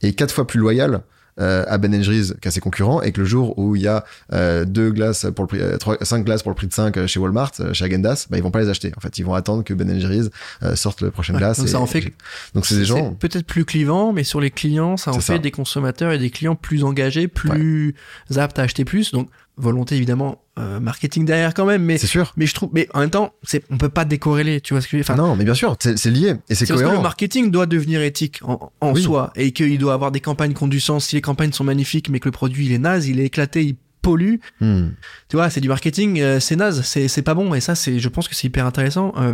est 0.01 0.13
quatre 0.13 0.33
fois 0.33 0.47
plus 0.47 0.59
loyal 0.59 1.03
euh, 1.39 1.63
à 1.67 1.77
Ben 1.77 2.01
Jerry's 2.03 2.35
qu'à 2.41 2.51
ses 2.51 2.59
concurrents 2.59 3.01
et 3.01 3.11
que 3.11 3.21
le 3.21 3.25
jour 3.25 3.57
où 3.57 3.75
il 3.75 3.81
y 3.81 3.87
a 3.87 4.05
euh, 4.33 4.65
deux 4.65 4.91
glaces 4.91 5.25
pour 5.35 5.43
le 5.43 5.47
prix, 5.47 5.59
euh, 5.61 5.77
trois, 5.77 5.97
cinq 6.01 6.23
glaces 6.25 6.43
pour 6.43 6.51
le 6.51 6.55
prix 6.55 6.67
de 6.67 6.73
5 6.73 7.05
chez 7.07 7.19
Walmart, 7.19 7.51
euh, 7.59 7.73
chez 7.73 7.85
Agendas, 7.85 8.27
bah, 8.29 8.37
ils 8.37 8.43
vont 8.43 8.51
pas 8.51 8.61
les 8.61 8.69
acheter. 8.69 8.91
En 8.97 8.99
fait, 9.01 9.17
ils 9.17 9.23
vont 9.25 9.33
attendre 9.33 9.63
que 9.63 9.73
Ben 9.73 9.99
Jerry's 9.99 10.29
euh, 10.63 10.75
sorte 10.75 11.01
la 11.01 11.11
prochaine 11.11 11.35
Ouais, 11.35 11.41
glace. 11.41 11.57
donc 11.57 11.67
et- 11.67 11.71
ça 11.71 11.79
en 11.79 11.85
fait- 11.87 12.13
donc 12.53 12.65
c'est 12.65 12.75
des 12.75 12.85
gens. 12.85 13.13
peut-être 13.15 13.45
plus 13.47 13.65
clivant, 13.65 14.13
mais 14.13 14.23
sur 14.23 14.39
les 14.41 14.51
clients, 14.51 14.97
ça 14.97 15.11
en 15.11 15.15
fait 15.15 15.33
ça. 15.33 15.37
des 15.39 15.51
consommateurs 15.51 16.11
et 16.11 16.17
des 16.19 16.29
clients 16.29 16.55
plus 16.55 16.83
engagés, 16.83 17.27
plus 17.27 17.95
aptes 18.35 18.59
à 18.59 18.63
acheter 18.63 18.85
plus. 18.85 19.11
Donc 19.11 19.29
volonté 19.57 19.95
évidemment 19.95 20.41
euh, 20.57 20.79
marketing 20.79 21.25
derrière 21.25 21.53
quand 21.53 21.65
même, 21.65 21.83
mais 21.83 21.97
C'est 21.97 22.07
sûr. 22.07 22.33
mais 22.37 22.45
je 22.47 22.53
trouve, 22.55 22.69
mais 22.73 22.87
en 22.93 22.99
même 23.01 23.09
temps, 23.09 23.33
c'est 23.43 23.63
on 23.69 23.77
peut 23.77 23.89
pas 23.89 24.03
décorréler, 24.05 24.61
tu 24.61 24.73
vois 24.73 24.81
ce 24.81 24.87
que 24.87 24.91
je 24.91 24.97
veux 24.97 25.03
dire. 25.03 25.11
Enfin, 25.13 25.21
non, 25.21 25.35
mais 25.35 25.43
bien 25.45 25.53
sûr, 25.53 25.75
c'est 25.79 25.97
c'est 25.97 26.09
lié 26.11 26.35
et 26.49 26.55
c'est 26.55 26.65
C'est 26.65 26.67
parce 26.73 26.79
que 26.81 26.85
cohérent. 26.85 26.93
le 26.97 27.03
marketing 27.03 27.51
doit 27.51 27.65
devenir 27.65 28.01
éthique 28.01 28.39
en, 28.43 28.71
en 28.81 28.93
Oui. 28.93 29.01
soi 29.03 29.31
et 29.35 29.51
qu'il 29.51 29.77
doit 29.77 29.93
avoir 29.93 30.11
des 30.11 30.19
campagnes 30.21 30.53
qui 30.53 30.63
ont 30.63 30.67
du 30.67 30.79
sens. 30.79 31.05
Si 31.07 31.15
les 31.15 31.21
campagnes 31.21 31.51
sont 31.51 31.63
magnifiques 31.63 32.09
mais 32.09 32.19
que 32.19 32.27
le 32.27 32.31
produit 32.31 32.65
il 32.67 32.71
est 32.71 32.77
naze, 32.79 33.07
il 33.07 33.19
est 33.19 33.25
éclaté, 33.25 33.63
il 33.63 33.75
pollue, 34.01 34.35
Hmm. 34.59 34.89
tu 35.29 35.37
vois, 35.37 35.49
c'est 35.49 35.61
du 35.61 35.69
marketing, 35.69 36.19
euh, 36.19 36.39
c'est 36.39 36.55
naze, 36.57 36.81
c'est 36.83 37.07
c'est 37.07 37.21
pas 37.21 37.33
bon. 37.35 37.53
Et 37.53 37.61
ça, 37.61 37.73
c'est, 37.75 37.99
je 37.99 38.09
pense 38.09 38.27
que 38.27 38.35
c'est 38.35 38.47
hyper 38.47 38.65
intéressant. 38.65 39.13
Euh, 39.17 39.33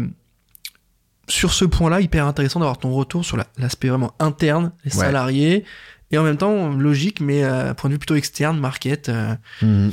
sur 1.28 1.54
ce 1.54 1.66
point-là, 1.66 2.02
hyper 2.02 2.26
intéressant 2.26 2.60
d'avoir 2.60 2.78
ton 2.80 2.92
retour 2.92 3.24
sur 3.24 3.38
la- 3.38 3.46
l'aspect 3.58 3.88
vraiment 3.90 4.14
interne, 4.20 4.72
les 4.84 4.96
Ouais. 4.96 5.06
salariés, 5.06 5.64
et 6.12 6.18
en 6.18 6.24
même 6.24 6.38
temps 6.38 6.70
logique, 6.70 7.20
mais 7.22 7.44
euh, 7.44 7.74
point 7.74 7.90
de 7.90 7.96
vue 7.96 8.00
plutôt 8.00 8.16
externe, 8.16 8.60
market. 8.60 9.10
euh, 9.10 9.36
Hmm. 9.62 9.90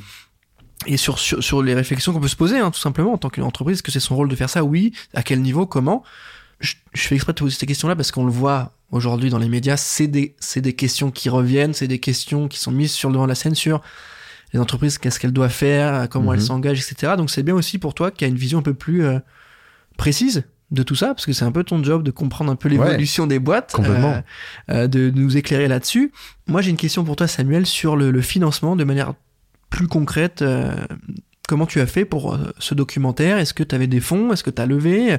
et 0.86 0.96
sur, 0.96 1.18
sur, 1.18 1.42
sur 1.42 1.62
les 1.62 1.74
réflexions 1.74 2.12
qu'on 2.12 2.20
peut 2.20 2.28
se 2.28 2.36
poser, 2.36 2.58
hein, 2.58 2.70
tout 2.70 2.78
simplement, 2.80 3.12
en 3.14 3.18
tant 3.18 3.30
qu'entreprise, 3.30 3.76
est-ce 3.78 3.82
que 3.82 3.90
c'est 3.92 4.00
son 4.00 4.14
rôle 4.16 4.28
de 4.28 4.36
faire 4.36 4.50
ça? 4.50 4.62
Oui. 4.64 4.92
À 5.14 5.22
quel 5.22 5.40
niveau? 5.42 5.66
Comment? 5.66 6.02
Je, 6.60 6.74
je 6.94 7.02
fais 7.02 7.14
exprès 7.16 7.32
de 7.32 7.38
te 7.38 7.44
poser 7.44 7.56
ces 7.56 7.66
questions-là 7.66 7.96
parce 7.96 8.10
qu'on 8.12 8.24
le 8.24 8.30
voit 8.32 8.72
aujourd'hui 8.92 9.30
dans 9.30 9.38
les 9.38 9.48
médias, 9.48 9.76
c'est 9.76 10.06
des, 10.06 10.36
c'est 10.38 10.60
des 10.60 10.74
questions 10.74 11.10
qui 11.10 11.28
reviennent, 11.28 11.74
c'est 11.74 11.88
des 11.88 11.98
questions 11.98 12.46
qui 12.48 12.58
sont 12.60 12.70
mises 12.70 12.92
sur 12.92 13.08
le 13.08 13.14
devant 13.14 13.24
de 13.24 13.28
la 13.30 13.34
scène 13.34 13.54
sur 13.54 13.82
les 14.52 14.60
entreprises, 14.60 14.96
qu'est-ce 14.98 15.18
qu'elles 15.18 15.32
doivent 15.32 15.50
faire, 15.52 16.08
comment 16.08 16.32
elles 16.32 16.38
Mhm. 16.40 16.46
s'engagent, 16.46 16.80
etc. 16.88 17.14
Donc 17.16 17.30
c'est 17.30 17.42
bien 17.42 17.54
aussi 17.54 17.78
pour 17.78 17.94
toi 17.94 18.10
qu'il 18.10 18.22
y 18.22 18.24
a 18.26 18.32
une 18.32 18.38
vision 18.38 18.60
un 18.60 18.62
peu 18.62 18.74
plus 18.74 19.04
euh, 19.04 19.18
précise 19.98 20.44
de 20.72 20.82
tout 20.82 20.94
ça, 20.96 21.08
parce 21.08 21.26
que 21.26 21.32
c'est 21.32 21.44
un 21.44 21.52
peu 21.52 21.62
ton 21.64 21.82
job 21.84 22.02
de 22.02 22.10
comprendre 22.10 22.50
un 22.50 22.56
peu 22.56 22.68
l'évolution 22.68 23.26
des 23.26 23.38
boîtes, 23.38 23.72
Complètement. 23.72 24.14
euh, 24.70 24.84
euh, 24.84 24.86
de 24.88 25.10
nous 25.14 25.36
éclairer 25.36 25.68
là-dessus. 25.68 26.12
Moi, 26.48 26.60
j'ai 26.62 26.70
une 26.70 26.76
question 26.76 27.04
pour 27.04 27.14
toi, 27.16 27.28
Samuel, 27.28 27.66
sur 27.66 27.96
le, 27.96 28.10
le 28.10 28.20
financement 28.20 28.74
de 28.76 28.82
manière 28.84 29.14
plus 29.70 29.86
concrète. 29.86 30.42
euh, 30.42 30.74
comment 31.48 31.66
tu 31.66 31.80
as 31.80 31.86
fait 31.86 32.04
pour 32.04 32.34
euh, 32.34 32.52
ce 32.58 32.74
documentaire? 32.74 33.38
Est-ce 33.38 33.54
que 33.54 33.62
tu 33.62 33.74
avais 33.76 33.86
des 33.86 34.00
fonds? 34.00 34.32
Est-ce 34.32 34.42
que 34.42 34.50
tu 34.50 34.60
as 34.60 34.66
levé? 34.66 35.16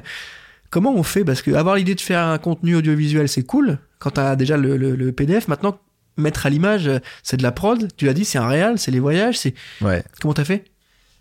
Comment 0.70 0.94
on 0.94 1.02
fait? 1.02 1.24
Parce 1.24 1.40
que 1.40 1.50
avoir 1.52 1.76
l'idée 1.76 1.94
de 1.94 2.00
faire 2.02 2.20
un 2.26 2.36
contenu 2.38 2.74
audiovisuel, 2.76 3.26
c'est 3.28 3.44
cool. 3.44 3.78
Quand 3.98 4.10
tu 4.12 4.20
as 4.20 4.36
déjà 4.36 4.58
le, 4.58 4.76
le- 4.76 4.96
le 4.96 5.12
PDF, 5.12 5.48
maintenant, 5.48 5.78
mettre 6.18 6.44
à 6.44 6.50
l'image, 6.50 6.88
euh, 6.88 6.98
c'est 7.22 7.38
de 7.38 7.42
la 7.42 7.52
prod. 7.52 7.88
Tu 7.96 8.04
l'as 8.04 8.12
dit, 8.12 8.26
c'est 8.26 8.36
un 8.38 8.46
réal, 8.48 8.78
c'est 8.78 8.90
les 8.90 9.00
voyages. 9.00 9.38
C'est 9.38 9.54
Ouais. 9.80 10.04
Comment 10.20 10.34
t'as 10.34 10.44
fait? 10.44 10.64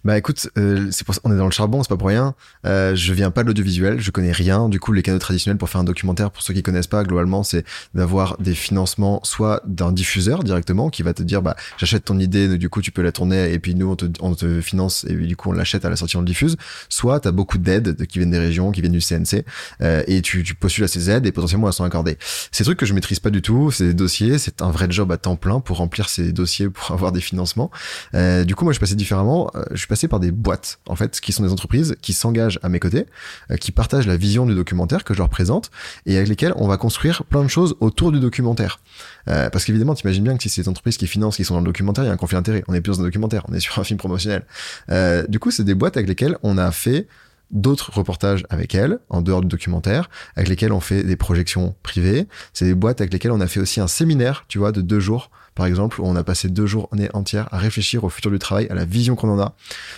Bah 0.06 0.18
écoute, 0.18 0.50
euh, 0.58 0.88
c'est 0.92 1.06
pour 1.06 1.16
ça 1.16 1.22
on 1.24 1.34
est 1.34 1.38
dans 1.38 1.46
le 1.46 1.52
charbon, 1.52 1.84
c'est 1.84 1.90
pas 1.90 1.98
pour 1.98 2.08
rien. 2.08 2.36
Euh, 2.66 2.96
je 2.96 3.14
viens 3.14 3.32
pas 3.32 3.44
de 3.44 3.48
l'audiovisuel, 3.48 4.00
je 4.00 4.12
connais 4.12 4.32
rien. 4.32 4.70
Du 4.70 4.80
coup, 4.80 4.94
les 4.94 5.02
canaux 5.02 5.20
traditionnels 5.20 5.58
pour 5.58 5.70
faire 5.70 5.82
un 5.82 5.84
documentaire, 5.84 6.32
pour 6.32 6.42
ceux 6.44 6.54
qui 6.54 6.64
connaissent 6.64 6.88
pas, 6.88 7.04
globalement, 7.04 7.44
c'est 7.44 7.66
d'avoir 7.94 8.38
des 8.38 8.54
financements, 8.54 9.20
soit 9.24 9.62
d'un 9.66 9.92
diffuseur 9.92 10.44
directement 10.44 10.90
qui 10.90 11.04
va 11.04 11.14
te 11.14 11.24
dire, 11.24 11.42
bah 11.42 11.56
j'achète 11.78 12.06
ton 12.06 12.20
idée, 12.20 12.58
du 12.58 12.70
coup 12.70 12.82
tu 12.82 12.92
peux 12.92 13.02
la 13.02 13.12
tourner 13.12 13.52
et 13.52 13.60
puis 13.60 13.76
nous 13.76 13.90
on 13.90 13.96
te, 13.96 14.06
on 14.22 14.36
te 14.36 14.62
finance 14.62 15.06
et 15.10 15.16
du 15.16 15.36
coup 15.36 15.50
on 15.50 15.54
l'achète 15.54 15.84
à 15.86 15.90
la 15.90 15.96
sortie 15.96 16.18
on 16.18 16.22
le 16.22 16.26
diffuse. 16.26 16.56
Soit 16.90 17.20
t'as 17.22 17.32
beaucoup 17.32 17.58
d'aides 17.58 18.06
qui 18.06 18.20
viennent 18.20 18.32
des 18.32 18.40
régions, 18.40 18.72
qui 18.72 18.82
viennent 18.82 18.94
du 18.94 19.02
CNC 19.02 19.46
euh, 19.82 20.04
et 20.08 20.22
tu, 20.22 20.44
tu 20.44 20.56
postules 20.56 20.84
à 20.84 20.88
ces 20.88 21.10
aides 21.10 21.26
et 21.26 21.32
potentiellement 21.32 21.68
elles 21.68 21.74
sont 21.74 21.84
accordées. 21.84 22.18
Des 22.58 22.64
trucs 22.64 22.80
que 22.80 22.86
je 22.86 22.94
maîtrise 22.94 23.20
pas 23.20 23.30
du 23.30 23.42
tout, 23.42 23.72
c'est 23.72 23.86
des 23.86 23.94
dossiers, 23.94 24.38
c'est 24.38 24.62
un 24.62 24.72
vrai 24.72 24.88
job 24.90 25.12
à 25.12 25.18
temps 25.18 25.36
plein 25.36 25.60
pour 25.60 25.78
remplir 25.78 26.10
ces 26.10 26.32
dossiers 26.32 26.70
pour 26.70 26.92
avoir 26.92 27.12
des 27.12 27.22
financements. 27.22 27.72
Euh, 28.14 28.44
du 28.44 28.56
coup, 28.56 28.64
moi, 28.64 28.74
je 28.74 28.80
passé 28.80 28.96
différemment. 28.96 29.52
Euh, 29.56 29.64
je 29.72 29.78
suis 29.78 29.88
par 30.06 30.20
des 30.20 30.32
boîtes, 30.32 30.80
en 30.88 30.96
fait, 30.96 31.20
qui 31.20 31.32
sont 31.32 31.42
des 31.42 31.52
entreprises 31.52 31.96
qui 32.02 32.14
s'engagent 32.14 32.60
à 32.62 32.70
mes 32.70 32.80
côtés, 32.80 33.08
euh, 33.50 33.56
qui 33.56 33.72
partagent 33.72 34.06
la 34.06 34.18
vision 34.18 34.46
du 34.46 34.54
documentaire 34.54 35.04
que 35.04 35.16
je 35.16 35.20
leur 35.20 35.30
présente 35.30 35.72
et 36.06 36.18
avec 36.18 36.30
lesquelles 36.30 36.54
on 36.58 36.68
va 36.68 36.78
construire 36.78 37.24
plein 37.24 37.44
de 37.44 37.48
choses 37.48 37.76
autour 37.80 38.12
du 38.12 38.20
documentaire. 38.20 38.80
Euh, 39.28 39.50
parce 39.50 39.66
qu'évidemment, 39.66 39.96
t'imagines 39.96 40.24
bien 40.24 40.38
que 40.38 40.44
si 40.44 40.50
c'est 40.50 40.62
des 40.62 40.70
entreprises 40.70 40.98
qui 40.98 41.08
financent, 41.08 41.38
qui 41.38 41.44
sont 41.44 41.56
dans 41.56 41.62
le 41.62 41.66
documentaire, 41.66 42.04
il 42.04 42.08
y 42.08 42.10
a 42.12 42.14
un 42.14 42.18
conflit 42.18 42.36
d'intérêt. 42.36 42.64
On 42.68 42.74
est 42.76 42.82
plus 42.82 42.98
dans 42.98 43.02
un 43.02 43.06
documentaire, 43.06 43.44
on 43.50 43.54
est 43.54 43.60
sur 43.60 43.80
un 43.80 43.84
film 43.84 43.98
promotionnel. 43.98 44.46
Euh, 44.92 45.26
du 45.28 45.40
coup, 45.40 45.50
c'est 45.50 45.64
des 45.64 45.76
boîtes 45.76 45.98
avec 45.98 46.08
lesquelles 46.08 46.38
on 46.44 46.60
a 46.60 46.72
fait 46.72 47.08
d'autres 47.52 47.94
reportages 47.94 48.46
avec 48.50 48.76
elles, 48.76 49.00
en 49.10 49.22
dehors 49.22 49.42
du 49.42 49.48
documentaire, 49.48 50.10
avec 50.36 50.50
lesquelles 50.50 50.74
on 50.74 50.80
fait 50.80 51.04
des 51.04 51.16
projections 51.16 51.76
privées. 51.82 52.28
C'est 52.54 52.66
des 52.66 52.76
boîtes 52.76 53.02
avec 53.02 53.14
lesquelles 53.14 53.32
on 53.32 53.40
a 53.40 53.48
fait 53.48 53.60
aussi 53.60 53.80
un 53.80 53.88
séminaire, 53.88 54.46
tu 54.48 54.58
vois, 54.58 54.72
de 54.72 54.82
deux 54.82 55.00
jours, 55.00 55.32
par 55.58 55.66
exemple, 55.66 56.00
où 56.00 56.06
on 56.06 56.16
a 56.16 56.24
passé 56.24 56.50
deux 56.50 56.68
journées 56.68 57.10
entières 57.14 57.50
à 57.52 57.58
réfléchir 57.58 58.04
au 58.04 58.10
futur 58.10 58.30
du 58.30 58.38
travail, 58.38 58.68
à 58.70 58.76
la 58.76 58.86
vision 58.86 59.16
qu'on 59.16 59.30
en 59.30 59.40
a. 59.40 59.56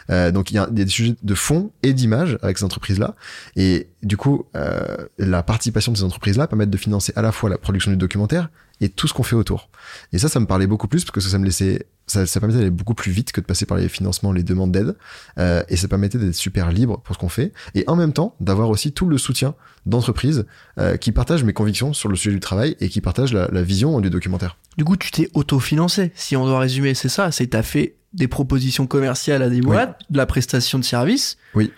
Euh, 0.09 0.31
donc 0.31 0.51
il 0.51 0.55
y, 0.55 0.57
a, 0.57 0.67
des 0.67 0.87
sujets 0.87 1.15
de 1.21 1.35
fond 1.35 1.71
et 1.83 1.91
d'image 1.91 2.39
avec 2.41 2.57
ces 2.57 2.63
entreprises-là. 2.63 3.13
Et 3.57 3.89
du 4.01 4.15
coup, 4.15 4.45
euh, 4.55 4.79
la 5.17 5.43
participation 5.43 5.91
de 5.91 5.97
ces 5.97 6.05
entreprises-là 6.05 6.47
permet 6.47 6.65
de 6.65 6.77
financer 6.77 7.11
à 7.17 7.21
la 7.21 7.33
fois 7.33 7.49
la 7.49 7.57
production 7.57 7.91
du 7.91 7.97
documentaire 7.97 8.49
et 8.81 8.89
tout 8.89 9.07
ce 9.07 9.13
qu'on 9.13 9.23
fait 9.23 9.35
autour. 9.35 9.69
Et 10.13 10.19
ça, 10.19 10.29
ça 10.29 10.39
me 10.39 10.45
parlait 10.45 10.67
beaucoup 10.67 10.87
plus 10.87 11.03
parce 11.03 11.11
que 11.11 11.21
ça 11.21 11.37
me 11.37 11.45
laissait, 11.45 11.87
ça, 12.07 12.25
ça 12.25 12.39
permettait 12.39 12.59
d'aller 12.59 12.71
beaucoup 12.71 12.93
plus 12.93 13.11
vite 13.11 13.31
que 13.31 13.41
de 13.41 13.45
passer 13.45 13.65
par 13.65 13.77
les 13.77 13.89
financements, 13.89 14.31
les 14.31 14.43
demandes 14.43 14.71
d'aide. 14.71 14.95
Euh, 15.37 15.63
et 15.69 15.75
ça 15.75 15.87
permettait 15.87 16.17
d'être 16.17 16.35
super 16.35 16.71
libre 16.71 17.01
pour 17.03 17.15
ce 17.15 17.19
qu'on 17.19 17.29
fait. 17.29 17.51
Et 17.75 17.83
en 17.87 17.95
même 17.95 18.13
temps, 18.13 18.35
d'avoir 18.39 18.69
aussi 18.69 18.91
tout 18.91 19.07
le 19.07 19.17
soutien 19.17 19.55
d'entreprises 19.85 20.45
euh, 20.77 20.97
qui 20.97 21.11
partagent 21.11 21.43
mes 21.43 21.53
convictions 21.53 21.93
sur 21.93 22.09
le 22.09 22.15
sujet 22.15 22.33
du 22.33 22.39
travail 22.39 22.75
et 22.79 22.89
qui 22.89 23.01
partagent 23.01 23.33
la, 23.33 23.47
la 23.51 23.61
vision 23.63 23.99
du 23.99 24.09
documentaire. 24.09 24.57
Du 24.77 24.85
coup, 24.85 24.97
tu 24.97 25.11
t'es 25.11 25.29
autofinancé. 25.33 26.11
Si 26.15 26.35
on 26.35 26.45
doit 26.45 26.59
résumer, 26.59 26.93
c'est 26.93 27.09
ça. 27.09 27.31
C'est 27.31 27.47
t'as 27.47 27.63
fait 27.63 27.95
des 28.13 28.27
propositions 28.27 28.87
commerciales 28.87 29.41
à 29.41 29.49
des 29.49 29.61
boîtes, 29.61 29.99
de 30.09 30.17
la 30.17 30.25
prestation 30.25 30.79
de 30.79 30.83
services. 30.83 31.37
Oui. 31.53 31.71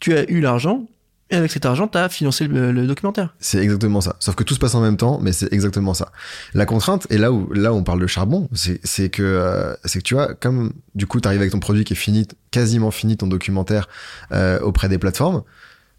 Tu 0.00 0.14
as 0.14 0.30
eu 0.30 0.40
l'argent. 0.40 0.86
Et 1.30 1.36
avec 1.36 1.50
cet 1.50 1.66
argent, 1.66 1.88
t'as 1.88 2.08
financé 2.08 2.46
le, 2.46 2.72
le 2.72 2.86
documentaire. 2.86 3.34
C'est 3.38 3.58
exactement 3.58 4.00
ça. 4.00 4.16
Sauf 4.18 4.34
que 4.34 4.44
tout 4.44 4.54
se 4.54 4.58
passe 4.58 4.74
en 4.74 4.80
même 4.80 4.96
temps, 4.96 5.18
mais 5.20 5.32
c'est 5.32 5.52
exactement 5.52 5.92
ça. 5.92 6.10
La 6.54 6.64
contrainte, 6.64 7.06
et 7.10 7.18
là 7.18 7.32
où 7.32 7.52
là 7.52 7.72
où 7.72 7.76
on 7.76 7.84
parle 7.84 8.00
de 8.00 8.06
charbon, 8.06 8.48
c'est 8.54 9.10
que 9.10 9.22
euh, 9.22 9.74
c'est 9.84 9.98
que 9.98 10.04
tu 10.04 10.14
vois, 10.14 10.32
comme 10.34 10.72
du 10.94 11.06
coup 11.06 11.20
t'arrives 11.20 11.40
avec 11.40 11.52
ton 11.52 11.60
produit 11.60 11.84
qui 11.84 11.92
est 11.92 11.96
fini, 11.96 12.26
quasiment 12.50 12.90
fini 12.90 13.16
ton 13.16 13.26
documentaire 13.26 13.88
euh, 14.32 14.58
auprès 14.60 14.88
des 14.88 14.98
plateformes. 14.98 15.42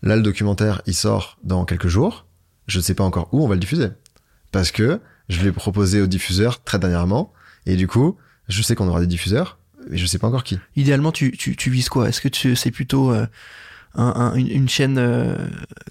Là, 0.02 0.15
le 0.15 0.22
documentaire, 0.22 0.82
il 0.86 0.96
sort 0.96 1.38
dans 1.44 1.65
quelques 1.65 1.89
jours. 1.89 2.26
Je 2.68 2.78
ne 2.78 2.84
sais 2.84 2.94
pas 2.94 3.04
encore 3.04 3.30
où 3.32 3.44
on 3.44 3.48
va 3.48 3.56
le 3.56 3.60
diffuser, 3.60 3.89
parce 4.52 4.72
que 4.72 5.00
je 5.28 5.42
l'ai 5.42 5.52
proposé 5.52 6.02
aux 6.02 6.08
diffuseurs 6.08 6.63
très 6.63 6.80
dernièrement, 6.80 7.34
et 7.65 7.76
du 7.76 7.88
coup, 7.88 8.18
je 8.48 8.62
sais 8.63 8.74
qu'on 8.76 8.88
aura 8.88 9.00
des 9.00 9.08
diffuseurs, 9.08 9.60
mais 9.89 9.98
je 9.98 10.06
sais 10.06 10.18
pas 10.18 10.28
encore 10.28 10.44
qui. 10.44 10.58
Idéalement, 10.76 11.12
tu, 11.12 11.32
tu, 11.32 11.56
tu 11.56 11.70
vises 11.70 11.89
quoi? 11.89 12.10
Est-ce 12.10 12.22
que 12.22 12.30
tu, 12.30 12.56
c'est 12.56 12.72
plutôt 12.72 13.12
euh, 13.12 13.28
un, 13.95 14.04
un- 14.06 14.36
une, 14.36 14.69
chaîne 14.69 14.97
euh, 14.97 15.36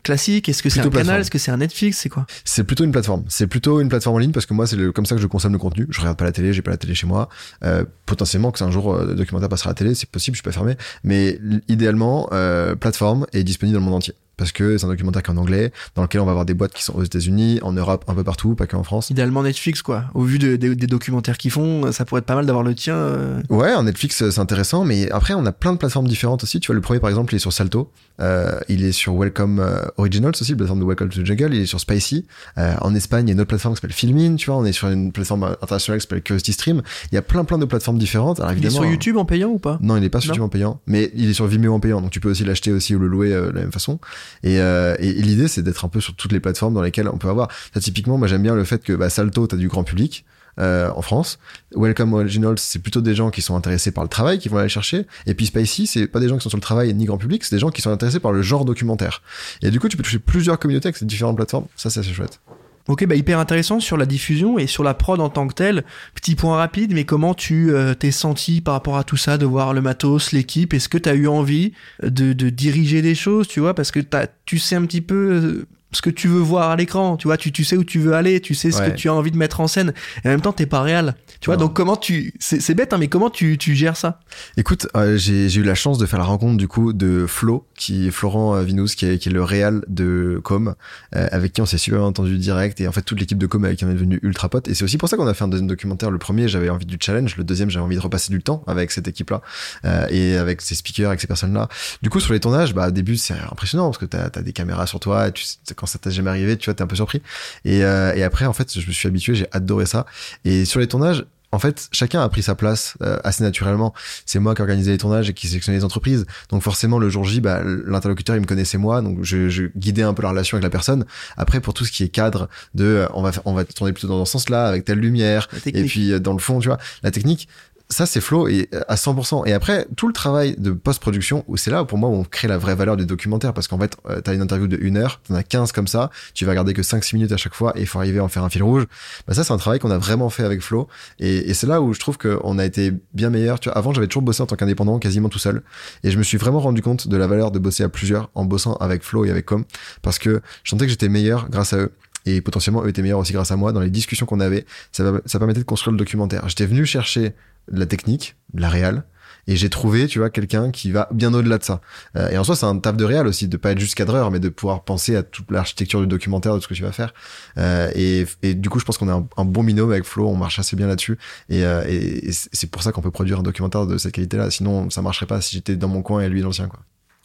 classique? 0.02 0.48
Est-ce 0.48 0.62
que 0.62 0.70
c'est 0.70 0.80
un 0.80 0.90
canal? 0.90 1.20
Est-ce 1.20 1.30
que 1.30 1.38
c'est 1.38 1.50
un 1.50 1.56
Netflix? 1.58 1.98
C'est 1.98 2.08
quoi? 2.08 2.26
C'est 2.44 2.64
plutôt 2.64 2.84
une 2.84 2.92
plateforme. 2.92 3.24
C'est 3.28 3.46
plutôt 3.46 3.80
une 3.80 3.88
plateforme 3.88 4.16
en 4.16 4.18
ligne 4.18 4.32
parce 4.32 4.46
que 4.46 4.54
moi, 4.54 4.66
c'est 4.66 4.76
comme 4.92 5.06
ça 5.06 5.14
que 5.14 5.20
je 5.20 5.26
consomme 5.26 5.52
le 5.52 5.58
contenu. 5.58 5.86
Je 5.90 6.00
regarde 6.00 6.16
pas 6.16 6.24
la 6.24 6.32
télé, 6.32 6.52
j'ai 6.52 6.62
pas 6.62 6.70
la 6.70 6.76
télé 6.76 6.94
chez 6.94 7.06
moi. 7.06 7.28
Euh, 7.64 7.84
potentiellement 8.06 8.50
que 8.50 8.58
c'est 8.58 8.64
un 8.64 8.70
jour 8.70 8.94
euh, 8.94 9.04
le 9.06 9.14
documentaire 9.14 9.48
passera 9.48 9.70
à 9.70 9.72
la 9.72 9.74
télé, 9.76 9.94
c'est 9.94 10.08
possible, 10.08 10.34
je 10.36 10.38
suis 10.38 10.44
pas 10.44 10.52
fermé. 10.52 10.76
Mais 11.04 11.38
idéalement, 11.68 12.28
euh, 12.32 12.74
plateforme 12.74 13.26
est 13.32 13.44
disponible 13.44 13.74
dans 13.74 13.80
le 13.80 13.86
monde 13.86 13.94
entier 13.96 14.14
parce 14.38 14.52
que 14.52 14.78
c'est 14.78 14.86
un 14.86 14.88
documentaire 14.88 15.22
qui 15.22 15.30
est 15.30 15.34
en 15.34 15.36
anglais, 15.36 15.72
dans 15.94 16.02
lequel 16.02 16.22
on 16.22 16.24
va 16.24 16.30
avoir 16.30 16.46
des 16.46 16.54
boîtes 16.54 16.72
qui 16.72 16.82
sont 16.82 16.94
aux 16.94 17.02
États-Unis, 17.04 17.58
en 17.62 17.72
Europe, 17.72 18.04
un 18.08 18.14
peu 18.14 18.24
partout, 18.24 18.54
pas 18.54 18.66
qu'en 18.66 18.82
France. 18.84 19.10
Idéalement 19.10 19.42
Netflix, 19.42 19.82
quoi. 19.82 20.04
Au 20.14 20.22
vu 20.22 20.38
de- 20.38 20.56
de- 20.56 20.72
des 20.72 20.86
documentaires 20.86 21.36
qu'ils 21.36 21.50
font, 21.50 21.92
ça 21.92 22.06
pourrait 22.06 22.20
être 22.20 22.24
pas 22.26 22.34
mal 22.36 22.46
d'avoir 22.46 22.64
le 22.64 22.74
tien. 22.74 22.94
euh. 22.94 23.42
Ouais, 23.50 23.74
en 23.74 23.82
Netflix, 23.82 24.22
euh, 24.22 24.30
c'est 24.30 24.40
intéressant, 24.40 24.84
mais 24.84 25.10
après, 25.10 25.34
on 25.34 25.44
a 25.44 25.52
plein 25.52 25.72
de 25.72 25.78
plateformes 25.78 26.08
différentes 26.08 26.42
aussi. 26.44 26.60
Tu 26.60 26.68
vois, 26.68 26.74
le 26.76 26.80
premier, 26.80 27.00
par 27.00 27.10
exemple, 27.10 27.34
il 27.34 27.36
est 27.36 27.40
sur 27.40 27.52
Salto. 27.52 27.90
Euh, 28.20 28.58
il 28.68 28.84
est 28.84 28.92
sur 28.92 29.14
Welcome 29.16 29.60
euh, 29.60 29.80
Originals 29.96 30.32
aussi, 30.40 30.52
la 30.52 30.56
plateforme 30.56 30.80
de 30.80 30.84
Welcome 30.84 31.08
to 31.10 31.20
the 31.22 31.26
Jungle. 31.26 31.54
Il 31.54 31.60
est 31.62 31.66
sur 31.66 31.80
Spicy. 31.80 32.26
Euh, 32.58 32.74
en 32.80 32.94
Espagne, 32.94 33.26
il 33.26 33.30
y 33.30 33.32
a 33.32 33.34
une 33.34 33.40
autre 33.40 33.48
plateforme 33.48 33.74
qui 33.74 33.80
s'appelle 33.80 33.94
Filmin, 33.94 34.36
tu 34.36 34.46
vois. 34.50 34.56
On 34.58 34.64
est 34.64 34.72
sur 34.72 34.88
une 34.88 35.12
plateforme 35.12 35.44
internationale 35.44 35.98
qui 36.00 36.04
s'appelle 36.04 36.22
Curiosity 36.22 36.52
Stream. 36.52 36.82
Il 37.10 37.14
y 37.14 37.18
a 37.18 37.22
plein, 37.22 37.44
plein 37.44 37.58
de 37.58 37.64
plateformes 37.64 37.98
différentes. 37.98 38.40
Alors, 38.40 38.52
Il 38.52 38.54
est 38.54 38.58
évidemment. 38.58 38.82
sur 38.82 38.90
YouTube 38.90 39.16
en 39.16 39.24
payant 39.24 39.48
ou 39.48 39.58
pas? 39.58 39.78
Non, 39.82 39.96
il 39.96 40.00
n'est 40.00 40.08
pas 40.08 40.20
sur 40.20 40.28
Non. 40.30 40.34
YouTube 40.34 40.44
en 40.44 40.48
payant, 40.48 40.80
mais 40.86 41.10
il 41.14 41.28
est 41.28 41.32
sur 41.34 41.46
Vimeo 41.46 41.72
en 41.74 41.80
payant, 41.80 42.00
donc 42.00 42.10
tu 42.10 42.20
peux 42.20 42.30
aussi 42.30 42.44
l'acheter 42.44 42.72
aussi 42.72 42.94
ou 42.94 42.98
le 42.98 43.06
louer 43.08 43.30
de 43.30 43.50
la 43.54 43.60
même 43.60 43.72
façon. 43.72 43.98
Et, 44.42 44.60
euh, 44.60 44.96
et, 44.98 45.08
et 45.08 45.22
l'idée, 45.22 45.48
c'est 45.48 45.62
d'être 45.62 45.84
un 45.84 45.88
peu 45.88 46.00
sur 46.00 46.14
toutes 46.14 46.32
les 46.32 46.40
plateformes 46.40 46.74
dans 46.74 46.82
lesquelles 46.82 47.08
on 47.08 47.18
peut 47.18 47.28
avoir. 47.28 47.48
Ça, 47.74 47.80
typiquement, 47.80 48.18
moi 48.18 48.28
j'aime 48.28 48.42
bien 48.42 48.54
le 48.54 48.64
fait 48.64 48.82
que 48.82 48.92
bah, 48.92 49.10
Salto, 49.10 49.46
t'as 49.46 49.56
du 49.56 49.68
grand 49.68 49.84
public. 49.84 50.24
euh, 50.58 50.90
en 50.94 51.02
France, 51.02 51.38
Welcome 51.74 52.14
Originals, 52.14 52.58
c'est 52.58 52.80
plutôt 52.80 53.00
des 53.00 53.14
gens 53.14 53.30
qui 53.30 53.42
sont 53.42 53.56
intéressés 53.56 53.92
par 53.92 54.04
le 54.04 54.10
travail, 54.10 54.38
qui 54.38 54.48
vont 54.48 54.58
aller 54.58 54.68
chercher. 54.68 55.06
Et 55.26 55.34
puis 55.34 55.46
Spicy, 55.46 55.86
c'est 55.86 56.06
pas 56.06 56.20
des 56.20 56.28
gens 56.28 56.36
qui 56.36 56.42
sont 56.42 56.48
sur 56.48 56.58
le 56.58 56.62
travail 56.62 56.92
ni 56.94 57.04
grand 57.04 57.18
public, 57.18 57.44
c'est 57.44 57.54
des 57.54 57.60
gens 57.60 57.70
qui 57.70 57.82
sont 57.82 57.90
intéressés 57.90 58.20
par 58.20 58.32
le 58.32 58.42
genre 58.42 58.64
documentaire. 58.64 59.22
Et 59.62 59.70
du 59.70 59.80
coup, 59.80 59.88
tu 59.88 59.96
peux 59.96 60.02
toucher 60.02 60.18
plusieurs 60.18 60.58
communautés 60.58 60.88
avec 60.88 60.96
ces 60.96 61.06
différentes 61.06 61.36
plateformes. 61.36 61.66
Ça, 61.76 61.90
c'est 61.90 62.00
assez 62.00 62.12
chouette. 62.12 62.40
Ok, 62.88 63.06
bah 63.06 63.14
hyper 63.14 63.38
intéressant 63.38 63.80
sur 63.80 63.96
la 63.98 64.06
diffusion 64.06 64.58
et 64.58 64.66
sur 64.66 64.82
la 64.82 64.94
prod 64.94 65.20
en 65.20 65.28
tant 65.28 65.46
que 65.46 65.52
telle. 65.54 65.84
Petit 66.14 66.34
point 66.34 66.56
rapide, 66.56 66.92
mais 66.94 67.04
comment 67.04 67.34
tu 67.34 67.70
euh, 67.70 67.92
t'es 67.94 68.10
senti 68.10 68.60
par 68.62 68.72
rapport 68.74 68.96
à 68.96 69.04
tout 69.04 69.18
ça, 69.18 69.36
de 69.36 69.44
voir 69.44 69.74
le 69.74 69.82
matos, 69.82 70.32
l'équipe? 70.32 70.72
Est-ce 70.72 70.88
que 70.88 70.96
t'as 70.98 71.14
eu 71.14 71.28
envie 71.28 71.72
de, 72.02 72.32
de 72.32 72.48
diriger 72.48 73.02
des 73.02 73.14
choses, 73.14 73.46
tu 73.46 73.60
vois? 73.60 73.74
Parce 73.74 73.90
que 73.90 74.00
t'as, 74.00 74.26
tu 74.46 74.58
sais 74.58 74.74
un 74.74 74.86
petit 74.86 75.02
peu 75.02 75.14
euh, 75.14 75.66
ce 75.92 76.00
que 76.02 76.10
tu 76.10 76.28
veux 76.28 76.40
voir 76.40 76.70
à 76.70 76.76
l'écran, 76.76 77.16
tu 77.18 77.28
vois, 77.28 77.36
tu, 77.36 77.52
tu 77.52 77.62
sais 77.64 77.76
où 77.76 77.84
tu 77.84 77.98
veux 77.98 78.14
aller, 78.14 78.40
tu 78.40 78.54
sais 78.54 78.70
ce 78.70 78.80
Ouais. 78.80 78.90
que 78.90 78.96
tu 78.96 79.08
as 79.08 79.14
envie 79.14 79.30
de 79.32 79.36
mettre 79.38 79.60
en 79.60 79.68
scène. 79.68 79.92
Et 80.24 80.28
en 80.28 80.30
même 80.30 80.40
temps, 80.40 80.52
t'es 80.52 80.66
pas 80.66 80.80
réel. 80.82 81.14
Tu 81.40 81.46
vois, 81.46 81.56
donc 81.56 81.74
comment 81.74 81.96
tu... 81.96 82.34
C'est, 82.40 82.60
c'est 82.60 82.74
bête, 82.74 82.92
hein, 82.92 82.98
mais 82.98 83.06
comment 83.06 83.30
tu, 83.30 83.58
tu 83.58 83.76
gères 83.76 83.96
ça? 83.96 84.18
Écoute, 84.56 84.88
euh, 84.96 85.16
j'ai 85.16 85.54
eu 85.54 85.62
la 85.62 85.76
chance 85.76 85.96
de 85.96 86.04
faire 86.04 86.18
la 86.18 86.24
rencontre 86.24 86.56
du 86.56 86.66
coup 86.66 86.92
de 86.92 87.26
Flo, 87.28 87.64
qui 87.76 88.08
est 88.08 88.10
Florent 88.10 88.56
euh, 88.56 88.64
Vinous, 88.64 88.88
qui 88.88 89.06
est, 89.06 89.18
qui 89.18 89.28
est 89.28 89.32
le 89.32 89.44
réal 89.44 89.84
de 89.86 90.40
Com, 90.42 90.74
euh, 91.14 91.28
avec 91.30 91.52
qui 91.52 91.60
on 91.60 91.66
s'est 91.66 91.78
super 91.78 92.02
entendu 92.02 92.38
direct, 92.38 92.80
et 92.80 92.88
en 92.88 92.92
fait 92.92 93.02
toute 93.02 93.20
l'équipe 93.20 93.38
de 93.38 93.46
Com 93.46 93.64
avec 93.64 93.78
qui 93.78 93.84
on 93.84 93.90
est 93.90 93.94
devenu 93.94 94.18
ultra 94.22 94.48
potes. 94.48 94.66
Et 94.66 94.74
c'est 94.74 94.82
aussi 94.82 94.98
pour 94.98 95.08
ça 95.08 95.16
qu'on 95.16 95.28
a 95.28 95.34
fait 95.34 95.44
un 95.44 95.48
deuxième 95.48 95.68
documentaire. 95.68 96.10
Le 96.10 96.18
premier, 96.18 96.48
j'avais 96.48 96.70
envie 96.70 96.86
du 96.86 96.98
challenge, 97.00 97.36
le 97.36 97.44
deuxième, 97.44 97.70
j'avais 97.70 97.84
envie 97.84 97.96
de 97.96 98.00
repasser 98.00 98.32
du 98.32 98.42
temps 98.42 98.64
avec 98.66 98.90
cette 98.90 99.06
équipe-là 99.06 99.40
euh, 99.84 100.08
et 100.10 100.36
avec 100.36 100.60
ces 100.60 100.74
speakers, 100.74 101.08
avec 101.08 101.20
ces 101.20 101.28
personnes-là. 101.28 101.68
Du 102.02 102.10
coup, 102.10 102.18
sur 102.18 102.32
les 102.32 102.40
tournages, 102.40 102.74
bah 102.74 102.88
au 102.88 102.90
début 102.90 103.16
c'est 103.16 103.34
impressionnant 103.34 103.86
parce 103.86 103.98
que 103.98 104.06
t'as 104.06 104.24
as 104.24 104.42
des 104.42 104.52
caméras 104.52 104.88
sur 104.88 104.98
toi, 104.98 105.28
et 105.28 105.32
tu 105.32 105.44
quand 105.76 105.86
ça 105.86 106.00
t'est 106.00 106.10
jamais 106.10 106.30
arrivé, 106.30 106.56
tu 106.56 106.64
vois, 106.64 106.74
t'es 106.74 106.82
un 106.82 106.88
peu 106.88 106.96
surpris. 106.96 107.22
Et, 107.64 107.84
euh, 107.84 108.12
et 108.16 108.24
après, 108.24 108.44
en 108.44 108.52
fait, 108.52 108.76
je 108.76 108.84
me 108.84 108.92
suis 108.92 109.06
habitué, 109.06 109.36
j'ai 109.36 109.46
adoré 109.52 109.86
ça. 109.86 110.04
Et 110.44 110.64
sur 110.64 110.80
les 110.80 110.88
tournages. 110.88 111.24
En 111.50 111.58
fait, 111.58 111.88
chacun 111.92 112.20
a 112.20 112.28
pris 112.28 112.42
sa 112.42 112.54
place 112.54 112.94
euh, 113.02 113.18
assez 113.24 113.42
naturellement 113.42 113.94
c'est 114.26 114.38
moi 114.38 114.54
qui 114.54 114.60
organisais 114.60 114.90
les 114.90 114.98
tournages 114.98 115.30
et 115.30 115.34
qui 115.34 115.48
sélectionnais 115.48 115.78
les 115.78 115.84
entreprises. 115.84 116.26
Donc 116.50 116.62
forcément, 116.62 116.98
le 116.98 117.08
jour 117.08 117.24
J, 117.24 117.40
bah, 117.40 117.62
l'interlocuteur, 117.64 118.36
il 118.36 118.40
me 118.40 118.46
connaissait 118.46 118.78
moi, 118.78 119.00
donc 119.02 119.18
je, 119.22 119.48
je 119.48 119.64
guidais 119.76 120.02
un 120.02 120.14
peu 120.14 120.22
la 120.22 120.30
relation 120.30 120.56
avec 120.56 120.64
la 120.64 120.70
personne. 120.70 121.04
Après, 121.36 121.60
pour 121.60 121.74
tout 121.74 121.84
ce 121.84 121.92
qui 121.92 122.04
est 122.04 122.08
cadre 122.08 122.48
de, 122.74 122.84
euh, 122.84 123.06
on 123.14 123.22
va, 123.22 123.30
on 123.44 123.54
va 123.54 123.64
tourner 123.64 123.92
plutôt 123.92 124.08
dans 124.08 124.24
ce 124.24 124.32
sens-là, 124.32 124.66
avec 124.66 124.84
telle 124.84 124.98
lumière, 124.98 125.48
et 125.66 125.84
puis 125.84 126.12
euh, 126.12 126.18
dans 126.18 126.32
le 126.32 126.38
fond, 126.38 126.58
tu 126.60 126.68
vois, 126.68 126.78
la 127.02 127.10
technique, 127.10 127.48
ça 127.90 128.06
c'est 128.06 128.20
flow 128.20 128.48
et 128.48 128.68
à 128.88 128.96
100%. 128.96 129.46
Et 129.46 129.52
après 129.52 129.86
tout 129.96 130.06
le 130.06 130.12
travail 130.12 130.54
de 130.58 130.72
post-production, 130.72 131.44
où 131.48 131.56
c'est 131.56 131.70
là 131.70 131.84
pour 131.84 131.98
moi 131.98 132.10
où 132.10 132.14
on 132.14 132.24
crée 132.24 132.48
la 132.48 132.58
vraie 132.58 132.74
valeur 132.74 132.96
du 132.96 133.06
documentaire. 133.06 133.54
Parce 133.54 133.68
qu'en 133.68 133.78
fait 133.78 133.96
euh, 134.08 134.20
t'as 134.20 134.34
une 134.34 134.42
interview 134.42 134.66
de 134.66 134.78
une 134.80 134.96
heure, 134.96 135.20
t'en 135.26 135.34
as 135.34 135.42
15 135.42 135.72
comme 135.72 135.88
ça, 135.88 136.10
tu 136.34 136.44
vas 136.44 136.54
garder 136.54 136.74
que 136.74 136.82
5-6 136.82 137.14
minutes 137.14 137.32
à 137.32 137.36
chaque 137.36 137.54
fois 137.54 137.72
et 137.76 137.80
il 137.80 137.86
faut 137.86 137.98
arriver 137.98 138.18
à 138.18 138.24
en 138.24 138.28
faire 138.28 138.44
un 138.44 138.50
fil 138.50 138.62
rouge. 138.62 138.86
Bah 139.26 139.34
ça 139.34 139.44
c'est 139.44 139.52
un 139.52 139.58
travail 139.58 139.78
qu'on 139.78 139.90
a 139.90 139.98
vraiment 139.98 140.30
fait 140.30 140.44
avec 140.44 140.60
Flow 140.60 140.88
et, 141.18 141.54
c'est 141.54 141.66
là 141.66 141.80
où 141.80 141.92
je 141.92 141.98
trouve 141.98 142.18
qu'on 142.18 142.58
a 142.58 142.64
été 142.64 142.92
bien 143.14 143.30
meilleur. 143.30 143.58
Tu 143.58 143.68
vois, 143.68 143.76
avant 143.76 143.92
j'avais 143.92 144.06
toujours 144.06 144.22
bossé 144.22 144.42
en 144.42 144.46
tant 144.46 144.54
qu'indépendant, 144.54 144.98
quasiment 144.98 145.28
tout 145.28 145.40
seul, 145.40 145.62
et 146.04 146.10
je 146.10 146.18
me 146.18 146.22
suis 146.22 146.38
vraiment 146.38 146.60
rendu 146.60 146.82
compte 146.82 147.08
de 147.08 147.16
la 147.16 147.26
valeur 147.26 147.50
de 147.50 147.58
bosser 147.58 147.82
à 147.82 147.88
plusieurs 147.88 148.30
en 148.34 148.44
bossant 148.44 148.74
avec 148.74 149.02
Flow 149.02 149.24
et 149.24 149.30
avec 149.30 149.46
Com. 149.46 149.64
Parce 150.02 150.18
que 150.18 150.40
je 150.62 150.70
sentais 150.70 150.84
que 150.84 150.90
j'étais 150.90 151.08
meilleur 151.08 151.48
grâce 151.48 151.72
à 151.72 151.78
eux. 151.78 151.92
Et 152.26 152.40
potentiellement 152.42 152.84
eux 152.84 152.88
étaient 152.88 153.02
meilleurs 153.02 153.20
aussi 153.20 153.32
grâce 153.32 153.50
à 153.50 153.56
moi 153.56 153.72
dans 153.72 153.80
les 153.80 153.90
discussions 153.90 154.26
qu'on 154.26 154.40
avait. 154.40 154.66
Ça 154.92 155.38
permettait 155.38 155.60
de 155.60 155.64
construire 155.64 155.92
le 155.92 155.98
documentaire. 155.98 156.48
J'étais 156.48 156.66
venu 156.66 156.84
chercher 156.84 157.34
de 157.70 157.78
la 157.78 157.86
technique 157.86 158.36
de 158.54 158.62
la 158.62 158.68
réal 158.68 159.04
et 159.48 159.56
j'ai 159.56 159.70
trouvé 159.70 160.06
tu 160.06 160.18
vois 160.18 160.30
quelqu'un 160.30 160.70
qui 160.70 160.92
va 160.92 161.08
bien 161.10 161.32
au-delà 161.34 161.58
de 161.58 161.64
ça. 161.64 161.80
Euh, 162.16 162.28
et 162.28 162.38
en 162.38 162.44
soi 162.44 162.54
c'est 162.54 162.66
un 162.66 162.78
taf 162.78 162.96
de 162.96 163.04
réal 163.04 163.26
aussi 163.26 163.48
de 163.48 163.56
pas 163.56 163.72
être 163.72 163.80
juste 163.80 163.94
cadreur 163.94 164.30
mais 164.30 164.38
de 164.38 164.50
pouvoir 164.50 164.84
penser 164.84 165.16
à 165.16 165.22
toute 165.22 165.50
l'architecture 165.50 166.00
du 166.00 166.06
documentaire 166.06 166.54
de 166.54 166.60
ce 166.60 166.68
que 166.68 166.74
tu 166.74 166.82
vas 166.82 166.92
faire. 166.92 167.14
Euh, 167.56 167.90
et, 167.94 168.26
et 168.42 168.54
du 168.54 168.68
coup 168.68 168.78
je 168.78 168.84
pense 168.84 168.98
qu'on 168.98 169.08
a 169.08 169.26
un, 169.36 169.44
bon 169.44 169.64
binôme 169.64 169.90
avec 169.90 170.04
Flo 170.04 170.28
on 170.28 170.36
marche 170.36 170.58
assez 170.58 170.76
bien 170.76 170.86
là-dessus. 170.86 171.18
Et, 171.48 171.64
euh, 171.64 171.82
et, 171.88 172.30
c'est 172.30 172.70
pour 172.70 172.82
ça 172.82 172.92
qu'on 172.92 173.00
peut 173.00 173.10
produire 173.10 173.40
un 173.40 173.42
documentaire 173.42 173.86
de 173.86 173.96
cette 173.96 174.12
qualité 174.12 174.36
là 174.36 174.50
sinon 174.50 174.90
ça 174.90 175.02
marcherait 175.02 175.26
pas 175.26 175.40
si 175.40 175.56
j'étais 175.56 175.76
dans 175.76 175.88
mon 175.88 176.02
coin 176.02 176.20
et 176.20 176.28
lui 176.28 176.42
dans 176.42 176.48
le 176.48 176.52
sien 176.52 176.68
quoi 176.68 176.80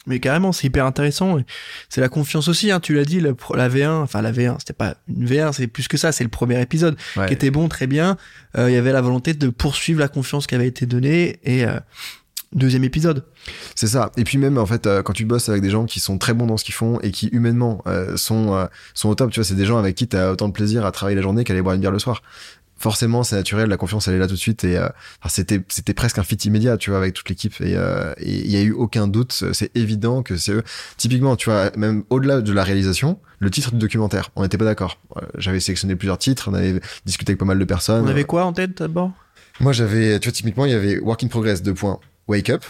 Mais 0.06 0.20
carrément, 0.20 0.52
c'est 0.52 0.66
hyper 0.66 0.84
intéressant. 0.84 1.38
C'est 1.88 2.00
la 2.02 2.08
confiance 2.10 2.48
aussi, 2.48 2.70
hein, 2.70 2.78
tu 2.80 2.94
l'as 2.94 3.04
dit, 3.06 3.20
la 3.20 3.32
V1, 3.68 3.88
enfin 4.02 4.20
la 4.20 4.32
V1, 4.32 4.56
c'était 4.58 4.74
pas 4.74 4.96
une 5.08 5.26
V1, 5.26 5.52
c'est 5.52 5.66
plus 5.66 5.88
que 5.88 5.96
ça, 5.96 6.12
c'est 6.12 6.24
le 6.24 6.30
premier 6.30 6.60
épisode 6.60 6.96
Ouais. 7.16 7.26
qui 7.26 7.32
était 7.32 7.50
bon, 7.50 7.68
très 7.68 7.86
bien. 7.86 8.16
Euh, 8.58 8.68
Il 8.70 8.74
y 8.74 8.76
avait 8.76 8.92
la 8.92 9.00
volonté 9.00 9.32
de 9.34 9.48
poursuivre 9.48 10.00
la 10.00 10.08
confiance 10.08 10.46
qui 10.46 10.54
avait 10.54 10.66
été 10.66 10.84
donnée 10.84 11.38
et 11.44 11.64
euh, 11.64 11.78
deuxième 12.52 12.84
épisode. 12.84 13.24
C'est 13.74 13.86
ça. 13.86 14.12
Et 14.16 14.24
puis 14.24 14.36
même 14.38 14.58
en 14.58 14.66
fait, 14.66 14.86
euh, 14.86 15.02
quand 15.02 15.12
tu 15.14 15.24
bosses 15.24 15.48
avec 15.48 15.62
des 15.62 15.70
gens 15.70 15.86
qui 15.86 16.00
sont 16.00 16.18
très 16.18 16.34
bons 16.34 16.46
dans 16.46 16.56
ce 16.56 16.64
qu'ils 16.64 16.74
font 16.74 17.00
et 17.00 17.10
qui 17.10 17.28
humainement 17.28 17.82
sont 18.16 18.54
euh, 18.54 18.66
sont 18.94 19.08
au 19.08 19.14
top, 19.14 19.30
tu 19.30 19.40
vois, 19.40 19.44
c'est 19.44 19.54
des 19.54 19.66
gens 19.66 19.78
avec 19.78 19.94
qui 19.96 20.06
tu 20.06 20.16
as 20.16 20.30
autant 20.32 20.48
de 20.48 20.52
plaisir 20.52 20.84
à 20.86 20.92
travailler 20.92 21.16
la 21.16 21.22
journée 21.22 21.44
qu'à 21.44 21.52
aller 21.52 21.62
boire 21.62 21.74
une 21.74 21.80
bière 21.80 21.90
le 21.92 21.98
soir. 21.98 22.22
Forcément, 22.76 23.22
c'est 23.22 23.36
naturel, 23.36 23.68
la 23.68 23.76
confiance 23.76 24.08
elle 24.08 24.14
est 24.14 24.18
là 24.18 24.26
tout 24.26 24.34
de 24.34 24.38
suite 24.38 24.64
et 24.64 24.76
euh, 24.76 24.88
enfin, 25.20 25.28
c'était 25.28 25.62
c'était 25.68 25.94
presque 25.94 26.18
un 26.18 26.22
fit 26.24 26.34
immédiat, 26.34 26.76
tu 26.76 26.90
vois, 26.90 26.98
avec 26.98 27.14
toute 27.14 27.28
l'équipe 27.28 27.54
et 27.60 27.76
euh, 27.76 28.12
il 28.20 28.50
y 28.50 28.56
a 28.56 28.62
eu 28.62 28.72
aucun 28.72 29.06
doute, 29.06 29.44
c'est 29.52 29.74
évident 29.76 30.22
que 30.22 30.36
c'est 30.36 30.52
eux. 30.52 30.62
Typiquement, 30.96 31.36
tu 31.36 31.50
vois, 31.50 31.70
même 31.76 32.02
au-delà 32.10 32.40
de 32.40 32.52
la 32.52 32.64
réalisation, 32.64 33.20
le 33.38 33.50
titre 33.50 33.70
du 33.72 33.78
documentaire, 33.78 34.30
on 34.36 34.42
n'était 34.42 34.58
pas 34.58 34.64
d'accord. 34.64 34.98
Euh, 35.16 35.20
J'avais 35.38 35.60
sélectionné 35.60 35.94
plusieurs 35.96 36.18
titres, 36.18 36.48
on 36.50 36.54
avait 36.54 36.80
discuté 37.06 37.30
avec 37.30 37.38
pas 37.38 37.44
mal 37.46 37.58
de 37.58 37.64
personnes. 37.64 38.04
On 38.04 38.08
avait 38.08 38.24
quoi 38.24 38.44
en 38.44 38.52
tête 38.52 38.78
d'abord? 38.78 39.12
Moi, 39.60 39.72
j'avais, 39.72 40.18
tu 40.18 40.28
vois, 40.28 40.32
typiquement, 40.32 40.64
il 40.66 40.72
y 40.72 40.74
avait 40.74 40.98
Work 40.98 41.22
in 41.22 41.28
Progress, 41.28 41.62
deux 41.62 41.74
points, 41.74 42.00
Wake 42.26 42.50
Up, 42.50 42.64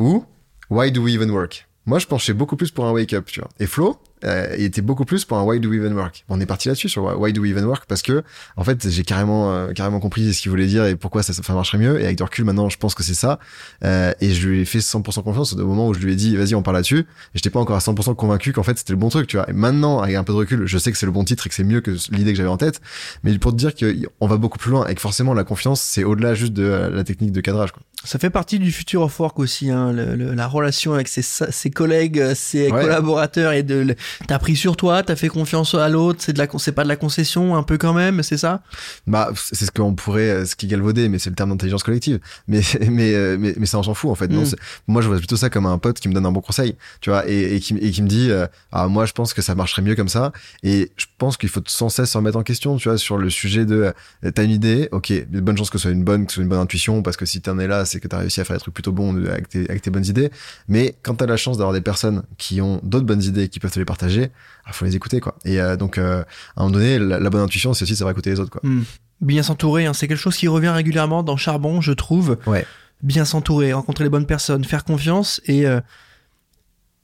ou 0.00 0.24
Why 0.68 0.90
Do 0.90 1.02
We 1.02 1.14
Even 1.14 1.30
Work? 1.30 1.68
Moi, 1.86 2.00
je 2.00 2.06
penchais 2.06 2.32
beaucoup 2.32 2.56
plus 2.56 2.70
pour 2.72 2.86
un 2.86 2.92
Wake 2.92 3.12
Up, 3.14 3.26
tu 3.26 3.40
vois. 3.40 3.48
Et 3.60 3.66
Flo, 3.66 3.98
euh, 4.24 4.54
il 4.58 4.64
était 4.64 4.80
beaucoup 4.80 5.04
plus 5.04 5.24
pour 5.24 5.38
un 5.38 5.42
Why 5.42 5.60
Do 5.60 5.70
We 5.70 5.78
Even 5.78 5.94
Work 5.94 6.24
On 6.28 6.40
est 6.40 6.46
parti 6.46 6.68
là-dessus, 6.68 6.88
sur 6.88 7.18
Why 7.18 7.32
Do 7.32 7.42
We 7.42 7.50
Even 7.50 7.64
Work, 7.64 7.84
parce 7.86 8.02
que, 8.02 8.22
en 8.56 8.64
fait, 8.64 8.88
j'ai 8.88 9.02
carrément, 9.02 9.52
euh, 9.52 9.72
carrément 9.72 10.00
compris 10.00 10.32
ce 10.34 10.42
qu'il 10.42 10.50
voulait 10.50 10.66
dire 10.66 10.84
et 10.84 10.96
pourquoi 10.96 11.22
ça, 11.22 11.32
ça 11.32 11.52
marcherait 11.52 11.78
mieux. 11.78 12.00
Et 12.00 12.04
avec 12.04 12.16
du 12.16 12.22
recul, 12.22 12.44
maintenant, 12.44 12.68
je 12.68 12.78
pense 12.78 12.94
que 12.94 13.02
c'est 13.02 13.14
ça. 13.14 13.38
Euh, 13.84 14.12
et 14.20 14.32
je 14.32 14.48
lui 14.48 14.60
ai 14.60 14.64
fait 14.64 14.80
100% 14.80 15.22
confiance 15.22 15.52
au 15.54 15.66
moment 15.66 15.88
où 15.88 15.94
je 15.94 16.00
lui 16.00 16.12
ai 16.12 16.16
dit, 16.16 16.36
vas-y, 16.36 16.54
on 16.54 16.62
parle 16.62 16.76
là-dessus. 16.76 17.06
J'étais 17.34 17.50
pas 17.50 17.60
encore 17.60 17.76
à 17.76 17.80
100% 17.80 18.14
convaincu 18.14 18.52
qu'en 18.52 18.62
fait, 18.62 18.78
c'était 18.78 18.92
le 18.92 18.98
bon 18.98 19.08
truc, 19.08 19.26
tu 19.26 19.36
vois. 19.36 19.48
Et 19.48 19.52
maintenant, 19.52 20.00
avec 20.00 20.16
un 20.16 20.24
peu 20.24 20.32
de 20.32 20.38
recul, 20.38 20.66
je 20.66 20.78
sais 20.78 20.92
que 20.92 20.98
c'est 20.98 21.06
le 21.06 21.12
bon 21.12 21.24
titre 21.24 21.46
et 21.46 21.48
que 21.48 21.54
c'est 21.54 21.64
mieux 21.64 21.80
que 21.80 21.92
l'idée 22.10 22.32
que 22.32 22.36
j'avais 22.36 22.48
en 22.48 22.56
tête. 22.56 22.80
Mais 23.24 23.36
pour 23.38 23.52
te 23.52 23.56
dire 23.56 23.72
qu'on 23.74 24.26
va 24.26 24.36
beaucoup 24.36 24.58
plus 24.58 24.70
loin 24.70 24.86
et 24.86 24.94
que 24.94 25.00
forcément, 25.00 25.34
la 25.34 25.44
confiance, 25.44 25.80
c'est 25.80 26.04
au-delà 26.04 26.34
juste 26.34 26.52
de 26.52 26.64
euh, 26.64 26.90
la 26.90 27.04
technique 27.04 27.32
de 27.32 27.40
cadrage, 27.40 27.72
quoi. 27.72 27.82
Ça 28.04 28.18
fait 28.20 28.30
partie 28.30 28.60
du 28.60 28.70
future 28.70 29.02
of 29.02 29.18
work 29.18 29.40
aussi, 29.40 29.70
hein, 29.70 29.92
le- 29.92 30.14
le- 30.14 30.32
la 30.32 30.46
relation 30.46 30.94
avec 30.94 31.08
ses, 31.08 31.20
ses 31.22 31.70
collègues, 31.70 32.32
ses 32.34 32.70
Ouais. 32.70 32.82
collaborateurs 32.82 33.52
et 33.52 33.64
de, 33.64 33.96
t'as 34.28 34.38
pris 34.38 34.54
sur 34.54 34.76
toi, 34.76 35.02
t'as 35.02 35.16
fait 35.16 35.26
confiance 35.28 35.74
à 35.74 35.88
l'autre, 35.88 36.20
c'est 36.22 36.32
de 36.32 36.38
la, 36.38 36.46
c'est 36.58 36.70
pas 36.72 36.84
de 36.84 36.88
la 36.88 36.94
concession 36.96 37.56
un 37.56 37.64
peu 37.64 37.76
quand 37.76 37.92
même, 37.94 38.22
c'est 38.22 38.36
ça? 38.36 38.62
Bah, 39.08 39.30
c'est 39.34 39.64
ce 39.66 39.72
qu'on 39.72 39.94
pourrait, 39.94 40.30
euh, 40.30 40.44
ce 40.46 40.54
qui 40.54 40.68
galvaudait, 40.68 41.08
mais 41.08 41.18
c'est 41.18 41.28
le 41.28 41.34
terme 41.36 41.50
d'intelligence 41.50 41.82
collective. 41.82 42.20
Mais, 42.46 42.60
mais, 42.88 43.14
euh, 43.14 43.36
mais, 43.38 43.54
mais 43.58 43.66
ça, 43.66 43.78
on 43.78 43.82
s'en 43.82 43.94
fout, 43.94 44.10
en 44.10 44.14
fait. 44.14 44.28
Non, 44.28 44.42
Mm. 44.42 44.54
moi, 44.86 45.02
je 45.02 45.08
vois 45.08 45.18
plutôt 45.18 45.36
ça 45.36 45.50
comme 45.50 45.66
un 45.66 45.78
pote 45.78 45.98
qui 45.98 46.08
me 46.08 46.14
donne 46.14 46.24
un 46.26 46.32
bon 46.32 46.40
conseil, 46.40 46.76
tu 47.00 47.10
vois, 47.10 47.28
et, 47.28 47.56
et, 47.56 47.60
qui, 47.60 47.76
et 47.78 47.90
qui 47.90 48.02
me 48.02 48.08
dit, 48.08 48.30
euh, 48.30 48.46
ah, 48.70 48.86
moi, 48.86 49.06
je 49.06 49.12
pense 49.12 49.34
que 49.34 49.42
ça 49.42 49.56
marcherait 49.56 49.82
mieux 49.82 49.96
comme 49.96 50.08
ça. 50.08 50.32
Et 50.62 50.92
je 50.96 51.06
pense 51.18 51.36
qu'il 51.36 51.48
faut 51.48 51.60
sans 51.66 51.88
cesse 51.88 52.10
se 52.12 52.16
remettre 52.16 52.38
en 52.38 52.42
question, 52.44 52.76
tu 52.76 52.88
vois, 52.88 52.96
sur 52.96 53.18
le 53.18 53.28
sujet 53.28 53.66
de, 53.66 53.92
euh, 54.24 54.30
t'as 54.30 54.44
une 54.44 54.52
idée, 54.52 54.88
ok, 54.92 55.12
bonnes 55.30 55.58
chances 55.58 55.70
que 55.70 55.78
ce 55.78 55.82
soit 55.82 55.90
une 55.90 56.04
bonne, 56.04 56.26
que 56.26 56.30
ce 56.32 56.36
soit 56.36 56.42
une 56.44 56.48
bonne 56.48 56.60
intuition, 56.60 57.02
parce 57.02 57.16
que 57.16 57.26
si 57.26 57.40
t'en 57.40 57.58
es 57.58 57.66
là, 57.66 57.84
c'est 57.88 57.98
que 58.00 58.06
t'as 58.08 58.18
réussi 58.18 58.40
à 58.40 58.44
faire 58.44 58.54
des 58.56 58.60
trucs 58.60 58.74
plutôt 58.74 58.92
bons 58.92 59.12
de- 59.12 59.26
avec 59.28 59.48
tes, 59.48 59.68
avec 59.68 59.82
tes 59.82 59.90
bonnes 59.90 60.06
idées. 60.06 60.30
Mais 60.68 60.96
quand 61.02 61.14
t'as 61.16 61.26
la 61.26 61.36
chance 61.36 61.58
d'avoir 61.58 61.72
des 61.74 61.80
personnes 61.80 62.22
qui 62.36 62.60
ont 62.60 62.80
d'autres 62.84 63.06
bonnes 63.06 63.22
idées 63.22 63.44
et 63.44 63.48
qui 63.48 63.58
peuvent 63.58 63.72
te 63.72 63.78
les 63.78 63.84
partager, 63.84 64.30
il 64.66 64.72
faut 64.72 64.84
les 64.84 64.94
écouter, 64.94 65.18
quoi. 65.20 65.36
Et 65.44 65.60
euh, 65.60 65.76
donc, 65.76 65.98
euh, 65.98 66.20
à 66.56 66.60
un 66.62 66.64
moment 66.64 66.70
donné, 66.78 66.98
la, 66.98 67.18
la 67.18 67.30
bonne 67.30 67.40
intuition, 67.42 67.74
c'est 67.74 67.82
aussi 67.84 67.92
de 67.94 67.98
savoir 67.98 68.12
écouter 68.12 68.30
les 68.30 68.38
autres, 68.40 68.50
quoi. 68.50 68.60
Hmm. 68.62 68.82
Bien 69.20 69.42
s'entourer, 69.42 69.86
hein, 69.86 69.94
c'est 69.94 70.06
quelque 70.06 70.18
chose 70.20 70.36
qui 70.36 70.46
revient 70.46 70.68
régulièrement 70.68 71.22
dans 71.24 71.36
Charbon, 71.36 71.80
je 71.80 71.92
trouve. 71.92 72.36
Ouais. 72.46 72.64
Bien 73.02 73.24
s'entourer, 73.24 73.72
rencontrer 73.72 74.04
les 74.04 74.10
bonnes 74.10 74.26
personnes, 74.26 74.64
faire 74.64 74.84
confiance, 74.84 75.40
et 75.46 75.66
euh, 75.66 75.80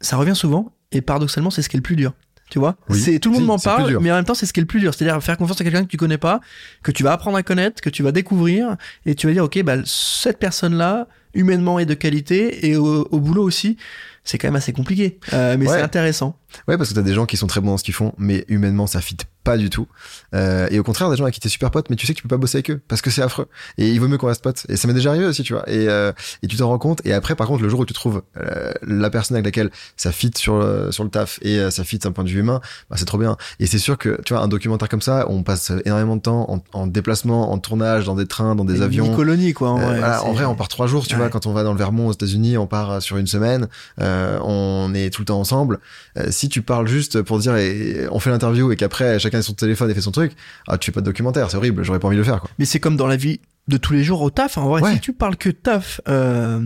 ça 0.01 0.17
revient 0.17 0.37
souvent, 0.37 0.73
et 0.93 1.01
paradoxalement, 1.01 1.51
c'est 1.51 1.63
ce 1.63 1.69
qui 1.69 1.77
est 1.77 1.79
le 1.79 1.83
plus 1.83 1.97
dur. 1.97 2.13
Tu 2.51 2.59
vois 2.59 2.77
Oui. 2.89 3.01
c'est 3.01 3.19
Tout 3.19 3.31
le 3.31 3.39
monde 3.39 3.47
m'en 3.47 3.59
parle, 3.59 3.99
mais 4.01 4.13
en 4.13 4.17
même 4.17 4.25
temps, 4.25 4.35
c'est 4.35 4.47
ce 4.47 4.53
qui 4.53 4.61
est 4.61 4.63
le 4.63 4.67
plus 4.67 4.81
dur. 4.81 4.95
C'est-à-dire 4.95 5.21
faire 5.23 5.37
confiance 5.37 5.61
à 5.61 5.65
quelqu'un 5.65 5.83
que 5.83 5.89
tu 5.89 5.97
connais 5.97 6.19
pas, 6.19 6.41
que 6.83 6.93
tu 6.93 7.03
vas 7.03 7.13
apprendre 7.13 7.37
à 7.37 7.43
connaître, 7.43 7.81
que 7.81 7.91
tu 7.91 8.03
vas 8.03 8.13
découvrir, 8.13 8.77
et 9.07 9.15
tu 9.15 9.27
vas 9.27 9.33
dire, 9.33 9.45
ok, 9.45 9.63
bah, 9.63 9.77
cette 9.85 10.39
personne-là, 10.39 11.09
humainement 11.33 11.79
est 11.79 11.87
de 11.87 11.95
qualité, 11.95 12.69
et 12.69 12.77
au, 12.77 13.09
au 13.11 13.19
boulot 13.19 13.43
aussi, 13.43 13.77
c'est 14.25 14.39
quand 14.39 14.49
même 14.49 14.57
assez 14.57 14.73
compliqué. 14.73 15.19
Euh, 15.33 15.57
mais 15.59 15.69
Ouais. 15.69 15.77
c'est 15.77 15.83
intéressant. 15.83 16.37
Ouais, 16.69 16.77
parce 16.79 16.91
que 16.91 16.95
t'as 16.95 17.03
des 17.03 17.15
gens 17.15 17.27
qui 17.27 17.37
sont 17.37 17.47
très 17.49 17.61
bons 17.61 17.71
dans 17.71 17.77
ce 17.79 17.85
qu'ils 17.85 17.95
font, 17.95 18.13
mais 18.17 18.45
humainement, 18.49 18.87
ça 18.87 19.01
fit 19.01 19.17
pas 19.43 19.57
du 19.59 19.69
tout. 19.71 19.89
Euh, 20.35 20.69
et 20.71 20.79
au 20.79 20.83
contraire, 20.85 21.11
des 21.11 21.17
gens 21.17 21.25
avec 21.25 21.35
qui 21.35 21.41
t'es 21.41 21.49
super 21.49 21.71
pote, 21.71 21.91
mais 21.91 21.97
tu 21.97 22.07
sais 22.07 22.15
que 22.15 22.19
tu 22.19 22.23
peux 22.23 22.29
pas 22.29 22.39
bosser 22.39 22.59
avec 22.59 22.71
eux, 22.71 22.81
parce 22.89 23.03
que 23.03 23.11
c'est 23.11 23.21
affreux. 23.23 23.47
Et 23.77 23.91
il 23.91 24.01
vaut 24.01 24.07
mieux 24.09 24.17
qu'on 24.19 24.29
reste 24.29 24.43
pote. 24.43 24.65
Et 24.69 24.77
ça 24.77 24.87
m'est 24.89 24.95
déjà 24.95 25.11
arrivé 25.11 25.27
aussi, 25.27 25.43
tu 25.43 25.53
vois. 25.53 25.69
Et, 25.69 25.89
euh, 25.89 26.13
et 26.43 26.47
tu 26.47 26.57
t'en 26.57 26.69
rends 26.69 26.79
compte. 26.79 27.01
Et 27.05 27.13
après, 27.13 27.35
par 27.35 27.49
contre, 27.49 27.63
le 27.63 27.69
jour 27.69 27.81
où 27.81 27.85
tu 27.85 27.93
trouves 27.93 28.23
euh, 28.41 28.73
la 28.87 29.11
personne 29.11 29.37
avec 29.37 29.45
laquelle 29.45 29.71
ça 29.97 30.13
fit 30.13 30.31
sur 30.37 30.59
le, 30.61 30.93
sur 30.93 31.03
le 31.05 31.11
taf 31.11 31.39
et 31.43 31.59
euh, 31.59 31.71
ça 31.71 31.83
fit 31.85 31.99
d'un 31.99 32.13
point 32.13 32.25
de 32.25 32.31
vue 32.31 32.39
humain, 32.41 32.61
bah, 32.89 32.97
c'est 32.99 33.05
trop 33.05 33.19
bien. 33.19 33.37
Et 33.59 33.67
c'est 33.67 33.79
sûr 33.79 33.99
que, 33.99 34.19
tu 34.25 34.33
vois, 34.33 34.43
un 34.43 34.49
documentaire 34.49 34.89
comme 34.89 35.03
ça, 35.03 35.27
on 35.29 35.43
passe 35.43 35.73
énormément 35.85 36.17
de 36.17 36.23
temps 36.23 36.47
en, 36.51 36.63
en 36.73 36.87
déplacement, 36.87 37.53
en 37.53 37.59
tournage, 37.59 38.07
dans 38.07 38.15
des 38.15 38.27
trains, 38.27 38.55
dans 38.55 38.65
des 38.65 38.77
Une 38.77 38.83
avions. 38.83 39.15
colonie, 39.15 39.53
quoi. 39.53 39.71
En 39.73 39.81
Euh, 39.81 39.85
vrai, 39.85 39.99
voilà, 39.99 40.25
en 40.25 40.33
vrai, 40.33 40.45
on 40.45 40.55
part 40.55 40.69
trois 40.69 40.87
jours, 40.87 41.05
tu 41.07 41.15
Ouais. 41.15 41.21
vois. 41.21 41.29
Quand 41.31 41.47
on 41.47 41.53
va 41.53 41.65
dans 41.65 41.73
le 41.73 41.79
Vermont 41.79 42.07
aux 42.07 42.13
États-Unis, 42.13 42.57
on 42.57 42.67
part 42.69 43.03
sur 43.03 43.17
une 43.19 43.27
semaine. 43.27 43.67
euh, 44.01 44.14
on 44.43 44.93
est 44.95 45.11
tout 45.11 45.23
le 45.23 45.27
temps 45.27 45.41
ensemble. 45.41 45.81
Euh, 46.19 46.27
si 46.31 46.49
tu 46.49 46.63
parles 46.63 46.87
juste 46.89 47.23
pour 47.23 47.39
dire 47.39 47.57
et, 47.57 48.07
on 48.11 48.19
fait 48.21 48.31
l'interview 48.31 48.71
et 48.73 48.77
qu'après 48.77 49.19
chacun 49.19 49.39
a 49.39 49.43
son 49.43 49.55
téléphone 49.55 49.91
et 49.91 49.95
fait 49.95 50.01
son 50.01 50.13
truc, 50.13 50.33
ah 50.69 50.79
tu 50.79 50.87
fais 50.87 50.93
pas 50.93 51.01
de 51.01 51.07
documentaire, 51.07 51.51
c'est 51.51 51.57
horrible. 51.57 51.83
J'aurais 51.85 51.99
pas 51.99 52.09
envie 52.09 52.17
de 52.17 52.21
le 52.23 52.27
faire. 52.27 52.41
Quoi. 52.41 52.51
Mais 52.59 52.65
c'est 52.65 52.81
comme 52.81 52.97
dans 52.97 53.07
la 53.07 53.17
vie 53.17 53.41
de 53.69 53.77
tous 53.77 53.93
les 53.93 54.05
jours 54.05 54.21
au 54.23 54.31
taf. 54.31 54.59
hein. 54.59 54.63
En 54.63 54.69
vrai, 54.69 54.83
Ouais. 54.83 54.93
si 54.95 55.01
tu 55.01 55.13
parles 55.13 55.37
que 55.37 55.49
taf, 55.51 56.01
euh, 56.09 56.61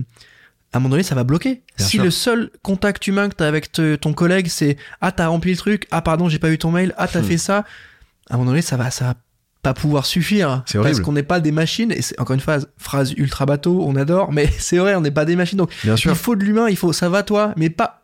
à 0.72 0.76
un 0.76 0.80
moment 0.80 0.90
donné, 0.90 1.02
ça 1.02 1.14
va 1.14 1.24
bloquer. 1.24 1.62
Bien 1.76 1.86
si 1.86 1.92
sûr. 1.96 2.04
le 2.04 2.10
seul 2.10 2.50
contact 2.62 3.06
humain 3.06 3.28
que 3.28 3.34
t'as 3.36 3.46
avec 3.48 3.70
te- 3.72 3.96
ton 3.96 4.12
collègue, 4.12 4.48
c'est 4.48 4.76
ah 5.00 5.12
t'as 5.12 5.28
rempli 5.28 5.52
le 5.52 5.56
truc, 5.56 5.86
ah 5.90 6.02
pardon 6.02 6.28
j'ai 6.28 6.38
pas 6.38 6.50
eu 6.50 6.58
ton 6.58 6.70
mail, 6.70 6.92
ah 6.98 7.08
t'as 7.08 7.20
Hmm. 7.20 7.24
fait 7.24 7.38
ça, 7.38 7.64
à 8.28 8.34
un 8.34 8.36
moment 8.38 8.50
donné, 8.50 8.62
ça 8.62 8.76
va, 8.76 8.90
ça 8.90 9.04
va 9.06 9.14
pas 9.62 9.74
pouvoir 9.74 10.06
suffire. 10.06 10.62
C'est 10.66 10.78
Parce 10.80 11.00
qu'on 11.00 11.12
n'est 11.12 11.22
pas 11.22 11.40
des 11.40 11.52
machines. 11.52 11.90
Et 11.92 12.00
c'est 12.02 12.18
encore 12.20 12.34
une 12.34 12.40
phrase, 12.40 12.68
phrase 12.78 13.12
ultra 13.16 13.44
bateau, 13.46 13.82
on 13.86 13.96
adore, 13.96 14.32
mais 14.32 14.48
c'est 14.58 14.78
vrai, 14.78 14.94
on 14.94 15.00
n'est 15.00 15.10
pas 15.10 15.24
des 15.24 15.36
machines. 15.36 15.58
Donc 15.58 15.70
Bien 15.84 15.96
sûr. 15.96 16.10
il 16.12 16.16
faut 16.16 16.36
de 16.36 16.44
l'humain, 16.44 16.68
il 16.68 16.76
faut 16.76 16.92
ça 16.92 17.08
va 17.08 17.22
toi, 17.22 17.52
mais 17.56 17.70
pas 17.70 18.00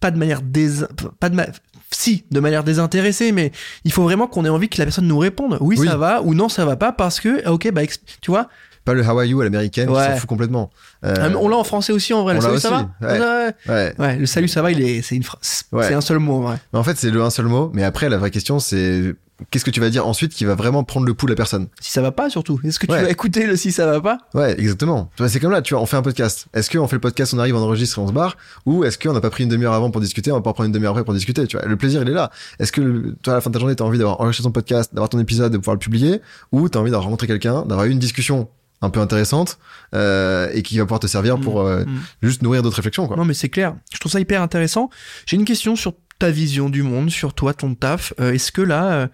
pas 0.00 0.10
de 0.10 0.18
manière 0.18 0.40
dés 0.42 0.70
pas 1.18 1.28
de 1.28 1.34
ma- 1.34 1.46
si 1.90 2.24
de 2.30 2.40
manière 2.40 2.64
désintéressée, 2.64 3.32
mais 3.32 3.52
il 3.84 3.92
faut 3.92 4.02
vraiment 4.02 4.26
qu'on 4.26 4.44
ait 4.44 4.48
envie 4.50 4.68
que 4.68 4.78
la 4.78 4.84
personne 4.84 5.06
nous 5.06 5.18
réponde. 5.18 5.58
Oui, 5.60 5.76
Oui. 5.78 5.86
ça 5.86 5.96
va 5.96 6.22
ou 6.22 6.34
non 6.34 6.48
ça 6.48 6.64
va 6.64 6.76
pas 6.76 6.92
parce 6.92 7.20
que 7.20 7.42
ah, 7.44 7.52
ok 7.52 7.70
bah 7.72 7.82
tu 8.22 8.30
vois 8.30 8.48
Pas 8.86 8.94
le 8.94 9.02
How 9.04 9.18
are 9.18 9.24
you 9.24 9.40
à 9.40 9.44
l'américaine, 9.44 9.90
Ouais. 9.90 10.06
s'en 10.06 10.16
fout 10.16 10.28
complètement. 10.28 10.70
Euh, 11.04 11.14
Ah, 11.18 11.28
on 11.38 11.48
l'a 11.48 11.56
en 11.56 11.64
français 11.64 11.92
aussi 11.92 12.14
en 12.14 12.22
vrai. 12.22 12.34
Le 12.34 12.40
salut 12.40 12.58
ça 12.60 12.70
va 12.70 12.78
ouais. 13.06 13.18
ouais. 13.20 13.54
ouais. 13.68 13.94
Ouais, 13.98 14.16
le 14.16 14.24
salut 14.26 14.48
ça 14.48 14.62
va, 14.62 14.70
il 14.70 14.80
est 14.80 15.02
c'est 15.02 15.16
une 15.16 15.22
phrase, 15.22 15.64
c'est 15.82 15.94
un 15.94 16.00
seul 16.00 16.18
mot 16.18 16.34
en 16.36 16.40
vrai. 16.40 16.56
Mais 16.72 16.78
en 16.78 16.82
fait, 16.84 16.96
c'est 16.96 17.10
le 17.10 17.22
un 17.22 17.30
seul 17.30 17.46
mot. 17.46 17.70
Mais 17.74 17.82
après, 17.84 18.08
la 18.08 18.16
vraie 18.16 18.30
question, 18.30 18.58
c'est 18.58 19.14
qu'est-ce 19.50 19.64
que 19.64 19.70
tu 19.70 19.80
vas 19.80 19.90
dire 19.90 20.06
ensuite 20.06 20.32
qui 20.32 20.44
va 20.44 20.54
vraiment 20.54 20.84
prendre 20.84 21.06
le 21.06 21.14
pouls 21.14 21.26
de 21.26 21.32
la 21.32 21.36
personne? 21.36 21.68
Si 21.80 21.92
ça 21.92 22.02
va 22.02 22.12
pas 22.12 22.30
surtout, 22.30 22.60
est-ce 22.64 22.78
que 22.78 22.86
tu 22.86 22.92
Ouais. 22.92 23.02
vas 23.02 23.10
écouter 23.10 23.46
le 23.46 23.56
si 23.56 23.72
ça 23.72 23.86
va 23.86 24.00
pas? 24.00 24.18
Ouais, 24.34 24.52
exactement. 24.60 25.10
C'est 25.28 25.40
comme 25.40 25.52
là, 25.52 25.62
tu 25.62 25.74
vois, 25.74 25.82
on 25.82 25.86
fait 25.86 25.96
un 25.96 26.02
podcast. 26.02 26.46
Est-ce 26.54 26.70
qu'on 26.70 26.86
fait 26.88 26.96
le 26.96 27.00
podcast, 27.00 27.32
on 27.34 27.38
arrive, 27.38 27.56
on 27.56 27.60
enregistre 27.60 27.98
et 27.98 28.02
on 28.02 28.08
se 28.08 28.12
barre? 28.12 28.36
Ou 28.66 28.84
est-ce 28.84 28.98
qu'on 28.98 29.12
n'a 29.12 29.20
pas 29.20 29.30
pris 29.30 29.44
une 29.44 29.50
demi-heure 29.50 29.72
avant 29.74 29.90
pour 29.90 30.00
discuter, 30.00 30.30
on 30.32 30.36
va 30.36 30.42
pas 30.42 30.52
prendre 30.52 30.66
une 30.66 30.72
demi-heure 30.72 30.92
après 30.92 31.04
pour 31.04 31.14
discuter 31.14 31.46
Tu 31.46 31.56
vois, 31.56 31.66
le 31.66 31.76
plaisir, 31.76 32.02
il 32.02 32.08
est 32.08 32.12
là. 32.12 32.30
Est-ce 32.58 32.72
que 32.72 33.14
toi, 33.22 33.34
à 33.34 33.36
la 33.36 33.40
fin 33.40 33.50
de 33.50 33.54
ta 33.54 33.60
journée, 33.60 33.74
t'as 33.76 33.84
envie 33.84 33.98
d'avoir 33.98 34.20
enregistré 34.20 34.44
ton 34.44 34.52
podcast, 34.52 34.94
d'avoir 34.94 35.08
ton 35.08 35.18
épisode, 35.18 35.52
de 35.52 35.58
pouvoir 35.58 35.74
le 35.74 35.80
publier? 35.80 36.20
Ou 36.52 36.68
t'as 36.68 36.78
envie 36.80 36.90
d'avoir 36.90 37.04
rencontré 37.04 37.26
quelqu'un, 37.26 37.62
d'avoir 37.64 37.84
eu 37.86 37.90
une 37.90 37.98
discussion 37.98 38.48
un 38.82 38.90
peu 38.90 39.00
intéressante 39.00 39.58
euh, 39.94 40.48
et 40.54 40.62
qui 40.62 40.78
va 40.78 40.84
pouvoir 40.84 41.00
te 41.00 41.06
servir 41.06 41.38
pour 41.38 41.60
euh, 41.60 41.84
Mm. 41.84 42.00
juste 42.22 42.42
nourrir 42.42 42.62
d'autres 42.62 42.76
réflexions, 42.76 43.06
quoi. 43.06 43.16
Non 43.16 43.24
mais 43.24 43.34
c'est 43.34 43.48
clair. 43.50 43.74
Je 43.92 43.98
trouve 43.98 44.10
ça 44.12 44.20
hyper 44.20 44.40
intéressant. 44.42 44.88
J'ai 45.26 45.36
une 45.36 45.44
question 45.44 45.76
sur 45.76 45.92
ta 46.18 46.30
vision 46.30 46.68
du 46.70 46.82
monde, 46.82 47.10
sur 47.10 47.32
toi, 47.34 47.54
ton 47.54 47.74
taf. 47.74 48.12
Euh, 48.20 48.32
Est-ce 48.32 48.52
que 48.52 48.60
là, 48.62 48.92
euh, 48.92 49.06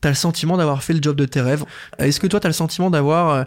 t'as 0.00 0.08
le 0.10 0.14
sentiment 0.14 0.56
d'avoir 0.56 0.82
fait 0.82 0.92
le 0.92 1.00
job 1.02 1.16
de 1.16 1.24
tes 1.24 1.40
rêves? 1.40 1.64
Est-ce 1.98 2.20
que 2.20 2.26
toi, 2.26 2.40
t'as 2.40 2.48
le 2.48 2.52
sentiment 2.54 2.88
d'avoir 2.90 3.30
euh, 3.30 3.44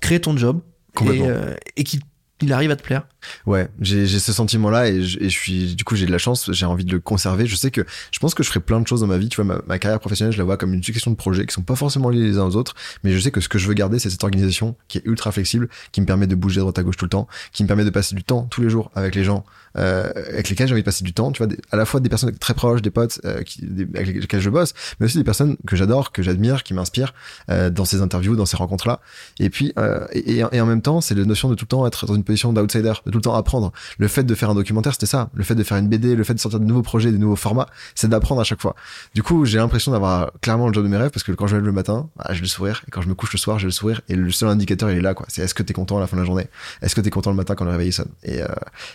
créer 0.00 0.20
ton 0.20 0.36
job? 0.36 0.60
Et, 0.60 0.96
Complètement. 0.96 1.26
euh, 1.28 1.54
et 1.76 1.82
qu'il 1.84 2.00
il 2.40 2.52
arrive 2.52 2.70
à 2.70 2.76
te 2.76 2.82
plaire. 2.82 3.06
Ouais, 3.46 3.68
j'ai 3.80 4.06
ce 4.06 4.32
sentiment-là 4.32 4.88
et, 4.90 4.96
et 4.96 5.02
je 5.02 5.28
suis 5.28 5.74
du 5.74 5.84
coup 5.84 5.96
j'ai 5.96 6.04
de 6.06 6.10
la 6.12 6.18
chance, 6.18 6.50
j'ai 6.52 6.66
envie 6.66 6.84
de 6.84 6.92
le 6.92 7.00
conserver. 7.00 7.46
Je 7.46 7.56
sais 7.56 7.70
que 7.70 7.86
je 8.10 8.18
pense 8.18 8.34
que 8.34 8.42
je 8.42 8.48
ferai 8.48 8.60
plein 8.60 8.80
de 8.80 8.86
choses 8.86 9.00
dans 9.00 9.06
ma 9.06 9.16
vie. 9.18 9.28
Tu 9.28 9.36
vois, 9.36 9.44
ma, 9.44 9.62
ma 9.66 9.78
carrière 9.78 10.00
professionnelle, 10.00 10.32
je 10.32 10.38
la 10.38 10.44
vois 10.44 10.56
comme 10.56 10.74
une 10.74 10.82
succession 10.82 11.10
de 11.10 11.16
projets 11.16 11.46
qui 11.46 11.54
sont 11.54 11.62
pas 11.62 11.76
forcément 11.76 12.10
liés 12.10 12.22
les 12.22 12.38
uns 12.38 12.44
aux 12.44 12.56
autres, 12.56 12.74
mais 13.02 13.12
je 13.12 13.18
sais 13.20 13.30
que 13.30 13.40
ce 13.40 13.48
que 13.48 13.58
je 13.58 13.66
veux 13.66 13.74
garder, 13.74 13.98
c'est 13.98 14.10
cette 14.10 14.24
organisation 14.24 14.76
qui 14.88 14.98
est 14.98 15.02
ultra 15.06 15.32
flexible, 15.32 15.68
qui 15.92 16.00
me 16.00 16.06
permet 16.06 16.26
de 16.26 16.34
bouger 16.34 16.56
de 16.56 16.60
droite 16.62 16.78
à 16.78 16.82
gauche 16.82 16.96
tout 16.96 17.06
le 17.06 17.10
temps, 17.10 17.28
qui 17.52 17.62
me 17.62 17.68
permet 17.68 17.84
de 17.84 17.90
passer 17.90 18.14
du 18.14 18.24
temps 18.24 18.42
tous 18.50 18.60
les 18.62 18.68
jours 18.68 18.90
avec 18.94 19.14
les 19.14 19.24
gens 19.24 19.44
euh, 19.76 20.10
avec 20.28 20.48
lesquels 20.50 20.68
j'ai 20.68 20.74
envie 20.74 20.82
de 20.82 20.86
passer 20.86 21.02
du 21.04 21.12
temps. 21.14 21.32
Tu 21.32 21.42
vois, 21.42 21.52
à 21.72 21.76
la 21.76 21.84
fois 21.84 22.00
des 22.00 22.08
personnes 22.08 22.36
très 22.38 22.54
proches, 22.54 22.82
des 22.82 22.90
potes 22.90 23.20
euh, 23.24 23.42
qui, 23.42 23.64
avec 23.94 24.14
lesquels 24.20 24.40
je 24.40 24.50
bosse, 24.50 24.74
mais 25.00 25.06
aussi 25.06 25.16
des 25.18 25.24
personnes 25.24 25.56
que 25.66 25.76
j'adore, 25.76 26.12
que 26.12 26.22
j'admire, 26.22 26.62
qui 26.62 26.74
m'inspirent 26.74 27.14
euh, 27.50 27.70
dans 27.70 27.84
ces 27.84 28.00
interviews, 28.02 28.36
dans 28.36 28.46
ces 28.46 28.56
rencontres-là. 28.56 29.00
Et 29.40 29.50
puis, 29.50 29.72
euh, 29.78 30.06
et- 30.12 30.38
et 30.52 30.60
en 30.60 30.66
même 30.66 30.82
temps, 30.82 31.00
c'est 31.00 31.14
la 31.14 31.24
notion 31.24 31.48
de 31.48 31.54
tout 31.54 31.64
le 31.64 31.68
temps 31.68 31.86
être 31.86 32.06
dans 32.06 32.14
une 32.14 32.23
position 32.24 32.52
d'outsider, 32.52 32.92
de 33.06 33.10
tout 33.10 33.18
le 33.18 33.22
temps 33.22 33.34
apprendre. 33.34 33.72
Le 33.98 34.08
fait 34.08 34.24
de 34.24 34.34
faire 34.34 34.50
un 34.50 34.54
documentaire, 34.54 34.92
c'était 34.92 35.06
ça. 35.06 35.30
Le 35.34 35.44
fait 35.44 35.54
de 35.54 35.62
faire 35.62 35.76
une 35.78 35.88
BD, 35.88 36.14
le 36.16 36.24
fait 36.24 36.34
de 36.34 36.40
sortir 36.40 36.60
de 36.60 36.64
nouveaux 36.64 36.82
projets, 36.82 37.12
des 37.12 37.18
nouveaux 37.18 37.36
formats, 37.36 37.66
c'est 37.94 38.08
d'apprendre 38.08 38.40
à 38.40 38.44
chaque 38.44 38.60
fois. 38.60 38.74
Du 39.14 39.22
coup, 39.22 39.44
j'ai 39.44 39.58
l'impression 39.58 39.92
d'avoir 39.92 40.32
clairement 40.40 40.68
le 40.68 40.72
job 40.72 40.84
de 40.84 40.88
mes 40.88 40.96
rêves 40.96 41.10
parce 41.10 41.22
que 41.22 41.32
quand 41.32 41.46
je 41.46 41.54
me 41.54 41.60
lève 41.60 41.66
le 41.66 41.72
matin, 41.72 42.08
bah, 42.16 42.26
j'ai 42.30 42.40
le 42.40 42.46
sourire. 42.46 42.82
Et 42.88 42.90
quand 42.90 43.02
je 43.02 43.08
me 43.08 43.14
couche 43.14 43.32
le 43.32 43.38
soir, 43.38 43.58
j'ai 43.58 43.66
le 43.66 43.72
sourire. 43.72 44.00
Et 44.08 44.16
le 44.16 44.30
seul 44.30 44.48
indicateur, 44.48 44.90
il 44.90 44.98
est 44.98 45.02
là, 45.02 45.14
quoi. 45.14 45.26
C'est 45.28 45.42
est-ce 45.42 45.54
que 45.54 45.62
t'es 45.62 45.74
content 45.74 45.96
à 45.98 46.00
la 46.00 46.06
fin 46.06 46.16
de 46.16 46.22
la 46.22 46.26
journée? 46.26 46.46
Est-ce 46.82 46.94
que 46.94 47.00
t'es 47.00 47.10
content 47.10 47.30
le 47.30 47.36
matin 47.36 47.54
quand 47.54 47.64
le 47.64 47.70
réveil 47.70 47.92
sonne? 47.92 48.10
Et 48.22 48.42
euh, 48.42 48.48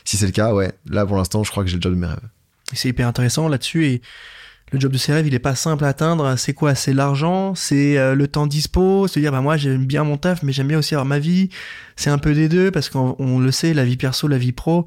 si 0.06 0.18
c'est 0.18 0.26
le 0.26 0.32
cas, 0.32 0.54
ouais, 0.54 0.74
là, 0.90 1.06
pour 1.06 1.18
l'instant, 1.18 1.44
je 1.44 1.52
crois 1.52 1.64
que 1.64 1.70
j'ai 1.70 1.78
le 1.78 1.82
job 1.82 1.94
de 1.94 2.00
mes 2.00 2.08
rêves. 2.08 2.20
C'est 2.74 2.90
hyper 2.90 3.08
intéressant 3.08 3.48
là-dessus. 3.48 4.02
Le 4.72 4.80
job 4.80 4.92
de 4.92 4.98
ses 4.98 5.14
rêves, 5.14 5.28
il 5.28 5.34
est 5.34 5.40
pas 5.40 5.56
simple 5.56 5.84
à 5.84 5.88
atteindre. 5.88 6.36
C'est 6.38 6.54
quoi? 6.54 6.76
C'est 6.76 6.94
l'argent, 6.94 7.56
c'est 7.56 7.98
euh, 7.98 8.14
le 8.14 8.28
temps 8.28 8.48
dispo, 8.48 9.08
se 9.08 9.20
dire 9.20 9.32
bah 9.32 9.42
moi 9.42 9.58
j'aime 9.58 9.86
bien 9.86 10.04
mon 10.04 10.18
taf, 10.18 10.44
mais 10.44 10.52
j'aime 10.52 10.68
bien 10.68 10.78
aussi 10.78 10.94
avoir 10.94 11.06
ma 11.06 11.20
vie. 11.20 11.50
C'est 11.96 12.10
un 12.10 12.18
peu 12.18 12.34
des 12.34 12.50
deux 12.50 12.72
parce 12.72 12.90
qu'on 12.90 13.16
on 13.20 13.40
le 13.40 13.52
sait, 13.52 13.74
la 13.74 13.86
vie 13.86 13.98
perso, 13.98 14.28
la 14.28 14.38
vie 14.38 14.52
pro, 14.52 14.86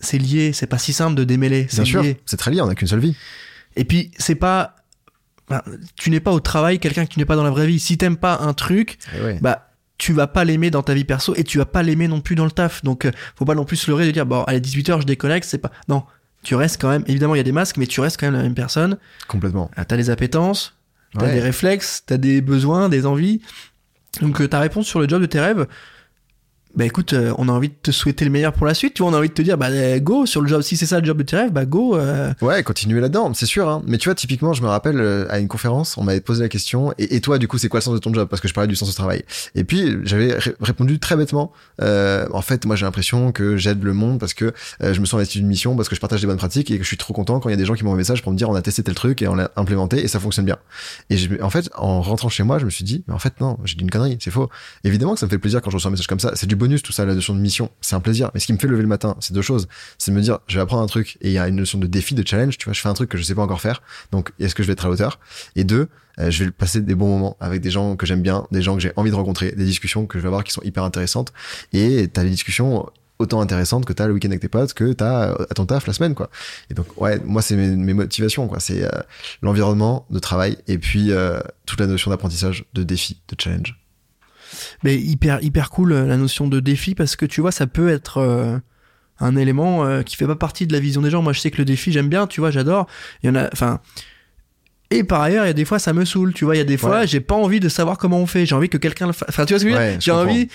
c'est 0.00 0.18
lié. 0.18 0.52
C'est 0.52 0.66
pas 0.66 0.78
si 0.78 0.92
simple 0.92 1.14
de 1.14 1.24
démêler. 1.24 1.62
Bien 1.62 1.68
C'est 1.70 1.84
sûr, 1.84 2.04
c'est 2.26 2.36
très 2.36 2.50
lié, 2.50 2.60
on 2.60 2.66
n'a 2.66 2.74
qu'une 2.74 2.88
seule 2.88 3.00
vie. 3.00 3.16
Et 3.76 3.84
puis 3.84 4.10
c'est 4.18 4.34
pas, 4.34 4.76
ben, 5.48 5.62
tu 5.96 6.10
n'es 6.10 6.20
pas 6.20 6.32
au 6.32 6.40
travail 6.40 6.78
quelqu'un 6.78 7.06
que 7.06 7.12
tu 7.12 7.18
n'es 7.18 7.26
pas 7.26 7.36
dans 7.36 7.44
la 7.44 7.50
vraie 7.50 7.66
vie. 7.66 7.80
Si 7.80 7.96
t'aimes 7.96 8.16
pas 8.16 8.38
un 8.40 8.52
truc, 8.52 8.98
ouais. 9.22 9.38
bah 9.40 9.62
tu 9.98 10.12
vas 10.12 10.26
pas 10.26 10.44
l'aimer 10.44 10.70
dans 10.70 10.82
ta 10.82 10.92
vie 10.92 11.04
perso 11.04 11.34
et 11.36 11.44
tu 11.44 11.56
vas 11.56 11.64
pas 11.64 11.82
l'aimer 11.82 12.08
non 12.08 12.20
plus 12.20 12.34
dans 12.34 12.44
le 12.44 12.50
taf. 12.50 12.82
Donc 12.84 13.04
euh, 13.06 13.12
faut 13.34 13.44
pas 13.44 13.54
non 13.54 13.64
plus 13.64 13.76
se 13.76 13.90
leurrer 13.90 14.06
de 14.06 14.10
dire 14.10 14.26
bon 14.26 14.42
allez 14.44 14.60
18h 14.60 15.00
je 15.00 15.06
déconnecte, 15.06 15.48
c'est 15.48 15.58
pas 15.58 15.70
non, 15.88 16.04
tu 16.46 16.54
restes 16.54 16.80
quand 16.80 16.88
même 16.88 17.02
évidemment 17.08 17.34
il 17.34 17.38
y 17.38 17.40
a 17.40 17.44
des 17.44 17.50
masques 17.50 17.76
mais 17.76 17.88
tu 17.88 18.00
restes 18.00 18.20
quand 18.20 18.26
même 18.26 18.36
la 18.36 18.42
même 18.44 18.54
personne. 18.54 18.98
Complètement. 19.26 19.68
Ah, 19.76 19.84
T'as 19.84 19.96
des 19.96 20.10
appétences, 20.10 20.76
t'as 21.18 21.26
Ouais. 21.26 21.32
des 21.32 21.40
réflexes, 21.40 22.04
t'as 22.06 22.18
des 22.18 22.40
besoins, 22.40 22.88
des 22.88 23.04
envies. 23.04 23.40
Donc 24.22 24.40
euh, 24.40 24.46
ta 24.48 24.60
réponse 24.60 24.86
sur 24.86 25.00
le 25.00 25.08
job 25.08 25.20
de 25.20 25.26
tes 25.26 25.40
rêves 25.40 25.66
bah 26.76 26.84
écoute, 26.84 27.12
euh, 27.14 27.32
on 27.38 27.48
a 27.48 27.52
envie 27.52 27.68
de 27.70 27.74
te 27.82 27.90
souhaiter 27.90 28.24
le 28.24 28.30
meilleur 28.30 28.52
pour 28.52 28.66
la 28.66 28.74
suite, 28.74 28.94
tu 28.94 29.02
vois, 29.02 29.10
on 29.10 29.14
a 29.14 29.18
envie 29.18 29.28
de 29.28 29.34
te 29.34 29.42
dire 29.42 29.56
bah 29.58 29.68
go 29.98 30.26
sur 30.26 30.40
le 30.42 30.48
job, 30.48 30.60
si 30.62 30.76
c'est 30.76 30.86
ça 30.86 31.00
le 31.00 31.06
job 31.06 31.16
de 31.18 31.22
tes 31.22 31.36
rêves, 31.36 31.52
bah 31.52 31.64
go. 31.64 31.96
euh, 31.96 32.32
Ouais, 32.42 32.62
continuer 32.62 33.00
là-dedans, 33.00 33.32
c'est 33.34 33.46
sûr. 33.46 33.68
Hein. 33.68 33.82
Mais 33.86 33.98
tu 33.98 34.08
vois, 34.08 34.14
typiquement, 34.14 34.52
je 34.52 34.62
me 34.62 34.68
rappelle 34.68 35.00
euh, 35.00 35.26
à 35.30 35.38
une 35.38 35.48
conférence, 35.48 35.96
on 35.96 36.02
m'avait 36.04 36.20
posé 36.20 36.42
la 36.42 36.48
question. 36.48 36.92
Et, 36.98 37.20
toi, 37.20 37.38
du 37.38 37.48
coup, 37.48 37.58
c'est 37.58 37.68
quoi 37.68 37.80
le 37.80 37.84
sens 37.84 37.94
de 37.94 37.98
ton 37.98 38.12
job? 38.12 38.28
Parce 38.28 38.40
que 38.42 38.48
je 38.48 38.54
parlais 38.54 38.68
du 38.68 38.76
sens 38.76 38.88
du 38.88 38.94
travail. 38.94 39.24
Et 39.54 39.64
puis, 39.64 39.96
j'avais 40.04 40.34
ré- 40.34 40.54
répondu 40.60 40.98
très 40.98 41.16
bêtement. 41.16 41.52
euh, 41.82 42.26
en 42.32 42.42
fait, 42.42 42.66
moi, 42.66 42.76
j'ai 42.76 42.84
l'impression 42.84 43.32
que 43.32 43.56
j'aide 43.56 43.82
le 43.82 43.92
monde 43.94 44.20
parce 44.20 44.34
que 44.34 44.52
euh, 44.82 44.92
je 44.94 45.00
me 45.00 45.06
sens 45.06 45.14
investi 45.14 45.38
d'une 45.38 45.46
mission, 45.48 45.76
parce 45.76 45.88
que 45.88 45.94
je 45.96 46.00
partage 46.00 46.20
des 46.20 46.26
bonnes 46.26 46.36
pratiques 46.36 46.70
et 46.70 46.76
que 46.78 46.82
je 46.82 46.88
suis 46.88 46.96
trop 46.96 47.12
content 47.14 47.40
quand 47.40 47.48
il 47.48 47.52
y 47.52 47.54
a 47.54 47.58
des 47.58 47.64
gens 47.64 47.74
qui 47.74 47.84
m'envoient 47.84 47.94
un 47.94 47.98
message 47.98 48.22
pour 48.22 48.32
me 48.32 48.36
dire 48.36 48.50
on 48.50 48.54
a 48.54 48.62
testé 48.62 48.82
tel 48.82 48.94
truc 48.94 49.22
et 49.22 49.28
on 49.28 49.34
l'a 49.34 49.50
implémenté 49.56 50.02
et 50.04 50.08
ça 50.08 50.20
fonctionne 50.20 50.44
bien. 50.44 50.56
Et 51.10 51.16
en 51.42 51.50
fait, 51.50 51.70
en 51.76 52.00
rentrant 52.02 52.28
chez 52.28 52.42
moi, 52.42 52.58
je 52.58 52.64
me 52.64 52.70
suis 52.70 52.84
dit, 52.84 53.04
mais 53.08 53.14
en 53.14 53.18
fait, 53.18 53.40
non, 53.40 53.58
j'ai 53.64 53.76
dit 53.76 53.82
une 53.82 53.90
connerie, 53.90 54.18
c'est 54.20 54.30
faux. 54.30 54.48
Évidemment 54.84 55.14
que 55.14 55.20
ça 55.20 55.26
me 55.26 55.30
fait 55.30 55.38
plaisir 55.38 55.60
quand 55.62 55.70
je 55.70 55.76
reçois 55.76 55.88
un 55.88 55.92
message 55.92 56.06
comme 56.06 56.20
ça. 56.20 56.32
C'est 56.34 56.46
du 56.46 56.56
tout 56.82 56.92
ça, 56.92 57.04
la 57.04 57.14
notion 57.14 57.34
de 57.34 57.40
mission. 57.40 57.70
C'est 57.80 57.96
un 57.96 58.00
plaisir. 58.00 58.30
Mais 58.34 58.40
ce 58.40 58.46
qui 58.46 58.52
me 58.52 58.58
fait 58.58 58.66
lever 58.66 58.82
le 58.82 58.88
matin, 58.88 59.16
c'est 59.20 59.32
deux 59.34 59.42
choses. 59.42 59.68
C'est 59.98 60.12
me 60.12 60.20
dire, 60.20 60.38
je 60.46 60.56
vais 60.56 60.62
apprendre 60.62 60.82
un 60.82 60.86
truc 60.86 61.16
et 61.20 61.28
il 61.28 61.32
y 61.32 61.38
a 61.38 61.48
une 61.48 61.56
notion 61.56 61.78
de 61.78 61.86
défi, 61.86 62.14
de 62.14 62.26
challenge. 62.26 62.58
Tu 62.58 62.64
vois, 62.64 62.74
je 62.74 62.80
fais 62.80 62.88
un 62.88 62.94
truc 62.94 63.08
que 63.10 63.18
je 63.18 63.22
sais 63.22 63.34
pas 63.34 63.42
encore 63.42 63.60
faire. 63.60 63.82
Donc, 64.12 64.32
est-ce 64.38 64.54
que 64.54 64.62
je 64.62 64.68
vais 64.68 64.72
être 64.72 64.84
à 64.84 64.88
la 64.88 64.94
hauteur? 64.94 65.18
Et 65.54 65.64
deux, 65.64 65.88
euh, 66.18 66.30
je 66.30 66.44
vais 66.44 66.50
passer 66.50 66.80
des 66.80 66.94
bons 66.94 67.08
moments 67.08 67.36
avec 67.40 67.60
des 67.60 67.70
gens 67.70 67.96
que 67.96 68.06
j'aime 68.06 68.22
bien, 68.22 68.46
des 68.50 68.62
gens 68.62 68.74
que 68.74 68.80
j'ai 68.80 68.92
envie 68.96 69.10
de 69.10 69.16
rencontrer, 69.16 69.52
des 69.52 69.64
discussions 69.64 70.06
que 70.06 70.18
je 70.18 70.22
vais 70.22 70.28
avoir 70.28 70.44
qui 70.44 70.52
sont 70.52 70.62
hyper 70.62 70.84
intéressantes. 70.84 71.32
Et 71.72 72.08
t'as 72.08 72.22
des 72.22 72.30
discussions 72.30 72.88
autant 73.18 73.40
intéressantes 73.40 73.86
que 73.86 73.94
t'as 73.94 74.06
le 74.06 74.12
week-end 74.12 74.28
avec 74.28 74.40
tes 74.40 74.48
potes, 74.48 74.74
que 74.74 74.92
t'as 74.92 75.30
euh, 75.30 75.46
à 75.48 75.54
ton 75.54 75.66
taf 75.66 75.86
la 75.86 75.92
semaine, 75.92 76.14
quoi. 76.14 76.30
Et 76.70 76.74
donc, 76.74 77.00
ouais, 77.00 77.20
moi, 77.24 77.42
c'est 77.42 77.56
mes, 77.56 77.94
motivations. 77.94 78.50
C'est 78.58 78.84
euh, 78.84 78.90
l'environnement 79.42 80.06
de 80.10 80.18
travail 80.18 80.58
et 80.66 80.78
puis 80.78 81.10
toute 81.66 81.80
la 81.80 81.86
notion 81.86 82.10
d'apprentissage, 82.10 82.64
de 82.74 82.82
défi, 82.82 83.20
de 83.28 83.36
challenge. 83.38 83.78
Mais 84.84 84.96
hyper, 84.96 85.42
hyper 85.42 85.70
cool 85.70 85.92
euh, 85.92 86.06
la 86.06 86.16
notion 86.16 86.46
de 86.48 86.60
défi 86.60 86.94
parce 86.94 87.16
que 87.16 87.26
tu 87.26 87.40
vois, 87.40 87.52
ça 87.52 87.66
peut 87.66 87.88
être 87.88 88.18
euh, 88.18 88.58
un 89.20 89.36
élément 89.36 89.84
euh, 89.84 90.02
qui 90.02 90.16
fait 90.16 90.26
pas 90.26 90.36
partie 90.36 90.66
de 90.66 90.72
la 90.72 90.80
vision 90.80 91.02
des 91.02 91.10
gens. 91.10 91.22
Moi, 91.22 91.32
je 91.32 91.40
sais 91.40 91.50
que 91.50 91.58
le 91.58 91.64
défi, 91.64 91.92
j'aime 91.92 92.08
bien, 92.08 92.26
tu 92.26 92.40
vois, 92.40 92.50
j'adore. 92.50 92.86
Il 93.22 93.26
y 93.26 93.30
en 93.30 93.34
a, 93.36 93.48
enfin. 93.52 93.80
Et 94.90 95.02
par 95.02 95.20
ailleurs, 95.20 95.44
il 95.44 95.48
y 95.48 95.50
a 95.50 95.54
des 95.54 95.64
fois, 95.64 95.78
ça 95.80 95.92
me 95.92 96.04
saoule, 96.04 96.32
tu 96.32 96.44
vois. 96.44 96.54
Il 96.54 96.58
y 96.58 96.62
a 96.62 96.64
des 96.64 96.76
fois, 96.76 97.00
Ouais. 97.00 97.06
j'ai 97.08 97.20
pas 97.20 97.34
envie 97.34 97.58
de 97.58 97.68
savoir 97.68 97.98
comment 97.98 98.18
on 98.20 98.26
fait. 98.26 98.46
J'ai 98.46 98.54
envie 98.54 98.68
que 98.68 98.78
quelqu'un 98.78 99.08
le 99.08 99.12
fasse. 99.12 99.28
Enfin, 99.28 99.44
tu 99.44 99.52
vois 99.54 99.58
ce 99.58 99.64
que 99.64 99.70
je 99.70 99.76
veux 99.76 99.90
dire? 99.90 100.00
J'ai 100.00 100.12
envie. 100.12 100.48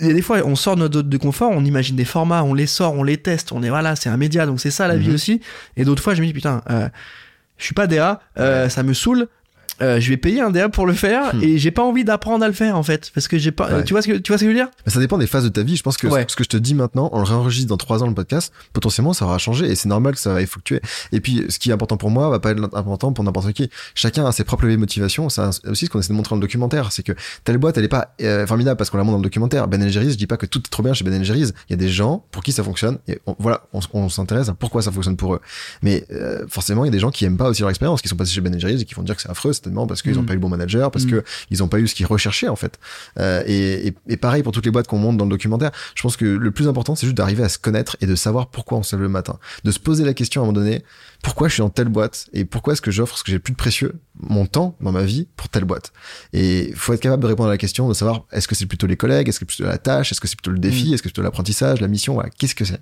Il 0.00 0.06
y 0.08 0.10
a 0.10 0.12
des 0.12 0.22
fois, 0.22 0.38
on 0.44 0.56
sort 0.56 0.76
notre 0.76 0.94
zone 0.94 1.08
de 1.08 1.16
confort, 1.16 1.50
on 1.52 1.64
imagine 1.64 1.94
des 1.94 2.04
formats, 2.04 2.42
on 2.42 2.52
les 2.54 2.66
sort, 2.66 2.94
on 2.94 3.04
les 3.04 3.16
teste, 3.16 3.52
on 3.52 3.62
est 3.62 3.68
voilà, 3.68 3.94
c'est 3.94 4.08
un 4.08 4.16
média, 4.16 4.44
donc 4.44 4.60
c'est 4.60 4.72
ça 4.72 4.88
la 4.88 4.96
vie 4.96 5.08
Mhm. 5.08 5.14
aussi. 5.14 5.40
Et 5.76 5.84
d'autres 5.84 6.02
fois, 6.02 6.14
je 6.14 6.20
me 6.20 6.26
dis 6.26 6.32
putain, 6.32 6.62
euh, 6.68 6.88
je 7.58 7.64
suis 7.64 7.74
pas 7.74 7.86
DA, 7.86 8.20
euh, 8.38 8.68
ça 8.68 8.82
me 8.82 8.92
saoule. 8.92 9.28
Euh, 9.82 10.00
je 10.00 10.08
vais 10.10 10.16
payer 10.16 10.40
un 10.40 10.50
DA 10.50 10.68
pour 10.68 10.86
le 10.86 10.92
faire 10.92 11.34
Hmm. 11.34 11.42
et 11.42 11.58
j'ai 11.58 11.70
pas 11.70 11.82
envie 11.82 12.04
d'apprendre 12.04 12.44
à 12.44 12.48
le 12.48 12.54
faire 12.54 12.76
en 12.76 12.82
fait 12.82 13.10
parce 13.14 13.28
que 13.28 13.38
j'ai 13.38 13.50
pas. 13.52 13.70
Ouais. 13.72 13.84
Tu 13.84 13.92
vois 13.94 14.02
ce 14.02 14.08
que 14.08 14.16
tu 14.18 14.30
vois 14.32 14.38
ce 14.38 14.44
que 14.44 14.50
je 14.50 14.54
veux 14.54 14.58
dire? 14.58 14.68
Mais 14.86 14.92
ça 14.92 15.00
dépend 15.00 15.18
des 15.18 15.26
phases 15.26 15.44
de 15.44 15.48
ta 15.48 15.62
vie. 15.62 15.76
Je 15.76 15.82
pense 15.82 15.96
que 15.96 16.06
Ouais. 16.06 16.24
ce 16.28 16.36
que 16.36 16.44
je 16.44 16.48
te 16.48 16.56
dis 16.56 16.74
maintenant, 16.74 17.08
on 17.12 17.18
le 17.18 17.24
réenregistre 17.24 17.68
dans 17.68 17.76
trois 17.76 18.02
ans 18.02 18.06
le 18.06 18.14
podcast, 18.14 18.52
potentiellement 18.72 19.12
ça 19.12 19.24
aura 19.24 19.38
changé 19.38 19.66
et 19.70 19.74
c'est 19.74 19.88
normal 19.88 20.14
que 20.14 20.20
ça 20.20 20.32
va 20.34 20.44
fluctuer. 20.46 20.80
Et 21.12 21.20
puis 21.20 21.44
ce 21.48 21.58
qui 21.58 21.70
est 21.70 21.72
important 21.72 21.96
pour 21.96 22.10
moi 22.10 22.28
va 22.30 22.38
pas 22.40 22.50
être 22.50 22.68
important 22.76 23.12
pour 23.12 23.24
n'importe 23.24 23.52
qui. 23.52 23.70
Chacun 23.94 24.26
a 24.26 24.32
ses 24.32 24.44
propres 24.44 24.64
leviers 24.64 24.76
de 24.76 24.80
motivation. 24.80 25.28
C'est 25.28 25.42
aussi 25.68 25.86
ce 25.86 25.90
qu'on 25.90 25.98
essaie 26.00 26.10
de 26.10 26.14
montrer 26.14 26.30
dans 26.30 26.36
le 26.36 26.42
documentaire, 26.42 26.92
c'est 26.92 27.02
que 27.02 27.12
telle 27.44 27.58
boîte 27.58 27.76
elle 27.78 27.84
est 27.84 27.88
pas 27.88 28.14
euh, 28.22 28.46
formidable 28.46 28.76
parce 28.76 28.90
qu'on 28.90 28.98
la 28.98 29.04
montre 29.04 29.16
dans 29.16 29.22
le 29.22 29.24
documentaire. 29.24 29.66
Ben 29.68 29.88
Jerry's, 29.88 30.12
je 30.12 30.18
dis 30.18 30.26
pas 30.26 30.36
que 30.36 30.46
tout 30.46 30.58
est 30.60 30.70
trop 30.70 30.82
bien 30.82 30.92
chez 30.94 31.04
Ben 31.04 31.22
Jerry's. 31.24 31.52
Il 31.68 31.72
y 31.72 31.74
a 31.74 31.76
des 31.76 31.88
gens 31.88 32.24
pour 32.30 32.42
qui 32.42 32.52
ça 32.52 32.62
fonctionne 32.62 32.98
et 33.08 33.18
on- 33.26 33.36
voilà, 33.38 33.62
on, 33.72 33.80
on 33.92 34.08
s'intéresse 34.08 34.48
à 34.48 34.54
pourquoi 34.54 34.82
ça 34.82 34.90
fonctionne 34.92 35.16
pour 35.16 35.34
eux. 35.34 35.40
Mais 35.82 36.04
euh, 36.12 36.44
forcément 36.48 36.84
il 36.84 36.88
y 36.88 36.90
a 36.90 36.92
des 36.92 36.98
gens 36.98 37.10
qui 37.10 37.24
aiment 37.24 37.36
pas 37.36 37.48
aussi 37.48 37.60
leur 37.62 37.70
expérience, 37.70 38.02
qui 38.02 38.08
sont 38.08 38.16
passés 38.16 38.32
chez 38.32 38.40
Ben 38.40 38.58
Jerry's 38.58 38.82
et 38.82 38.84
qui 38.84 38.94
vont 38.94 39.02
dire 39.02 39.16
que 39.16 39.22
c'est 39.22 39.30
affreux 39.30 39.52
certainement 39.74 39.86
parce 39.86 40.02
qu'ils 40.02 40.18
ont 40.18 40.22
Mm. 40.22 40.26
pas 40.26 40.32
eu 40.32 40.36
le 40.36 40.40
bon 40.40 40.48
manager, 40.48 40.90
parce 40.90 41.04
Mm. 41.04 41.10
que 41.10 41.24
ils 41.50 41.62
ont 41.62 41.68
pas 41.68 41.78
eu 41.80 41.88
ce 41.88 41.94
qu'ils 41.94 42.06
recherchaient 42.06 42.48
en 42.48 42.56
fait. 42.56 42.78
Euh, 43.18 43.42
et, 43.46 43.88
et, 43.88 43.94
et 44.08 44.16
pareil 44.16 44.42
pour 44.42 44.52
toutes 44.52 44.64
les 44.64 44.70
boîtes 44.70 44.86
qu'on 44.86 44.98
monte 44.98 45.16
dans 45.16 45.24
le 45.24 45.30
documentaire. 45.30 45.70
Je 45.94 46.02
pense 46.02 46.16
que 46.16 46.24
le 46.24 46.50
plus 46.50 46.68
important, 46.68 46.94
c'est 46.94 47.06
juste 47.06 47.16
d'arriver 47.16 47.42
à 47.42 47.48
se 47.48 47.58
connaître 47.58 47.96
et 48.00 48.06
de 48.06 48.14
savoir 48.14 48.48
pourquoi 48.48 48.78
on 48.78 48.82
se 48.82 48.94
lève 48.96 49.02
le 49.02 49.08
matin. 49.08 49.38
De 49.64 49.70
se 49.70 49.78
poser 49.78 50.04
la 50.04 50.14
question 50.14 50.40
à 50.40 50.44
un 50.44 50.46
moment 50.46 50.60
donné, 50.60 50.84
pourquoi 51.22 51.48
je 51.48 51.54
suis 51.54 51.60
dans 51.62 51.70
telle 51.70 51.88
boîte 51.88 52.26
et 52.32 52.44
pourquoi 52.44 52.72
est-ce 52.74 52.82
que 52.82 52.90
j'offre 52.90 53.16
ce 53.18 53.24
que 53.24 53.30
j'ai 53.30 53.36
le 53.36 53.42
plus 53.42 53.52
de 53.52 53.56
précieux, 53.56 53.94
mon 54.20 54.46
temps 54.46 54.76
dans 54.80 54.92
ma 54.92 55.02
vie, 55.02 55.26
pour 55.36 55.48
telle 55.48 55.64
boîte. 55.64 55.92
Et 56.32 56.68
il 56.70 56.76
faut 56.76 56.92
être 56.92 57.00
capable 57.00 57.22
de 57.22 57.28
répondre 57.28 57.48
à 57.48 57.52
la 57.52 57.58
question, 57.58 57.88
de 57.88 57.94
savoir 57.94 58.24
est-ce 58.32 58.46
que 58.48 58.54
c'est 58.54 58.66
plutôt 58.66 58.86
les 58.86 58.96
collègues, 58.96 59.28
est-ce 59.28 59.40
que 59.40 59.46
c'est 59.50 59.56
plutôt 59.56 59.64
la 59.70 59.78
tâche, 59.78 60.12
est-ce 60.12 60.20
que 60.20 60.28
c'est 60.28 60.36
plutôt 60.36 60.50
le 60.50 60.58
défi, 60.58 60.92
est-ce 60.92 61.02
que 61.02 61.08
c'est 61.08 61.12
plutôt 61.14 61.22
l'apprentissage, 61.22 61.80
la 61.80 61.88
mission, 61.88 62.14
voilà. 62.14 62.30
Qu'est-ce 62.30 62.54
que 62.54 62.64
c'est? 62.64 62.80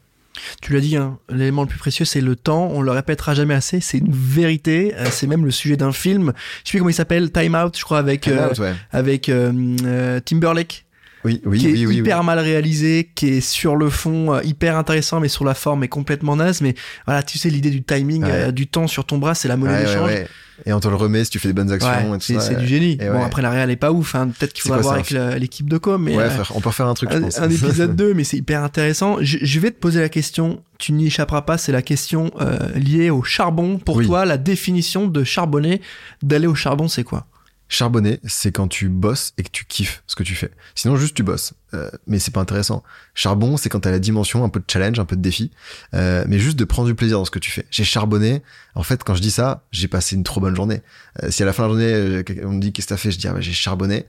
Tu 0.63 0.73
l'as 0.73 0.81
dit, 0.81 0.97
hein, 0.97 1.19
l'élément 1.29 1.63
le 1.63 1.69
plus 1.69 1.79
précieux, 1.79 2.05
c'est 2.05 2.21
le 2.23 2.37
temps. 2.37 2.69
On 2.73 2.81
le 2.81 2.91
répétera 2.91 3.35
jamais 3.35 3.55
assez. 3.55 3.81
C'est 3.81 3.99
une 3.99 4.13
vérité. 4.13 4.95
Euh, 4.97 5.07
c'est 5.11 5.27
même 5.27 5.45
le 5.45 5.51
sujet 5.51 5.77
d'un 5.77 5.93
film. 5.93 6.33
Je 6.65 6.69
sais 6.69 6.71
plus 6.71 6.79
comment 6.79 6.91
il 6.91 6.95
s'appelle. 6.95 7.31
Time 7.31 7.55
Out, 7.55 7.77
je 7.79 7.85
crois, 7.85 7.99
avec 7.99 8.29
euh, 8.29 8.49
ouais. 8.59 8.73
avec 8.93 9.29
euh, 9.29 9.53
euh, 9.85 10.21
Timberlake, 10.21 10.87
Oui, 11.25 11.41
oui, 11.45 11.59
qui 11.59 11.83
est 11.83 11.87
oui, 11.87 11.97
hyper 11.99 12.25
mal 12.25 12.39
réalisé, 12.39 13.11
qui 13.15 13.29
est 13.29 13.41
sur 13.43 13.77
le 13.77 13.91
fond 13.91 14.33
euh, 14.35 14.41
hyper 14.43 14.77
intéressant, 14.77 15.21
mais 15.21 15.29
sur 15.29 15.45
la 15.45 15.55
forme 15.55 15.85
est 15.85 15.89
complètement 15.89 16.37
naze. 16.37 16.61
Mais 16.63 16.75
voilà, 17.07 17.23
tu 17.23 17.37
sais, 17.39 17.51
l'idée 17.51 17.71
du 17.71 17.83
timing, 17.83 18.25
Ouais. 18.25 18.31
euh, 18.33 18.51
du 18.53 18.67
temps 18.67 18.87
sur 18.87 19.05
ton 19.05 19.19
bras, 19.19 19.35
c'est 19.35 19.49
la 19.49 19.57
monnaie 19.59 19.85
Ouais, 19.85 20.01
ouais, 20.01 20.15
d'échange. 20.17 20.29
Et 20.67 20.73
on 20.73 20.81
te 20.81 20.89
le 20.89 20.95
remet 20.95 21.25
si 21.25 21.31
tu 21.31 21.39
fais 21.39 21.49
des 21.49 21.55
bonnes 21.55 21.73
actions 21.73 21.89
Ouais, 21.91 22.03
et 22.09 22.19
tout 22.19 22.21
c'est 22.21 22.35
ça. 22.35 22.41
c'est 22.41 22.55
du 22.57 22.67
génie. 22.67 22.93
Et 23.01 23.09
bon, 23.09 23.15
ouais. 23.19 23.25
après, 23.25 23.43
la 23.43 23.51
réal 23.51 23.71
est 23.71 23.77
pas 23.77 23.91
ouf. 23.93 24.15
Hein. 24.15 24.29
Peut-être 24.39 24.53
qu'il 24.53 24.63
faut 24.63 24.69
quoi, 24.69 24.79
voir 24.79 24.95
avec 24.95 25.11
l'équipe 25.11 25.69
de 25.69 25.79
com. 25.79 26.03
Mais 26.03 26.17
Ouais, 26.17 26.25
euh, 26.25 26.31
frère, 26.31 26.53
on 26.55 26.61
peut 26.61 26.69
refaire 26.69 26.87
un 26.87 26.95
truc, 26.95 27.11
je 27.11 27.17
un, 27.17 27.23
pense. 27.23 27.39
un 27.39 27.51
épisode 27.51 27.97
2, 27.97 28.15
mais 28.15 28.25
c'est 28.25 28.37
hyper 28.37 28.63
intéressant. 28.63 29.17
Je, 29.21 29.39
je 29.41 29.61
vais 29.61 29.71
te 29.71 29.79
poser 29.79 30.01
la 30.01 30.09
question, 30.09 30.63
tu 30.79 30.93
n'y 30.93 31.07
échapperas 31.07 31.43
pas, 31.43 31.59
c'est 31.59 31.73
la 31.73 31.83
question 31.83 32.31
euh, 32.41 32.59
liée 32.75 33.11
au 33.11 33.23
charbon. 33.23 33.79
Pour 33.79 33.97
Oui. 33.97 34.07
toi, 34.07 34.25
la 34.25 34.37
définition 34.39 35.07
de 35.09 35.25
charbonner, 35.25 35.81
d'aller 36.23 36.47
au 36.47 36.55
charbon, 36.55 36.87
c'est 36.89 37.05
quoi? 37.05 37.27
Charbonner, 37.73 38.21
c'est 38.27 38.53
quand 38.53 38.69
tu 38.69 38.91
bosses 38.91 39.33
et 39.39 39.43
que 39.43 39.49
tu 39.51 39.65
kiffes 39.65 40.03
ce 40.07 40.15
que 40.15 40.23
tu 40.23 40.35
fais. 40.35 40.51
Sinon, 40.75 40.97
juste 40.97 41.15
tu 41.15 41.23
bosses. 41.23 41.55
Euh, 41.73 41.89
mais 42.07 42.19
c'est 42.19 42.31
pas 42.31 42.43
intéressant. 42.43 42.83
Charbon, 43.15 43.57
c'est 43.57 43.71
quand 43.71 43.81
t'as 43.81 43.91
la 43.91 43.99
dimension 43.99 44.45
un 44.45 44.51
peu 44.51 44.61
de 44.61 44.67
challenge, 44.71 44.99
un 44.99 45.07
peu 45.07 45.17
de 45.17 45.23
défi, 45.23 45.51
euh, 45.95 46.23
mais 46.29 46.39
juste 46.39 46.59
de 46.59 46.67
prendre 46.67 46.87
du 46.87 46.95
plaisir 46.95 47.17
dans 47.17 47.25
ce 47.25 47.31
que 47.31 47.39
tu 47.39 47.51
fais. 47.51 47.65
J'ai 47.71 47.85
charbonné. 47.85 48.43
En 48.75 48.83
fait, 48.83 49.03
quand 49.05 49.15
je 49.15 49.23
dis 49.23 49.31
ça, 49.31 49.65
j'ai 49.73 49.89
passé 49.89 50.17
une 50.17 50.23
trop 50.23 50.39
bonne 50.39 50.55
journée. 50.55 50.83
Euh, 51.23 51.31
si 51.31 51.43
à 51.43 51.47
la 51.47 51.55
fin 51.55 51.63
de 51.63 51.69
la 51.69 51.89
journée, 51.89 51.95
euh, 51.95 52.47
on 52.47 52.53
me 52.53 52.61
dit 52.61 52.75
qu'est-ce 52.75 52.89
que 52.89 52.93
t'as 52.93 52.99
fait, 52.99 53.11
je 53.11 53.19
dis 53.19 53.27
ah, 53.27 53.33
bah, 53.33 53.41
j'ai 53.41 53.55
charbonné. 53.55 54.05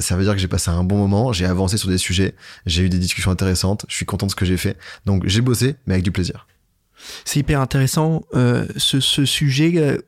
Ça 0.00 0.14
veut 0.16 0.24
dire 0.24 0.34
que 0.34 0.38
j'ai 0.38 0.46
passé 0.46 0.68
un 0.68 0.84
bon 0.84 0.98
moment, 0.98 1.32
j'ai 1.32 1.46
avancé 1.46 1.78
sur 1.78 1.88
des 1.88 1.96
sujets, 1.96 2.34
j'ai 2.66 2.82
eu 2.82 2.90
des 2.90 2.98
discussions 2.98 3.30
intéressantes, 3.30 3.86
je 3.88 3.96
suis 3.96 4.04
content 4.04 4.26
de 4.26 4.32
ce 4.32 4.36
que 4.36 4.44
j'ai 4.44 4.58
fait. 4.58 4.76
Donc 5.06 5.26
j'ai 5.26 5.40
bossé, 5.40 5.76
mais 5.86 5.94
avec 5.94 6.04
du 6.04 6.12
plaisir. 6.12 6.46
C'est 7.24 7.40
hyper 7.40 7.62
intéressant, 7.62 8.24
ce 8.76 9.00
sujet. 9.00 9.98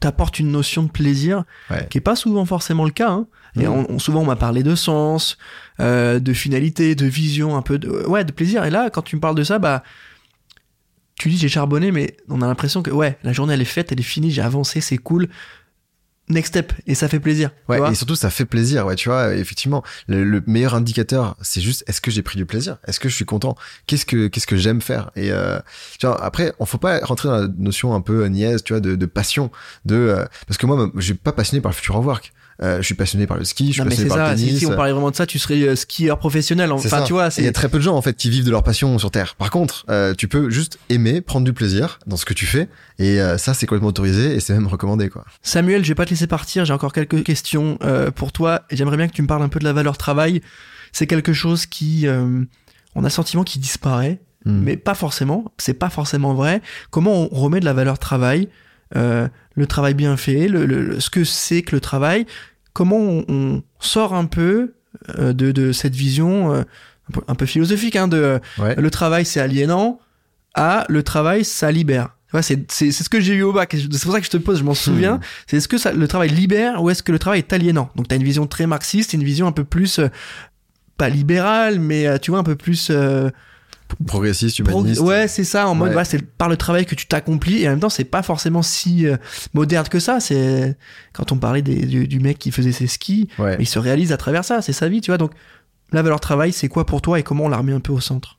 T'apporte 0.00 0.38
une 0.38 0.50
notion 0.50 0.82
de 0.84 0.90
plaisir 0.90 1.44
Ouais. 1.70 1.86
qui 1.90 1.98
est 1.98 2.02
pas 2.02 2.16
souvent 2.16 2.44
forcément 2.44 2.84
le 2.84 2.90
cas. 2.90 3.10
Hein. 3.10 3.26
Et 3.60 3.66
on, 3.68 3.90
on- 3.90 3.98
souvent 3.98 4.20
on 4.22 4.24
m'a 4.24 4.36
parlé 4.36 4.62
de 4.62 4.74
sens, 4.74 5.36
euh, 5.80 6.18
de 6.18 6.32
finalité, 6.32 6.94
de 6.94 7.04
vision, 7.06 7.56
un 7.56 7.62
peu 7.62 7.78
de 7.78 7.88
ouais 8.06 8.24
de 8.24 8.32
plaisir. 8.32 8.64
Et 8.64 8.70
là, 8.70 8.88
quand 8.90 9.02
tu 9.02 9.16
me 9.16 9.20
parles 9.20 9.34
de 9.36 9.44
ça, 9.44 9.58
bah 9.58 9.82
tu 11.18 11.28
dis 11.28 11.36
j'ai 11.38 11.48
charbonné, 11.48 11.92
mais 11.92 12.16
on 12.28 12.40
a 12.42 12.46
l'impression 12.46 12.82
que 12.82 12.90
ouais 12.90 13.18
la 13.22 13.32
journée 13.32 13.54
elle 13.54 13.60
est 13.60 13.66
faite, 13.66 13.92
elle 13.92 14.00
est 14.00 14.04
finie, 14.04 14.30
j'ai 14.30 14.42
avancé, 14.42 14.80
c'est 14.80 14.96
cool. 14.98 15.28
Next 16.32 16.48
step 16.48 16.72
et 16.86 16.94
ça 16.94 17.08
fait 17.08 17.20
plaisir. 17.20 17.50
Ouais, 17.68 17.78
et 17.90 17.94
surtout 17.94 18.14
ça 18.16 18.30
fait 18.30 18.46
plaisir, 18.46 18.86
ouais, 18.86 18.94
tu 18.94 19.10
vois, 19.10 19.34
effectivement, 19.34 19.82
le, 20.06 20.24
le 20.24 20.42
meilleur 20.46 20.74
indicateur, 20.74 21.36
c'est 21.42 21.60
juste 21.60 21.84
est-ce 21.86 22.00
que 22.00 22.10
j'ai 22.10 22.22
pris 22.22 22.38
du 22.38 22.46
plaisir? 22.46 22.78
Est-ce 22.86 22.98
que 23.00 23.08
je 23.08 23.14
suis 23.14 23.26
content? 23.26 23.54
Qu'est-ce 23.86 24.06
que 24.06 24.28
qu'est-ce 24.28 24.46
que 24.46 24.56
j'aime 24.56 24.80
faire? 24.80 25.10
Et 25.14 25.30
euh, 25.30 25.58
tu 25.98 26.06
vois, 26.06 26.22
après, 26.24 26.54
on 26.58 26.64
faut 26.64 26.78
pas 26.78 27.00
rentrer 27.00 27.28
dans 27.28 27.36
la 27.36 27.48
notion 27.58 27.94
un 27.94 28.00
peu 28.00 28.24
niaise, 28.26 28.64
tu 28.64 28.72
vois, 28.72 28.80
de, 28.80 28.96
de 28.96 29.06
passion, 29.06 29.50
de 29.84 29.94
euh, 29.96 30.24
parce 30.46 30.56
que 30.56 30.66
moi, 30.66 30.90
je 30.96 31.02
suis 31.02 31.14
pas 31.14 31.32
passionné 31.32 31.60
par 31.60 31.70
le 31.70 31.76
future 31.76 31.96
of 31.96 32.06
work. 32.06 32.32
Euh, 32.62 32.78
je 32.78 32.82
suis 32.82 32.94
passionné 32.94 33.26
par 33.26 33.38
le 33.38 33.44
ski, 33.44 33.68
je 33.68 33.72
suis 33.72 33.80
Non, 33.82 33.88
passionné 33.88 34.08
par 34.08 34.18
ça. 34.18 34.32
le 34.32 34.36
Si, 34.38 34.44
tennis. 34.46 34.58
si 34.58 34.66
on 34.66 34.76
parlait 34.76 34.92
vraiment 34.92 35.10
de 35.10 35.16
ça, 35.16 35.26
tu 35.26 35.38
serais 35.38 35.62
euh, 35.62 35.74
skieur 35.76 36.18
professionnel. 36.18 36.68
C'est 36.78 36.86
Enfin, 36.88 36.98
ça. 36.98 37.04
tu 37.04 37.12
vois, 37.12 37.28
Il 37.38 37.44
y 37.44 37.48
a 37.48 37.52
très 37.52 37.68
peu 37.68 37.78
de 37.78 37.82
gens 37.82 37.96
en 37.96 38.02
fait 38.02 38.14
qui 38.14 38.28
vivent 38.30 38.44
de 38.44 38.50
leur 38.50 38.62
passion 38.62 38.98
sur 38.98 39.10
Terre. 39.10 39.34
Par 39.36 39.50
contre, 39.50 39.84
euh, 39.88 40.14
tu 40.14 40.28
peux 40.28 40.50
juste 40.50 40.78
aimer, 40.90 41.20
prendre 41.20 41.44
du 41.44 41.52
plaisir 41.52 41.98
dans 42.06 42.16
ce 42.16 42.24
que 42.24 42.34
tu 42.34 42.44
fais, 42.46 42.68
et 42.98 43.20
euh, 43.20 43.38
ça 43.38 43.54
c'est 43.54 43.66
complètement 43.66 43.88
autorisé 43.88 44.34
et 44.34 44.40
c'est 44.40 44.52
même 44.52 44.66
recommandé 44.66 45.08
quoi. 45.08 45.24
Samuel, 45.42 45.82
je 45.84 45.88
vais 45.88 45.94
pas 45.94 46.04
te 46.04 46.10
laisser 46.10 46.26
partir, 46.26 46.64
j'ai 46.64 46.72
encore 46.72 46.92
quelques 46.92 47.22
questions 47.24 47.78
euh, 47.82 48.10
pour 48.10 48.32
toi 48.32 48.62
et 48.70 48.76
j'aimerais 48.76 48.96
bien 48.96 49.08
que 49.08 49.14
tu 49.14 49.22
me 49.22 49.26
parles 49.26 49.42
un 49.42 49.48
peu 49.48 49.58
de 49.58 49.64
la 49.64 49.72
valeur 49.72 49.96
travail. 49.96 50.42
C'est 50.92 51.06
quelque 51.06 51.32
chose 51.32 51.64
qui, 51.66 52.06
euh, 52.06 52.44
on 52.94 53.00
a 53.00 53.04
le 53.04 53.10
sentiment 53.10 53.44
qui 53.44 53.58
disparaît, 53.58 54.20
Hmm. 54.44 54.60
mais 54.64 54.76
pas 54.76 54.94
forcément, 54.94 55.52
c'est 55.56 55.72
pas 55.74 55.88
forcément 55.88 56.34
vrai. 56.34 56.62
Comment 56.90 57.12
on 57.14 57.28
remet 57.28 57.60
de 57.60 57.64
la 57.64 57.72
valeur 57.72 58.00
travail, 58.00 58.48
euh, 58.96 59.28
le 59.54 59.66
travail 59.66 59.94
bien 59.94 60.16
fait, 60.16 60.48
le, 60.48 60.66
le- 60.66 60.82
le- 60.82 61.00
ce 61.00 61.10
que 61.10 61.24
c'est 61.24 61.62
que 61.62 61.74
le 61.74 61.80
travail, 61.80 62.26
comment 62.72 62.98
on, 62.98 63.24
on 63.28 63.62
sort 63.80 64.14
un 64.14 64.24
peu 64.26 64.74
euh, 65.18 65.32
de, 65.32 65.52
de 65.52 65.72
cette 65.72 65.94
vision 65.94 66.52
euh, 66.54 66.60
un, 67.08 67.12
peu, 67.12 67.20
un 67.28 67.34
peu 67.34 67.46
philosophique 67.46 67.96
hein, 67.96 68.08
de 68.08 68.40
Ouais. 68.58 68.74
le 68.76 68.90
travail 68.90 69.24
c'est 69.24 69.40
aliénant 69.40 69.98
à 70.54 70.84
le 70.88 71.02
travail 71.02 71.44
ça 71.44 71.70
libère. 71.72 72.16
Tu 72.34 72.38
c'est 72.70 72.92
ce 72.92 73.08
que 73.10 73.20
j'ai 73.20 73.34
eu 73.34 73.42
au 73.42 73.52
bac. 73.52 73.74
C'est 73.78 74.02
pour 74.04 74.12
ça 74.12 74.18
que 74.20 74.24
je 74.24 74.30
te 74.30 74.38
pose, 74.38 74.58
je 74.60 74.64
m'en 74.64 74.72
souviens. 74.74 75.16
Hmm. 75.16 75.20
C'est 75.46 75.56
est-ce 75.58 75.68
que 75.68 75.76
ça, 75.76 75.92
le 75.92 76.08
travail 76.08 76.30
libère 76.30 76.82
ou 76.82 76.88
est-ce 76.88 77.02
que 77.02 77.12
le 77.12 77.18
travail 77.18 77.40
est 77.40 77.52
aliénant? 77.52 77.90
Donc 77.94 78.08
t'as 78.08 78.16
une 78.16 78.24
vision 78.24 78.46
très 78.46 78.66
marxiste, 78.66 79.12
une 79.12 79.22
vision 79.24 79.46
un 79.46 79.52
peu 79.52 79.64
plus 79.64 80.00
pas 80.96 81.10
libérale, 81.10 81.78
mais 81.78 82.18
tu 82.20 82.30
vois 82.30 82.40
un 82.40 82.44
peu 82.44 82.56
plus 82.56 82.90
Progressiste, 84.06 84.62
pro- 84.64 84.80
humaniste. 84.80 85.00
ouais 85.00 85.28
c'est 85.28 85.44
ça 85.44 85.68
en 85.68 85.74
mode 85.74 85.88
Ouais. 85.88 85.92
voilà, 85.94 86.04
c'est 86.04 86.22
par 86.22 86.48
le 86.48 86.56
travail 86.56 86.86
que 86.86 86.94
tu 86.94 87.06
t'accomplis 87.06 87.62
et 87.62 87.68
en 87.68 87.72
même 87.72 87.80
temps 87.80 87.88
c'est 87.88 88.04
pas 88.04 88.22
forcément 88.22 88.62
si 88.62 89.06
euh, 89.06 89.16
moderne 89.54 89.86
que 89.88 89.98
ça. 90.00 90.20
C'est 90.20 90.76
quand 91.12 91.32
on 91.32 91.36
parlait 91.38 91.62
des, 91.62 91.86
du, 91.86 92.06
du 92.08 92.20
mec 92.20 92.38
qui 92.38 92.50
faisait 92.50 92.72
ses 92.72 92.86
skis, 92.86 93.28
Ouais. 93.38 93.56
il 93.60 93.66
se 93.66 93.78
réalise 93.78 94.12
à 94.12 94.16
travers 94.16 94.44
ça, 94.44 94.62
c'est 94.62 94.72
sa 94.72 94.88
vie, 94.88 95.00
tu 95.00 95.10
vois. 95.10 95.18
Donc 95.18 95.32
la 95.94 96.00
valeur 96.00 96.20
travail, 96.20 96.54
c'est 96.54 96.68
quoi 96.68 96.86
pour 96.86 97.02
toi 97.02 97.18
et 97.18 97.22
comment 97.22 97.44
on 97.44 97.48
la 97.50 97.58
remet 97.58 97.74
un 97.74 97.80
peu 97.80 97.92
au 97.92 98.00
centre? 98.00 98.38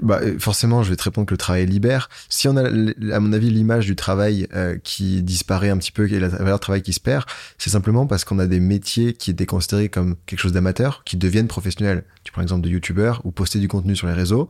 Bah, 0.00 0.20
euh, 0.22 0.38
forcément, 0.38 0.84
je 0.84 0.90
vais 0.90 0.94
te 0.96 1.02
répondre 1.02 1.26
que 1.26 1.34
le 1.34 1.38
travail 1.38 1.66
libère. 1.66 2.08
Si 2.28 2.46
on 2.46 2.56
a, 2.56 2.68
à 2.68 3.18
mon 3.20 3.32
avis, 3.32 3.50
l'image 3.50 3.86
du 3.86 3.96
travail 3.96 4.46
euh, 4.54 4.78
qui 4.84 5.20
disparaît 5.24 5.70
un 5.70 5.78
petit 5.78 5.90
peu, 5.90 6.08
et 6.08 6.20
la 6.20 6.28
valeur 6.28 6.60
travail 6.60 6.82
qui 6.82 6.92
se 6.92 7.00
perd, 7.00 7.24
c'est 7.58 7.70
simplement 7.70 8.06
parce 8.06 8.24
qu'on 8.24 8.38
a 8.38 8.46
des 8.46 8.60
métiers 8.60 9.12
qui 9.12 9.32
étaient 9.32 9.44
considérés 9.44 9.88
comme 9.88 10.14
quelque 10.26 10.38
chose 10.38 10.52
d'amateur, 10.52 11.02
qui 11.04 11.16
deviennent 11.16 11.48
professionnels. 11.48 12.04
Tu 12.22 12.30
prends 12.30 12.42
l'exemple 12.42 12.62
de 12.62 12.70
youtubeur 12.70 13.20
ou 13.24 13.32
poster 13.32 13.58
du 13.58 13.66
contenu 13.66 13.96
sur 13.96 14.06
les 14.06 14.12
réseaux. 14.12 14.48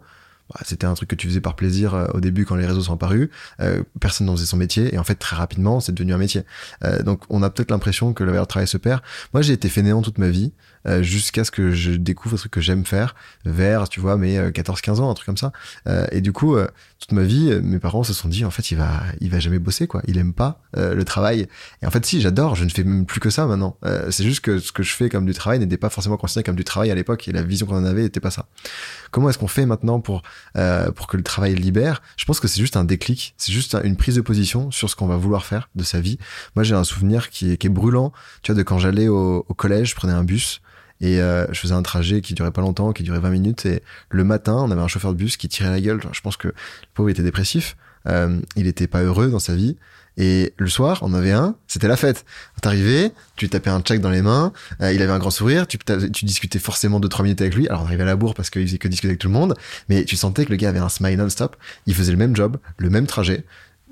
Bah, 0.50 0.60
c'était 0.64 0.86
un 0.86 0.92
truc 0.92 1.08
que 1.08 1.14
tu 1.14 1.26
faisais 1.26 1.40
par 1.40 1.56
plaisir 1.56 1.94
euh, 1.94 2.06
au 2.12 2.20
début 2.20 2.44
quand 2.44 2.56
les 2.56 2.66
réseaux 2.66 2.82
sont 2.82 2.92
apparus. 2.92 3.30
Euh, 3.60 3.82
personne 3.98 4.26
n'en 4.26 4.36
faisait 4.36 4.46
son 4.46 4.58
métier 4.58 4.94
et 4.94 4.98
en 4.98 5.04
fait 5.04 5.14
très 5.14 5.36
rapidement 5.36 5.80
c'est 5.80 5.92
devenu 5.92 6.12
un 6.12 6.18
métier. 6.18 6.42
Euh, 6.84 7.02
donc 7.02 7.22
on 7.30 7.42
a 7.42 7.48
peut-être 7.48 7.70
l'impression 7.70 8.12
que 8.12 8.24
la 8.24 8.30
valeur 8.30 8.46
travail 8.46 8.68
se 8.68 8.76
perd. 8.76 9.00
Moi 9.32 9.40
j'ai 9.40 9.54
été 9.54 9.68
fainéant 9.70 10.02
toute 10.02 10.18
ma 10.18 10.28
vie 10.28 10.52
jusqu'à 11.00 11.44
ce 11.44 11.50
que 11.50 11.70
je 11.70 11.92
découvre 11.92 12.34
un 12.34 12.38
truc 12.38 12.52
que 12.52 12.60
j'aime 12.60 12.84
faire 12.84 13.14
vers 13.44 13.88
tu 13.88 14.00
vois 14.00 14.16
mes 14.16 14.38
14-15 14.50 15.00
ans 15.00 15.10
un 15.10 15.14
truc 15.14 15.26
comme 15.26 15.36
ça. 15.36 15.52
Euh, 15.88 16.06
et 16.12 16.20
du 16.20 16.32
coup 16.32 16.56
euh, 16.56 16.66
toute 16.98 17.12
ma 17.12 17.22
vie 17.22 17.50
euh, 17.50 17.60
mes 17.62 17.78
parents 17.78 18.02
se 18.04 18.12
sont 18.12 18.28
dit 18.28 18.44
en 18.44 18.50
fait 18.50 18.70
il 18.70 18.76
va 18.78 19.02
il 19.20 19.30
va 19.30 19.38
jamais 19.40 19.58
bosser 19.58 19.86
quoi. 19.86 20.02
Il 20.06 20.18
aime 20.18 20.32
pas 20.34 20.60
euh, 20.76 20.94
le 20.94 21.04
travail. 21.04 21.46
Et 21.82 21.86
en 21.86 21.90
fait 21.90 22.04
si 22.04 22.20
j'adore 22.20 22.54
je 22.54 22.64
ne 22.64 22.68
fais 22.70 22.84
même 22.84 23.06
plus 23.06 23.20
que 23.20 23.30
ça 23.30 23.46
maintenant. 23.46 23.76
Euh, 23.84 24.10
c'est 24.10 24.24
juste 24.24 24.40
que 24.40 24.58
ce 24.58 24.72
que 24.72 24.82
je 24.82 24.92
fais 24.92 25.08
comme 25.08 25.26
du 25.26 25.32
travail 25.34 25.58
n'était 25.58 25.76
pas 25.78 25.90
forcément 25.90 26.16
considéré 26.16 26.44
comme 26.44 26.56
du 26.56 26.64
travail 26.64 26.90
à 26.90 26.94
l'époque 26.94 27.28
et 27.28 27.32
la 27.32 27.42
vision 27.42 27.66
qu'on 27.66 27.76
en 27.76 27.84
avait 27.84 28.04
était 28.04 28.20
pas 28.20 28.30
ça. 28.30 28.46
Comment 29.10 29.30
est-ce 29.30 29.38
qu'on 29.38 29.48
fait 29.48 29.66
maintenant 29.66 30.00
pour 30.00 30.22
euh, 30.56 30.90
pour 30.92 31.06
que 31.06 31.16
le 31.16 31.22
travail 31.22 31.54
libère? 31.54 32.02
Je 32.16 32.24
pense 32.24 32.40
que 32.40 32.48
c'est 32.48 32.60
juste 32.60 32.76
un 32.76 32.84
déclic, 32.84 33.34
c'est 33.38 33.52
juste 33.52 33.74
un- 33.74 33.82
une 33.82 33.96
prise 33.96 34.16
de 34.16 34.20
position 34.20 34.70
sur 34.70 34.90
ce 34.90 34.96
qu'on 34.96 35.06
va 35.06 35.16
vouloir 35.16 35.44
faire 35.46 35.68
de 35.74 35.82
sa 35.84 36.00
vie. 36.00 36.18
Moi, 36.56 36.62
j'ai 36.64 36.74
un 36.74 36.84
souvenir 36.84 37.30
qui 37.30 37.52
est, 37.52 37.56
qui 37.56 37.66
est 37.68 37.70
brûlant, 37.70 38.12
tu 38.42 38.52
vois, 38.52 38.58
de 38.58 38.62
quand 38.62 38.78
j'allais 38.78 39.08
au, 39.08 39.44
au 39.48 39.54
collège, 39.54 39.90
je 39.90 39.94
prenais 39.94 40.12
un 40.12 40.24
bus 40.24 40.60
et 41.00 41.20
euh, 41.20 41.46
je 41.52 41.60
faisais 41.60 41.74
un 41.74 41.82
trajet 41.82 42.20
qui 42.20 42.34
durait 42.34 42.50
pas 42.50 42.60
longtemps, 42.60 42.92
qui 42.92 43.02
durait 43.02 43.20
20 43.20 43.30
minutes 43.30 43.66
et 43.66 43.82
le 44.10 44.24
matin, 44.24 44.54
on 44.54 44.70
avait 44.70 44.80
un 44.80 44.88
chauffeur 44.88 45.12
de 45.12 45.18
bus 45.18 45.36
qui 45.36 45.48
tirait 45.48 45.70
la 45.70 45.80
gueule. 45.80 46.00
Je 46.12 46.20
pense 46.20 46.36
que 46.36 46.48
le 46.48 46.54
pauvre 46.94 47.10
était 47.10 47.22
dépressif, 47.22 47.76
euh, 48.08 48.38
il 48.56 48.66
était 48.66 48.86
pas 48.86 49.02
heureux 49.02 49.28
dans 49.28 49.38
sa 49.38 49.54
vie. 49.54 49.76
Et 50.16 50.54
le 50.58 50.68
soir, 50.68 51.00
on 51.02 51.12
avait 51.12 51.32
un, 51.32 51.56
c'était 51.66 51.88
la 51.88 51.96
fête. 51.96 52.24
T'arrivais, 52.62 53.12
tu 53.34 53.48
tapais 53.48 53.70
un 53.70 53.80
check 53.80 54.00
dans 54.00 54.10
les 54.10 54.22
mains, 54.22 54.52
euh, 54.80 54.92
il 54.92 55.02
avait 55.02 55.10
un 55.10 55.18
grand 55.18 55.30
sourire, 55.30 55.66
tu, 55.66 55.76
tu 55.76 56.24
discutais 56.24 56.60
forcément 56.60 57.00
2-3 57.00 57.24
minutes 57.24 57.40
avec 57.40 57.54
lui. 57.56 57.66
Alors 57.68 57.82
on 57.82 57.86
arrivait 57.86 58.04
à 58.04 58.06
la 58.06 58.16
bourre 58.16 58.34
parce 58.34 58.48
qu'il 58.48 58.64
faisait 58.64 58.78
que 58.78 58.86
discuter 58.86 59.08
avec 59.08 59.18
tout 59.18 59.26
le 59.26 59.34
monde, 59.34 59.54
mais 59.88 60.04
tu 60.04 60.14
sentais 60.14 60.44
que 60.44 60.50
le 60.50 60.56
gars 60.56 60.68
avait 60.68 60.78
un 60.78 60.88
smile 60.88 61.18
non-stop, 61.18 61.56
il 61.86 61.94
faisait 61.94 62.12
le 62.12 62.18
même 62.18 62.36
job, 62.36 62.58
le 62.78 62.90
même 62.90 63.08
trajet, 63.08 63.44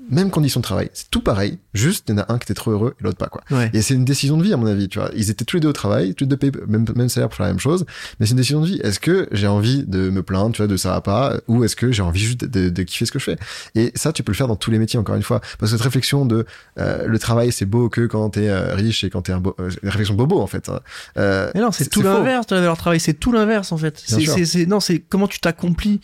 même 0.09 0.29
condition 0.29 0.59
de 0.59 0.63
travail. 0.63 0.89
C'est 0.93 1.09
tout 1.09 1.21
pareil, 1.21 1.59
juste 1.73 2.05
il 2.09 2.15
y 2.15 2.19
en 2.19 2.21
a 2.21 2.31
un 2.33 2.37
qui 2.37 2.43
était 2.43 2.53
trop 2.53 2.71
heureux 2.71 2.95
et 2.99 3.03
l'autre 3.03 3.17
pas, 3.17 3.27
quoi. 3.27 3.41
Ouais. 3.51 3.69
Et 3.73 3.81
c'est 3.81 3.93
une 3.93 4.05
décision 4.05 4.37
de 4.37 4.43
vie, 4.43 4.53
à 4.53 4.57
mon 4.57 4.65
avis, 4.67 4.87
tu 4.89 4.99
vois. 4.99 5.09
Ils 5.15 5.29
étaient 5.29 5.45
tous 5.45 5.57
les 5.57 5.61
deux 5.61 5.69
au 5.69 5.73
travail, 5.73 6.13
tous 6.15 6.23
les 6.25 6.27
deux 6.29 6.37
payés 6.37 6.51
même, 6.67 6.85
même 6.95 7.09
salaire 7.09 7.29
pour 7.29 7.37
faire 7.37 7.45
la 7.45 7.51
même 7.53 7.59
chose, 7.59 7.85
mais 8.19 8.25
c'est 8.25 8.31
une 8.31 8.37
décision 8.37 8.61
de 8.61 8.65
vie. 8.67 8.79
Est-ce 8.83 8.99
que 8.99 9.27
j'ai 9.31 9.47
envie 9.47 9.83
de 9.83 10.09
me 10.09 10.23
plaindre, 10.23 10.51
tu 10.53 10.57
vois, 10.61 10.67
de 10.67 10.77
ça 10.77 10.89
va 10.91 11.01
pas, 11.01 11.37
ou 11.47 11.63
est-ce 11.63 11.75
que 11.75 11.91
j'ai 11.91 12.01
envie 12.01 12.19
juste 12.19 12.41
de, 12.45 12.47
de, 12.65 12.69
de 12.69 12.83
kiffer 12.83 13.05
ce 13.05 13.11
que 13.11 13.19
je 13.19 13.23
fais? 13.25 13.37
Et 13.75 13.91
ça, 13.95 14.11
tu 14.13 14.23
peux 14.23 14.31
le 14.31 14.37
faire 14.37 14.47
dans 14.47 14.55
tous 14.55 14.71
les 14.71 14.79
métiers, 14.79 14.99
encore 14.99 15.15
une 15.15 15.23
fois. 15.23 15.39
Parce 15.59 15.71
que 15.71 15.77
cette 15.77 15.81
réflexion 15.83 16.25
de, 16.25 16.45
euh, 16.79 17.07
le 17.07 17.19
travail, 17.19 17.51
c'est 17.51 17.65
beau 17.65 17.89
que 17.89 18.05
quand 18.05 18.29
t'es 18.31 18.49
euh, 18.49 18.75
riche 18.75 19.03
et 19.03 19.09
quand 19.09 19.23
t'es 19.23 19.31
un 19.33 19.39
beau, 19.39 19.55
euh, 19.59 19.69
une 19.81 19.89
réflexion 19.89 20.15
bobo, 20.15 20.41
en 20.41 20.47
fait. 20.47 20.69
hein. 20.69 20.79
Euh, 21.17 21.49
Mais 21.55 21.61
non, 21.61 21.71
c'est 21.71 21.89
tout 21.89 22.01
l'inverse 22.01 22.45
valeur 22.49 22.77
travail, 22.77 22.99
c'est 22.99 23.13
tout 23.13 23.31
l'inverse 23.31 23.71
en 23.71 23.77
fait. 23.77 24.01
C'est- 24.05 24.65
non, 24.65 24.79
c'est 24.79 24.99
comment 24.99 25.27
tu 25.27 25.39
t'accomplis. 25.39 26.01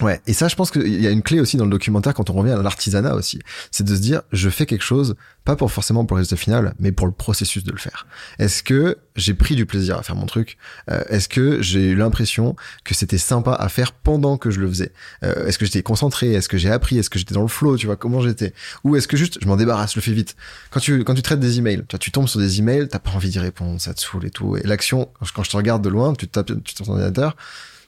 Ouais, 0.00 0.20
et 0.26 0.32
ça, 0.32 0.48
je 0.48 0.56
pense 0.56 0.70
qu'il 0.70 1.00
y 1.00 1.06
a 1.06 1.10
une 1.10 1.22
clé 1.22 1.38
aussi 1.38 1.58
dans 1.58 1.64
le 1.64 1.70
documentaire 1.70 2.14
quand 2.14 2.30
on 2.30 2.32
revient 2.32 2.52
à 2.52 2.62
l'artisanat 2.62 3.14
aussi. 3.14 3.40
C'est 3.70 3.84
de 3.84 3.94
se 3.94 4.00
dire, 4.00 4.22
je 4.32 4.48
fais 4.48 4.64
quelque 4.64 4.82
chose, 4.82 5.16
pas 5.44 5.54
pour 5.54 5.70
forcément 5.70 6.06
pour 6.06 6.16
le 6.16 6.22
résultat 6.22 6.36
final, 6.36 6.74
mais 6.80 6.92
pour 6.92 7.06
le 7.06 7.12
processus 7.12 7.62
de 7.62 7.70
le 7.70 7.78
faire. 7.78 8.06
Est-ce 8.38 8.62
que 8.62 8.96
j'ai 9.16 9.34
pris 9.34 9.54
du 9.54 9.66
plaisir 9.66 9.98
à 9.98 10.02
faire 10.02 10.16
mon 10.16 10.24
truc? 10.24 10.56
Euh, 10.90 11.04
Est-ce 11.10 11.28
que 11.28 11.60
j'ai 11.60 11.90
eu 11.90 11.94
l'impression 11.94 12.56
que 12.84 12.94
c'était 12.94 13.18
sympa 13.18 13.52
à 13.52 13.68
faire 13.68 13.92
pendant 13.92 14.38
que 14.38 14.50
je 14.50 14.60
le 14.60 14.68
faisais? 14.68 14.92
Euh, 15.24 15.46
Est-ce 15.46 15.58
que 15.58 15.66
j'étais 15.66 15.82
concentré? 15.82 16.32
Est-ce 16.32 16.48
que 16.48 16.56
j'ai 16.56 16.70
appris? 16.70 16.96
Est-ce 16.96 17.10
que 17.10 17.18
j'étais 17.18 17.34
dans 17.34 17.42
le 17.42 17.48
flow? 17.48 17.76
Tu 17.76 17.84
vois 17.84 17.96
comment 17.96 18.22
j'étais? 18.22 18.54
Ou 18.84 18.96
est-ce 18.96 19.06
que 19.06 19.18
juste 19.18 19.38
je 19.42 19.46
m'en 19.46 19.56
débarrasse, 19.56 19.92
je 19.92 19.98
le 19.98 20.02
fais 20.02 20.12
vite? 20.12 20.36
Quand 20.70 20.80
tu 20.80 21.04
quand 21.04 21.14
tu 21.14 21.22
traites 21.22 21.40
des 21.40 21.58
emails, 21.58 21.84
tu, 21.86 21.92
vois, 21.92 21.98
tu 21.98 22.10
tombes 22.10 22.28
sur 22.28 22.40
des 22.40 22.60
emails, 22.60 22.88
t'as 22.88 22.98
pas 22.98 23.10
envie 23.10 23.28
d'y 23.28 23.40
répondre, 23.40 23.78
ça 23.78 23.92
te 23.92 24.00
saoule 24.00 24.24
et 24.24 24.30
tout. 24.30 24.56
Et 24.56 24.62
l'action, 24.62 25.10
quand 25.34 25.42
je 25.42 25.50
te 25.50 25.56
regarde 25.56 25.84
de 25.84 25.90
loin, 25.90 26.14
tu 26.14 26.26
tapes, 26.28 26.46
tapes 26.46 26.62
ton 26.74 26.92
ordinateur 26.92 27.36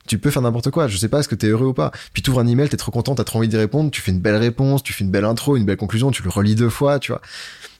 tu 0.06 0.18
peux 0.18 0.30
faire 0.30 0.42
n'importe 0.42 0.70
quoi. 0.70 0.88
Je 0.88 0.96
sais 0.96 1.08
pas, 1.08 1.20
est-ce 1.20 1.28
que 1.28 1.34
t'es 1.34 1.48
heureux 1.48 1.68
ou 1.68 1.74
pas. 1.74 1.90
Puis 2.12 2.22
t'ouvres 2.22 2.40
un 2.40 2.46
email, 2.46 2.68
t'es 2.68 2.76
trop 2.76 2.92
content, 2.92 3.14
t'as 3.14 3.24
trop 3.24 3.38
envie 3.38 3.48
d'y 3.48 3.56
répondre, 3.56 3.90
tu 3.90 4.00
fais 4.00 4.12
une 4.12 4.20
belle 4.20 4.36
réponse, 4.36 4.82
tu 4.82 4.92
fais 4.92 5.04
une 5.04 5.10
belle 5.10 5.24
intro, 5.24 5.56
une 5.56 5.64
belle 5.64 5.76
conclusion, 5.76 6.10
tu 6.10 6.22
le 6.22 6.30
relis 6.30 6.54
deux 6.54 6.70
fois, 6.70 6.98
tu 6.98 7.12
vois. 7.12 7.20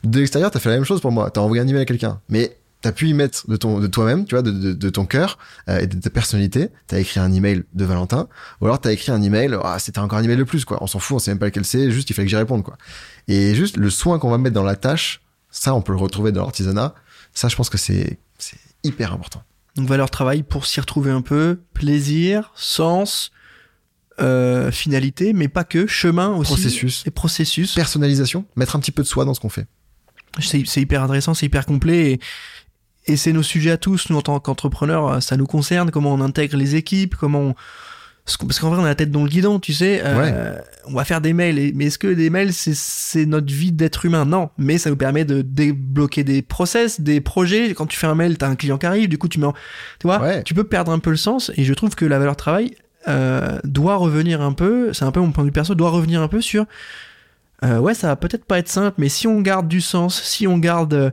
De 0.03 0.19
l'extérieur, 0.19 0.51
t'as 0.51 0.61
fait 0.61 0.71
la 0.71 0.77
même 0.77 0.85
chose 0.85 1.01
pour 1.01 1.13
moi. 1.13 1.31
T'as 1.31 1.41
envoyé 1.41 1.63
un 1.63 1.69
email 1.69 1.83
à 1.83 1.85
quelqu'un. 1.87 2.21
Mais 2.29 2.57
t'as 2.83 2.93
pu 2.93 3.09
y 3.09 3.15
mettre 3.15 3.49
de 3.49 3.57
ton, 3.57 3.81
de 3.81 3.87
toi-même, 3.87 4.27
tu 4.27 4.35
vois, 4.35 4.43
de, 4.43 4.51
de, 4.51 4.73
de 4.75 4.91
ton 4.91 5.07
cœur 5.07 5.39
euh, 5.71 5.81
et 5.81 5.87
de 5.87 5.99
ta 5.99 6.11
personnalité. 6.11 6.69
T'as 6.87 6.99
écrit 6.99 7.19
un 7.19 7.33
email 7.33 7.65
de 7.73 7.85
Valentin, 7.85 8.29
ou 8.61 8.67
alors 8.67 8.79
t'as 8.81 8.93
écrit 8.93 9.11
un 9.11 9.23
email. 9.23 9.57
Ah, 9.63 9.79
c'était 9.79 10.01
encore 10.01 10.19
un 10.19 10.23
email 10.23 10.37
de 10.37 10.45
plus, 10.45 10.67
quoi. 10.67 10.79
On 10.83 10.87
s'en 10.87 10.99
fout, 10.99 11.17
on 11.17 11.19
sait 11.19 11.31
même 11.31 11.39
pas 11.39 11.47
lequel 11.47 11.65
c'est. 11.65 11.91
Juste, 11.91 12.11
il 12.11 12.15
fallait 12.15 12.27
que 12.27 12.31
j'y 12.31 12.37
réponde, 12.37 12.63
quoi. 12.63 12.77
Et 13.27 13.55
juste 13.55 13.79
le 13.79 13.89
soin 13.89 14.19
qu'on 14.19 14.31
va 14.31 14.37
mettre 14.37 14.55
dans 14.55 14.63
la 14.63 14.77
tâche, 14.77 15.23
ça, 15.51 15.75
on 15.75 15.81
peut 15.81 15.93
le 15.93 15.99
retrouver 15.99 16.33
dans 16.33 16.43
l'artisanat. 16.43 16.95
Ça, 17.33 17.49
je 17.49 17.57
pense 17.57 17.71
que 17.71 17.79
c'est, 17.79 18.19
c'est 18.39 18.59
hyper 18.83 19.15
important. 19.15 19.43
Donc 19.77 19.89
valeur 19.89 20.11
travail 20.11 20.43
pour 20.43 20.67
s'y 20.67 20.81
retrouver 20.81 21.11
un 21.11 21.23
peu, 21.23 21.61
plaisir, 21.73 22.53
sens, 22.55 23.33
euh, 24.21 24.71
finalité, 24.71 25.33
mais 25.33 25.49
pas 25.49 25.65
que, 25.65 25.87
chemin 25.87 26.29
aussi. 26.29 26.53
Processus. 26.53 27.03
Et 27.07 27.11
processus. 27.11 27.75
Personnalisation, 27.75 28.45
mettre 28.55 28.77
un 28.77 28.81
petit 28.81 28.93
peu 28.93 29.03
de 29.03 29.09
soi 29.09 29.25
dans 29.25 29.35
ce 29.35 29.41
qu'on 29.41 29.49
fait. 29.49 29.67
C'est, 30.41 30.81
hyper 30.81 31.03
intéressant, 31.03 31.35
c'est 31.35 31.47
hyper 31.47 31.67
complet. 31.67 32.13
Et, 32.13 32.21
et 33.07 33.17
c'est 33.17 33.33
nos 33.33 33.43
sujets 33.43 33.73
à 33.73 33.77
tous, 33.77 34.11
nous 34.11 34.17
en 34.17 34.23
tant 34.23 34.39
qu'entrepreneurs, 34.41 35.23
ça 35.23 35.37
nous 35.37 35.47
concerne, 35.47 35.91
comment 35.91 36.13
on 36.13 36.21
intègre 36.21 36.57
les 36.57 36.77
équipes, 36.77 37.17
comment 37.17 37.41
on... 37.41 37.55
Parce 38.25 38.59
qu'en 38.59 38.71
vrai, 38.71 38.79
on 38.81 38.85
a 38.85 38.89
la 38.89 38.95
tête 38.95 39.11
dans 39.11 39.23
le 39.23 39.29
guidon, 39.29 39.61
tu 39.61 39.75
sais. 39.75 40.01
euh, 40.03 40.57
On 40.87 40.95
va 40.95 41.05
faire 41.05 41.21
des 41.21 41.35
mails, 41.35 41.73
mais 41.75 41.87
est-ce 41.87 41.99
que 41.99 42.07
des 42.07 42.31
mails, 42.31 42.55
c'est, 42.55 42.75
c'est 42.75 43.27
notre 43.27 43.53
vie 43.53 43.71
d'être 43.71 44.07
humain? 44.07 44.25
Non, 44.25 44.49
mais 44.57 44.79
ça 44.79 44.89
nous 44.89 44.97
permet 44.97 45.27
de 45.27 45.43
débloquer 45.43 46.25
des 46.25 46.41
process, 46.41 47.03
des 47.03 47.21
projets. 47.21 47.75
Quand 47.75 47.85
tu 47.87 47.99
fais 47.99 48.07
un 48.07 48.15
mail, 48.15 48.39
t'as 48.39 48.49
un 48.49 48.57
client 48.57 48.79
qui 48.79 48.87
arrive, 48.87 49.09
du 49.11 49.19
coup, 49.19 49.29
tu 49.29 49.39
mets 49.41 49.47
en- 49.47 49.53
Tu 49.99 50.07
vois, 50.07 50.21
Ouais. 50.23 50.43
tu 50.43 50.55
peux 50.55 50.65
perdre 50.65 50.91
un 50.91 50.99
peu 51.01 51.11
le 51.11 51.17
sens, 51.19 51.53
et 51.57 51.65
je 51.65 51.75
trouve 51.75 51.95
que 51.95 52.07
la 52.07 52.19
valeur 52.19 52.37
travail 52.37 52.75
euh, 53.09 53.59
doit 53.65 53.97
revenir 53.97 54.41
un 54.41 54.53
peu, 54.53 54.95
c'est 54.95 55.05
un 55.05 55.13
peu 55.13 55.21
mon 55.21 55.31
point 55.31 55.45
de 55.45 55.49
vue 55.49 55.53
perso, 55.53 55.75
doit 55.75 55.91
revenir 55.91 56.23
un 56.23 56.29
peu 56.29 56.41
sur 56.41 56.65
euh, 57.63 57.79
ouais, 57.79 57.93
ça 57.95 58.07
va 58.09 58.17
peut-être 58.17 58.47
pas 58.47 58.59
être 58.59 58.69
simple, 58.69 58.95
mais 58.99 59.09
si 59.11 59.27
on 59.27 59.41
garde 59.43 59.69
du 59.69 59.81
sens, 59.83 60.23
si 60.23 60.47
on 60.47 60.57
garde 60.59 60.95
euh, 60.95 61.11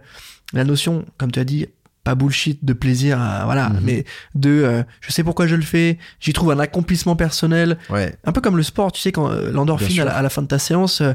la 0.53 0.64
notion, 0.64 1.05
comme 1.18 1.32
tu 1.32 1.39
as 1.39 1.43
dit, 1.43 1.68
pas 2.03 2.15
bullshit 2.15 2.63
de 2.65 2.73
plaisir, 2.73 3.17
voilà, 3.45 3.69
Mhm. 3.69 3.79
mais 3.83 4.05
de 4.35 4.49
euh, 4.49 4.83
je 5.01 5.11
sais 5.11 5.23
pourquoi 5.23 5.45
je 5.47 5.55
le 5.55 5.61
fais, 5.61 5.99
j'y 6.19 6.33
trouve 6.33 6.51
un 6.51 6.59
accomplissement 6.59 7.15
personnel, 7.15 7.77
Ouais. 7.89 8.15
un 8.23 8.31
peu 8.31 8.41
comme 8.41 8.57
le 8.57 8.63
sport, 8.63 8.91
tu 8.91 8.99
sais, 9.01 9.11
quand 9.11 9.29
euh, 9.29 9.51
l'endorphine 9.51 9.99
à 10.01 10.05
la, 10.05 10.15
à 10.15 10.21
la 10.21 10.29
fin 10.29 10.41
de 10.41 10.47
ta 10.47 10.57
séance, 10.59 11.01
euh, 11.01 11.13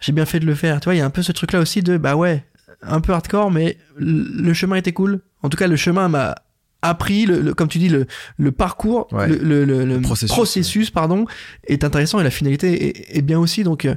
j'ai 0.00 0.12
bien 0.12 0.24
fait 0.26 0.38
de 0.40 0.46
le 0.46 0.54
faire. 0.54 0.78
Tu 0.80 0.84
vois, 0.84 0.94
il 0.94 0.98
y 0.98 1.00
a 1.00 1.04
un 1.04 1.10
peu 1.10 1.22
ce 1.22 1.32
truc-là 1.32 1.58
aussi 1.60 1.82
de 1.82 1.96
bah 1.96 2.14
ouais, 2.16 2.44
un 2.82 3.00
peu 3.00 3.12
hardcore, 3.12 3.50
mais 3.50 3.76
le 3.96 4.54
chemin 4.54 4.76
était 4.76 4.92
cool. 4.92 5.20
En 5.42 5.48
tout 5.48 5.56
cas, 5.56 5.66
le 5.66 5.76
chemin 5.76 6.08
m'a 6.08 6.36
appris, 6.82 7.26
le, 7.26 7.40
le- 7.42 7.52
comme 7.52 7.68
tu 7.68 7.78
dis, 7.78 7.88
le, 7.90 8.06
le 8.38 8.52
parcours, 8.52 9.08
Ouais. 9.12 9.26
le, 9.28 9.64
le- 9.66 10.00
processus, 10.00 10.30
processus, 10.34 10.90
pardon, 10.90 11.26
est 11.66 11.82
intéressant 11.84 12.20
et 12.20 12.24
la 12.24 12.30
finalité 12.30 12.86
est, 13.10 13.18
est 13.18 13.22
bien 13.22 13.38
aussi. 13.38 13.64
Donc, 13.64 13.84
euh, 13.84 13.94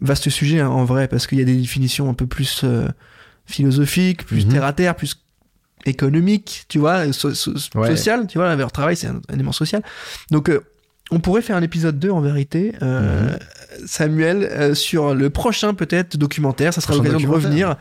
vaste 0.00 0.30
sujet 0.30 0.60
hein, 0.60 0.68
en 0.68 0.84
vrai, 0.84 1.08
parce 1.08 1.26
qu'il 1.26 1.38
y 1.38 1.42
a 1.42 1.44
des 1.44 1.56
définitions 1.56 2.08
un 2.08 2.14
peu 2.14 2.26
plus 2.26 2.62
euh, 2.64 2.88
philosophiques, 3.46 4.24
plus 4.24 4.46
Mhm. 4.46 4.52
terre 4.52 4.64
à 4.64 4.72
terre, 4.72 4.94
plus 4.94 5.20
économiques, 5.86 6.64
tu 6.68 6.78
vois, 6.78 7.12
so- 7.12 7.34
so- 7.34 7.52
Ouais. 7.74 7.88
social, 7.88 8.26
tu 8.26 8.38
vois, 8.38 8.54
leur 8.56 8.72
travail, 8.72 8.96
c'est 8.96 9.06
un, 9.08 9.20
un 9.28 9.34
élément 9.34 9.52
social. 9.52 9.82
Donc, 10.30 10.48
euh, 10.50 10.60
on 11.10 11.20
pourrait 11.20 11.42
faire 11.42 11.56
un 11.56 11.62
épisode 11.62 11.98
2 11.98 12.10
en 12.10 12.20
vérité, 12.20 12.72
euh, 12.82 13.30
Mhm. 13.32 13.38
Samuel, 13.86 14.42
euh, 14.44 14.74
sur 14.74 15.14
le 15.14 15.30
prochain 15.30 15.72
peut-être 15.74 16.16
documentaire. 16.16 16.74
Ça 16.74 16.80
sera 16.80 16.94
l'occasion 16.94 17.18
de 17.20 17.26
revenir. 17.26 17.76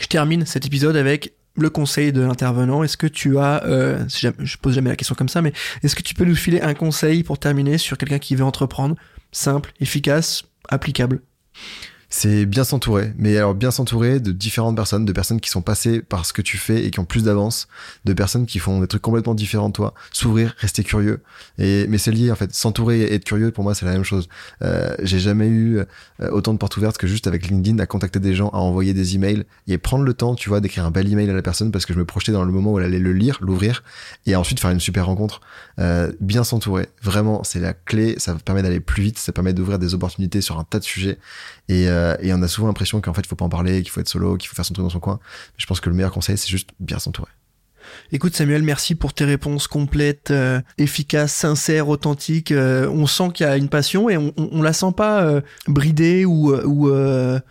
Je 0.00 0.06
termine 0.06 0.46
cet 0.46 0.64
épisode 0.64 0.96
avec 0.96 1.32
le 1.56 1.70
conseil 1.70 2.12
de 2.12 2.20
l'intervenant. 2.20 2.84
Est-ce 2.84 2.96
que 2.96 3.06
tu 3.08 3.36
as, 3.38 3.64
euh, 3.64 3.98
je 4.08 4.56
pose 4.58 4.74
jamais 4.76 4.90
la 4.90 4.96
question 4.96 5.14
comme 5.16 5.28
ça, 5.28 5.42
mais 5.42 5.52
est-ce 5.82 5.96
que 5.96 6.02
tu 6.02 6.14
peux 6.14 6.24
nous 6.24 6.36
filer 6.36 6.60
un 6.60 6.72
conseil 6.74 7.22
pour 7.24 7.38
terminer 7.38 7.78
sur 7.78 7.98
quelqu'un 7.98 8.18
qui 8.20 8.36
veut 8.36 8.44
entreprendre, 8.44 8.94
simple, 9.32 9.72
efficace, 9.80 10.44
applicable? 10.68 11.20
C'est 12.10 12.46
bien 12.46 12.64
s'entourer, 12.64 13.12
mais 13.18 13.36
alors 13.36 13.54
bien 13.54 13.70
s'entourer 13.70 14.18
de 14.18 14.32
différentes 14.32 14.74
personnes, 14.74 15.04
de 15.04 15.12
personnes 15.12 15.40
qui 15.40 15.50
sont 15.50 15.60
passées 15.60 16.00
par 16.00 16.24
ce 16.24 16.32
que 16.32 16.40
tu 16.40 16.56
fais 16.56 16.86
et 16.86 16.90
qui 16.90 17.00
ont 17.00 17.04
plus 17.04 17.24
d'avance, 17.24 17.68
de 18.06 18.14
personnes 18.14 18.46
qui 18.46 18.58
font 18.58 18.80
des 18.80 18.86
trucs 18.86 19.02
complètement 19.02 19.34
différents 19.34 19.68
de 19.68 19.74
toi, 19.74 19.92
s'ouvrir, 20.10 20.54
rester 20.56 20.82
curieux. 20.84 21.20
Et 21.58 21.86
mais 21.86 21.98
c'est 21.98 22.10
lié 22.10 22.32
en 22.32 22.34
fait, 22.34 22.54
s'entourer 22.54 23.02
et 23.02 23.14
être 23.14 23.24
curieux 23.24 23.50
pour 23.50 23.62
moi 23.62 23.74
c'est 23.74 23.84
la 23.84 23.92
même 23.92 24.04
chose. 24.04 24.30
Euh, 24.62 24.94
J'ai 25.02 25.18
jamais 25.18 25.48
eu 25.48 25.80
euh, 26.22 26.30
autant 26.30 26.54
de 26.54 26.58
portes 26.58 26.78
ouvertes 26.78 26.96
que 26.96 27.06
juste 27.06 27.26
avec 27.26 27.46
LinkedIn 27.46 27.78
à 27.78 27.84
contacter 27.84 28.20
des 28.20 28.34
gens, 28.34 28.48
à 28.54 28.56
envoyer 28.58 28.94
des 28.94 29.14
emails 29.14 29.44
et 29.66 29.76
prendre 29.76 30.04
le 30.04 30.14
temps, 30.14 30.34
tu 30.34 30.48
vois, 30.48 30.60
d'écrire 30.60 30.86
un 30.86 30.90
bel 30.90 31.12
email 31.12 31.28
à 31.28 31.34
la 31.34 31.42
personne 31.42 31.70
parce 31.72 31.84
que 31.84 31.92
je 31.92 31.98
me 31.98 32.06
projetais 32.06 32.32
dans 32.32 32.44
le 32.44 32.52
moment 32.52 32.72
où 32.72 32.78
elle 32.78 32.86
allait 32.86 32.98
le 32.98 33.12
lire, 33.12 33.36
l'ouvrir 33.42 33.82
et 34.24 34.34
ensuite 34.34 34.60
faire 34.60 34.70
une 34.70 34.80
super 34.80 35.04
rencontre. 35.04 35.42
Euh, 35.78 36.10
bien 36.20 36.42
s'entourer, 36.42 36.88
vraiment 37.02 37.44
c'est 37.44 37.60
la 37.60 37.74
clé. 37.74 38.14
Ça 38.16 38.34
permet 38.42 38.62
d'aller 38.62 38.80
plus 38.80 39.02
vite, 39.02 39.18
ça 39.18 39.32
permet 39.32 39.52
d'ouvrir 39.52 39.78
des 39.78 39.92
opportunités 39.92 40.40
sur 40.40 40.58
un 40.58 40.64
tas 40.64 40.78
de 40.78 40.84
sujets. 40.84 41.18
Et, 41.68 41.86
euh, 41.88 41.97
et 42.20 42.32
on 42.32 42.42
a 42.42 42.48
souvent 42.48 42.66
l'impression 42.68 43.00
qu'en 43.00 43.14
fait, 43.14 43.22
il 43.22 43.28
faut 43.28 43.36
pas 43.36 43.44
en 43.44 43.48
parler, 43.48 43.82
qu'il 43.82 43.90
faut 43.90 44.00
être 44.00 44.08
solo, 44.08 44.36
qu'il 44.36 44.48
faut 44.48 44.54
faire 44.54 44.64
son 44.64 44.74
truc 44.74 44.84
dans 44.84 44.90
son 44.90 45.00
coin. 45.00 45.20
Je 45.56 45.66
pense 45.66 45.80
que 45.80 45.88
le 45.88 45.94
meilleur 45.94 46.12
conseil, 46.12 46.36
c'est 46.36 46.48
juste 46.48 46.70
bien 46.80 46.98
s'entourer. 46.98 47.30
Écoute 48.10 48.34
Samuel, 48.34 48.62
merci 48.62 48.94
pour 48.94 49.12
tes 49.12 49.26
réponses 49.26 49.66
complètes, 49.66 50.30
euh, 50.30 50.62
efficaces, 50.78 51.34
sincères, 51.34 51.90
authentiques. 51.90 52.52
Euh, 52.52 52.88
on 52.88 53.06
sent 53.06 53.28
qu'il 53.34 53.44
y 53.44 53.48
a 53.48 53.58
une 53.58 53.68
passion 53.68 54.08
et 54.08 54.16
on, 54.16 54.32
on, 54.38 54.48
on 54.50 54.62
la 54.62 54.72
sent 54.72 54.92
pas 54.96 55.20
euh, 55.24 55.42
bridée 55.66 56.24
ou, 56.24 56.54
ou 56.54 56.90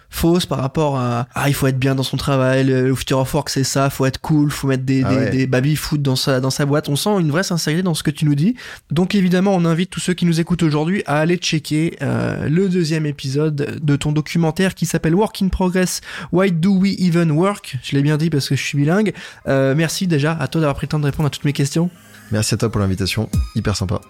fausse 0.10 0.48
par 0.48 0.58
rapport 0.58 0.98
à 0.98 1.28
ah 1.36 1.48
il 1.48 1.54
faut 1.54 1.68
être 1.68 1.78
bien 1.78 1.94
dans 1.94 2.04
son 2.04 2.18
travail, 2.18 2.66
le, 2.66 2.96
future 2.96 3.20
of 3.20 3.32
work 3.36 3.50
c'est 3.50 3.64
ça, 3.64 3.92
faut 3.92 4.08
être 4.08 4.20
cool, 4.20 4.50
faut 4.50 4.68
mettre 4.68 4.84
des, 4.84 5.04
Ah 5.04 5.14
ouais. 5.14 5.30
des 5.30 5.46
baby 5.46 5.76
foot 5.76 6.02
dans 6.02 6.16
sa 6.16 6.40
dans 6.40 6.50
sa 6.50 6.66
boîte. 6.66 6.90
On 6.90 6.96
sent 6.96 7.12
une 7.20 7.30
vraie 7.30 7.44
sincérité 7.44 7.84
dans 7.84 7.94
ce 7.94 8.02
que 8.02 8.10
tu 8.10 8.26
nous 8.26 8.36
dis. 8.36 8.56
Donc 8.90 9.14
évidemment, 9.14 9.54
on 9.54 9.64
invite 9.64 9.92
tous 9.92 10.00
ceux 10.00 10.16
qui 10.16 10.26
nous 10.26 10.40
écoutent 10.40 10.64
aujourd'hui 10.64 11.04
à 11.06 11.20
aller 11.20 11.38
checker 11.38 11.98
le 12.02 12.68
deuxième 12.68 13.06
épisode 13.06 13.80
de 13.80 13.96
ton 13.96 14.12
documentaire 14.12 14.74
qui 14.74 14.88
s'appelle 14.88 15.14
Work 15.14 15.40
in 15.44 15.50
Progress. 15.50 16.02
Why 16.32 16.52
do 16.52 16.72
we 16.72 16.96
even 16.98 17.32
work? 17.32 17.78
Je 17.84 17.96
l'ai 17.96 18.02
bien 18.02 18.18
dit 18.18 18.32
parce 18.32 18.50
que 18.50 18.56
je 18.56 18.64
suis 18.64 18.78
bilingue. 18.78 19.14
Merci 19.46 20.08
déjà 20.08 20.47
à 20.48 20.50
toi 20.50 20.62
d'avoir 20.62 20.76
pris 20.76 20.88
le 20.88 20.90
temps 20.90 21.00
de 21.00 21.06
répondre 21.06 21.28
à 21.28 21.30
toutes 21.30 21.46
mes 21.46 21.54
questions. 21.54 21.90
Merci 22.32 22.56
à 22.56 22.58
toi 22.58 22.70
pour 22.70 22.82
l'invitation, 22.82 23.30
hyper 23.56 23.76
sympa. 23.76 24.02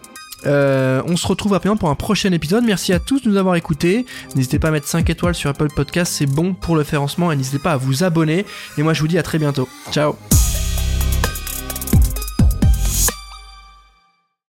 Euh, 0.46 1.02
on 1.06 1.18
se 1.18 1.26
retrouve 1.28 1.54
rapidement 1.54 1.78
pour 1.78 1.90
un 1.90 1.96
prochain 1.96 2.32
épisode. 2.32 2.64
Merci 2.64 2.94
à 2.94 3.00
tous 3.00 3.22
de 3.22 3.30
nous 3.30 3.38
avoir 3.38 3.56
écoutés. 3.56 4.06
N'hésitez 4.36 4.60
pas 4.60 4.68
à 4.68 4.72
mettre 4.72 4.88
5 4.88 5.10
étoiles 5.10 5.36
sur 5.36 5.50
Apple 5.50 5.70
Podcast, 5.76 6.14
c'est 6.16 6.28
bon 6.28 6.54
pour 6.54 6.76
le 6.76 6.82
référencement 6.82 7.32
et 7.32 7.36
n'hésitez 7.36 7.60
pas 7.60 7.74
à 7.74 7.78
vous 7.78 8.04
abonner. 8.04 8.46
Et 8.78 8.84
moi 8.84 8.94
je 8.94 9.02
vous 9.02 9.08
dis 9.08 9.18
à 9.18 9.24
très 9.24 9.40
bientôt. 9.40 9.68
Ciao 9.92 10.16